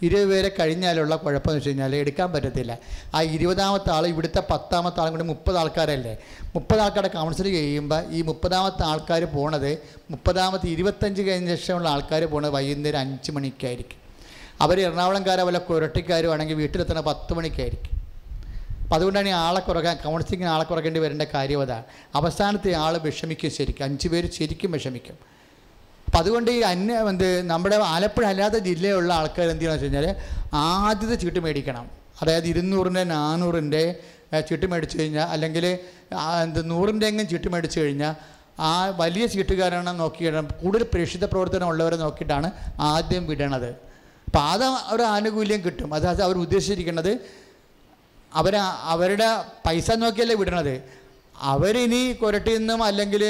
[0.03, 2.79] ഇരുപത് പേരെ കഴിഞ്ഞാലുള്ള കുഴപ്പമെന്ന് വെച്ച് കഴിഞ്ഞാൽ എടുക്കാൻ പറ്റത്തില്ല.
[3.15, 6.17] ആ ഇരുപതാമത്തെ ആൾ ഇവിടുത്തെ പത്താമത്തെ ആളും കൂടി മുപ്പത് ആൾക്കാരല്ലേ?
[6.55, 9.79] മുപ്പത് ആൾക്കാരെ കൗൺസിൽ ചെയ്യുമ്പോൾ ഈ മുപ്പതാമത്തെ ആൾക്കാർ പോണത്
[10.11, 13.99] മുപ്പതാമത്തെ ഇരുപത്തഞ്ച് കഴിഞ്ഞ ശേഷമുള്ള ആൾക്കാർ പോണത് വൈകുന്നേരം അഞ്ച് മണിക്കായിരിക്കും.
[14.61, 18.04] അവർ എറണാകുളംകാരോ വല്ല കുരട്ടിക്കാരോ ആണെങ്കിൽ വീട്ടിലെത്തണ പത്ത് മണിക്കായിരിക്കും.
[18.85, 21.85] അപ്പം അതുകൊണ്ടാണ് ഈ ആളെ കുറയ്ക്കാൻ കൗൺസിലിങ്ങിന് ആളെ കുറക്കേണ്ടി വരേണ്ട കാര്യം അതാണ്.
[22.15, 23.85] അവസാനത്തെ ആൾ വിഷമിക്കും ശരിക്കും.
[23.85, 25.19] അഞ്ച് പേര് ശരിക്കും വിഷമിക്കും.
[26.07, 30.17] അപ്പം അതുകൊണ്ട് ഈ അന്യ എന്ത് നമ്മുടെ ആലപ്പുഴ അല്ലാത്ത ജില്ലയിലുള്ള ആൾക്കാർ എന്ത് ചെയ്യണമെന്ന് വെച്ച് കഴിഞ്ഞാൽ
[30.53, 31.91] ആദ്യത്തെ ചീട്ട് മേടിക്കണം.
[32.23, 33.97] അതായത് ഇരുന്നൂറിന്റെ നാനൂറിന്റെ
[34.51, 35.67] ചീട്ട് മേടിച്ചു കഴിഞ്ഞാൽ അല്ലെങ്കിൽ
[36.43, 38.15] എന്ത് നൂറിന്റെ എങ്കിലും ചീട്ട് മേടിച്ചു കഴിഞ്ഞാൽ
[38.59, 42.51] ആ വലിയ ചീട്ടുകാരാണ് നോക്കിയിടണം കൂടുതൽ പ്രേക്ഷിത പ്രവർത്തനം ഉള്ളവരെ നോക്കിയിട്ടാണ്
[42.81, 43.69] ആദ്യം വിടണത്.
[44.27, 45.95] അപ്പോൾ അത് ഒരു ആനുകൂല്യം കിട്ടും.
[45.95, 47.44] അതായത് അവർ ഉദ്ദേശിച്ചിരിക്കുന്നത്
[48.41, 48.55] അവർ
[48.93, 49.29] അവരുടെ
[49.67, 50.75] പൈസ നോക്കിയല്ലേ വിടണത്?
[51.53, 53.23] അവരിനി കൊരട്ടിയിൽ നിന്നും അല്ലെങ്കിൽ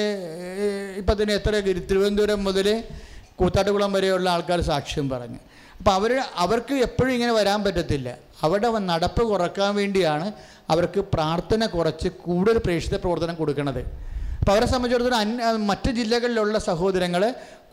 [1.00, 1.52] ഇപ്പം തന്നെ എത്ര
[1.88, 2.68] തിരുവനന്തപുരം മുതൽ
[3.38, 5.40] കൂത്താട്ടുകുളം വരെയുള്ള ആൾക്കാർ സാക്ഷ്യം പറഞ്ഞു.
[5.78, 6.12] അപ്പോൾ അവർ
[6.44, 8.08] അവർക്ക് എപ്പോഴും ഇങ്ങനെ വരാൻ പറ്റത്തില്ല.
[8.44, 10.26] അവിടെ നടപ്പ് കുറയ്ക്കാൻ വേണ്ടിയാണ്
[10.72, 13.80] അവർക്ക് പ്രാർത്ഥന കുറച്ച് കൂടുതൽ പ്രേക്ഷിത പ്രവർത്തനം കൊടുക്കുന്നത്
[14.40, 17.22] അപ്പോൾ അവരെ സംബന്ധിച്ചിടത്തോളം അന് മറ്റ് ജില്ലകളിലുള്ള സഹോദരങ്ങൾ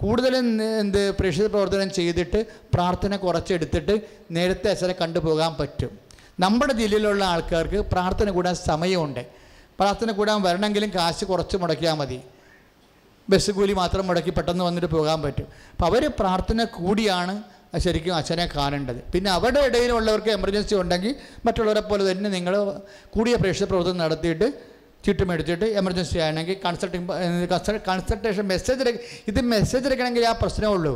[0.01, 0.45] കൂടുതലും
[0.83, 2.39] എന്ത് പ്രേക്ഷിത പ്രവർത്തനം ചെയ്തിട്ട്
[2.73, 3.95] പ്രാർത്ഥന കുറച്ചെടുത്തിട്ട്
[4.37, 5.91] നേരത്തെ അച്ഛനെ കണ്ടുപോകാൻ പറ്റും.
[6.39, 9.23] നമ്മുടെ ജില്ലയിലുള്ള ആൾക്കാർക്ക് പ്രാർത്ഥന കൂടാൻ സമയമുണ്ട്.
[9.79, 12.19] പ്രാർത്ഥന കൂടാൻ വരണമെങ്കിലും കാശ് കുറച്ച് മുടക്കിയാൽ മതി.
[13.29, 15.47] ബസ് കൂലി മാത്രം മുടക്കി പെട്ടെന്ന് വന്നിട്ട് പോകാൻ പറ്റും.
[15.73, 17.35] അപ്പോൾ അവർ പ്രാർത്ഥന കൂടിയാണ്
[17.83, 18.99] ശരിക്കും അച്ഛനെ കാണേണ്ടത്.
[19.13, 22.53] പിന്നെ അവരുടെ ഇടയിലുള്ളവർക്ക് എമർജൻസി ഉണ്ടെങ്കിൽ മറ്റുള്ളവരെ പോലെ തന്നെ നിങ്ങൾ
[23.15, 24.47] കൂടിയ പ്രേക്ഷക പ്രവർത്തനം നടത്തിയിട്ട്
[25.05, 27.07] ചീട്ട് മേടിച്ചിട്ട് എമർജൻസി ആണെങ്കിൽ കൺസൾട്ടിങ്
[27.89, 28.93] കൺസൾട്ടേഷൻ മെസ്സേജ്
[29.31, 30.93] ഇത് മെസ്സേജ് എടുക്കണമെങ്കിൽ ആ പ്രശ്നമേ ഉള്ളൂ.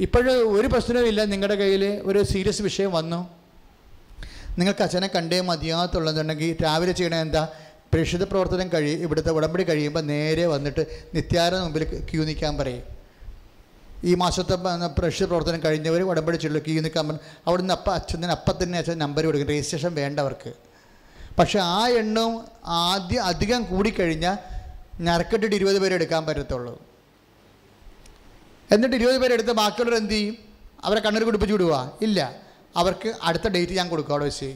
[0.00, 1.20] ഇപ്പോഴും ഒരു പ്രശ്നവും ഇല്ല.
[1.32, 3.20] നിങ്ങളുടെ കയ്യിൽ ഒരു സീരിയസ് വിഷയം വന്നു.
[4.58, 7.48] നിങ്ങൾക്ക് അച്ഛനെ കണ്ടേ മതിയാകത്തുള്ളതുണ്ടെങ്കിൽ രാവിലെ ചെയ്യണേ എന്താ?
[7.92, 10.82] പ്രേക്ഷിത പ്രവർത്തനം കഴിയും ഇവിടുത്തെ ഉടമ്പടി കഴിയുമ്പോൾ നേരെ വന്നിട്ട്
[11.14, 12.82] നിത്യാര മുമ്പിൽ ക്യൂ നിൽക്കാൻ പറയും.
[14.04, 14.54] ഈ മാസത്തെ
[14.98, 18.98] പ്രേക്ഷിത പ്രവർത്തനം കഴിഞ്ഞവർ ഉടമ്പടി ചെല്ലു ക്യൂ നിൽക്കാൻ പറഞ്ഞു അവിടെ നിന്ന് അപ്പം അച്ഛൻ അപ്പം തന്നെ അച്ഛൻ
[18.98, 19.48] നമ്പർ കൊടുക്കും.
[19.48, 20.52] രജിസ്ട്രേഷൻ വേണ്ടവർക്ക്
[21.38, 24.38] പക്ഷേ ആ എണ്ണവും ആദ്യം അധികം കൂടിക്കഴിഞ്ഞാൽ
[25.00, 26.82] ഞരക്കെട്ടിട്ട് ഇരുപത് പേരെ എടുക്കാൻ പറ്റത്തുള്ളൂ.
[28.70, 30.36] എന്നിട്ട് ഇരുപത് പേരെടുത്ത് ബാക്കിയുള്ളവർ എന്ത് ചെയ്യും?
[30.84, 32.41] അവരെ കണ്ണൂർ കുടിപ്പിച്ച് വിടുക ഇല്ല.
[32.76, 34.54] അവർക്ക് അടുത്ത ഡേറ്റ് ഞാൻ കൊടുക്കും അവിടെ വെച്ച്.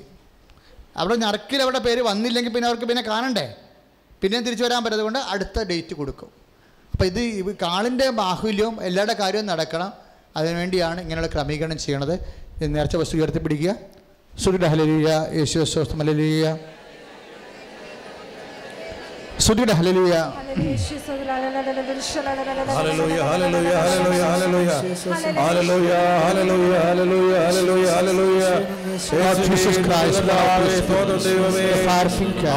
[0.96, 3.54] അവിടെ ഞറക്കിൽ അവിടെ പേര് വന്നില്ലെങ്കിൽ പിന്നെ അവർക്ക് പിന്നെ കാണണ്ടേ?
[4.22, 6.30] പിന്നെയും തിരിച്ചു വരാൻ പറ്റാത്തത് കൊണ്ട് അടുത്ത ഡേറ്റ് കൊടുക്കും.
[6.92, 9.92] അപ്പോൾ ഇത് കാളിന്റെ ബാഹുല്യവും എല്ലാവരുടെ കാര്യവും നടക്കണം.
[10.36, 12.14] അതിനുവേണ്ടിയാണ് ഇങ്ങനെയുള്ള ക്രമീകരണം ചെയ്യണത്.
[12.62, 13.74] നേർച്ച വസ്തു ഉയർത്തിപ്പിടിക്കുക.
[14.38, 16.58] സുഖ ഹലലിയ യേശു സ്വസ്ഥം ഹലലിയ
[19.45, 20.15] സുഖിയുടെ ഹലലിയ
[22.77, 24.79] Hallelujah, hallelujah, hallelujah, hallelujah.
[25.35, 28.51] Hallelujah, hallelujah, hallelujah, hallelujah, hallelujah.
[29.21, 31.65] Lord Jesus Christ, Lord, കർത്താവേ, സ്തോത്രം ദൈവമേ.
[31.71, 32.55] the fire finger,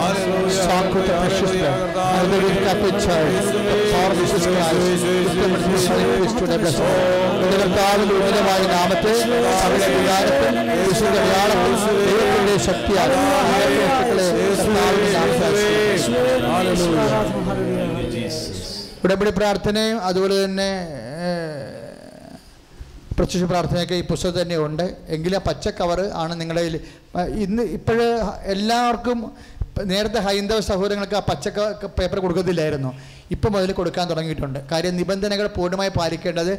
[0.59, 1.81] sock with the precious blood,
[2.19, 3.47] and the wind cup in church,
[4.00, 5.04] Lord Jesus Christ,
[6.16, 6.66] priesthood and
[7.54, 9.14] കർത്താവിന്റെ ഉന്നതമായ നാമത്തെ
[9.56, 13.12] അവരുടെ വികാരത്തിൽ യേശുവിന്റെ അടയാളത്തിൽ ദൈവത്തിന്റെ ശക്തിയാൽ
[19.04, 20.72] ഉടമ്പടി പ്രാർത്ഥനയും അതുപോലെ തന്നെ
[23.18, 24.84] പ്രത്യക്ഷ പ്രാർത്ഥനയൊക്കെ ഈ പുസ്തകം തന്നെ ഉണ്ട്.
[25.16, 26.64] എങ്കിലും പച്ച കവർ ആണ് നിങ്ങളുടെ
[27.44, 28.08] ഇന്ന് ഇപ്പോഴ്
[28.54, 29.20] എല്ലാവർക്കും
[29.84, 32.94] നേരത്തെ ഹൈന്ദവ സഹോദരങ്ങൾക്ക് ആ പച്ച ക- പേപ്പർ കൊടുക്കത്തില്ലായിരുന്നു.
[33.32, 34.60] ഇപ്പം മുതൽ കൊടുക്കാൻ തുടങ്ങിയിട്ടുണ്ട്.
[34.72, 36.58] കാര്യം നിബന്ധനകൾ പൂർണമായി പാലിക്കേണ്ടത്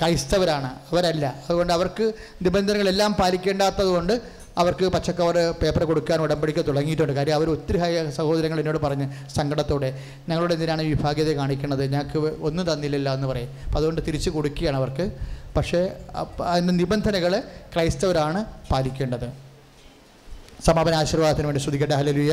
[0.00, 0.66] ക്രൈസ്തവരാണ്.
[0.66, 1.26] അവരല്ല.
[1.26, 2.12] അതുകൊണ്ട് അവർക്ക്
[2.42, 4.20] നിബന്ധനകളെല്ലാം പാലിക്കേണ്ടാത്തതുകൊണ്ട്
[4.58, 7.12] അവർക്ക് പച്ചക്കവർ പേപ്പർ കൊടുക്കാൻ ഉടമ്പടിക്ക് തുടങ്ങിയിട്ടുണ്ട്.
[7.12, 11.92] കാര്യം അവർ ഒത്തിരി സഹോദരങ്ങൾ എന്നോട് പറഞ്ഞ് സങ്കടത്തോടെ ഞങ്ങളോട് എന്തിനാണ് വിഭാഗ്യത കാണിക്കുന്നത്?
[11.92, 13.48] ഞങ്ങൾക്ക് ഒന്നും തന്നില്ലല്ലോ എന്ന് പറയും.
[13.66, 15.10] അപ്പം അതുകൊണ്ട് തിരിച്ചു കൊടുക്കുകയാണ് അവർക്ക്.
[15.56, 15.92] പക്ഷേ
[16.44, 17.42] അതിന്റെ നിബന്ധനകൾ
[17.74, 19.49] ക്രൈസ്തവരാണ് പാലിക്കേണ്ടത്.
[20.66, 22.32] സമാപന ആശീർവാദത്തിന് വേണ്ടി ശ്രുതിക്കട്ടെ ഹലലുയ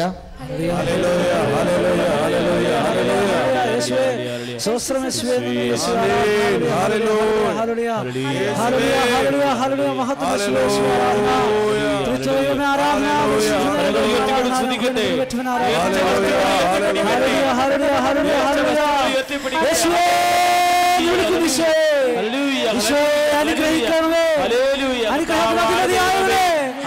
[23.40, 24.26] അനുഗ്രഹിക്കണമേ.
[24.42, 25.04] ഹല്ലേലൂയ.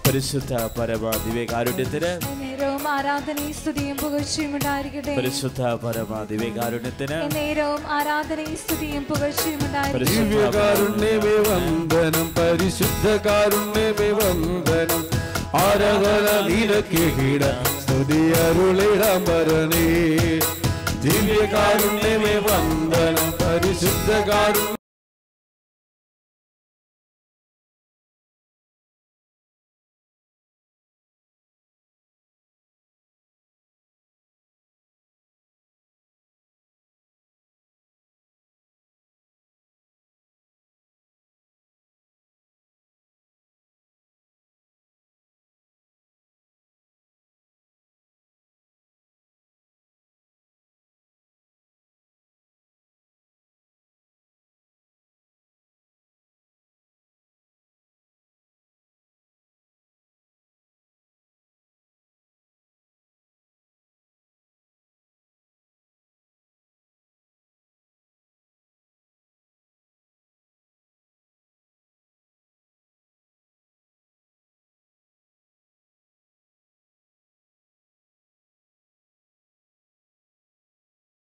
[0.05, 5.13] പരിശുദ്ധ പരമ ദിവ്യകാരുണ്യത്തിന് നേരവും ആരാധനയും സ്തുതിയും പുകഴ്ചയും ഉണ്ടായിരിക്കട്ടെ.
[5.19, 10.09] പരിശുദ്ധ പരമ ദിവ്യകാരുണ്യത്തിന് നേരവും ആരാധനയും സ്തുതിയും പുകഴ്ചയും ഉണ്ടായിരിക്കട്ടെ.
[10.13, 15.03] ദിവ്യകാരുണ്യമേ വന്ദനം പരിശുദ്ധ കാരുണ്യമേ വന്ദനം.
[15.63, 17.43] ആരാധന നിരക്കിട
[17.85, 19.87] സ്തുതി അരുളിടമരണേ
[21.07, 24.80] ദിവ്യകാരുണ്യമേ വന്ദനം പരിശുദ്ധ കാരുണ്യ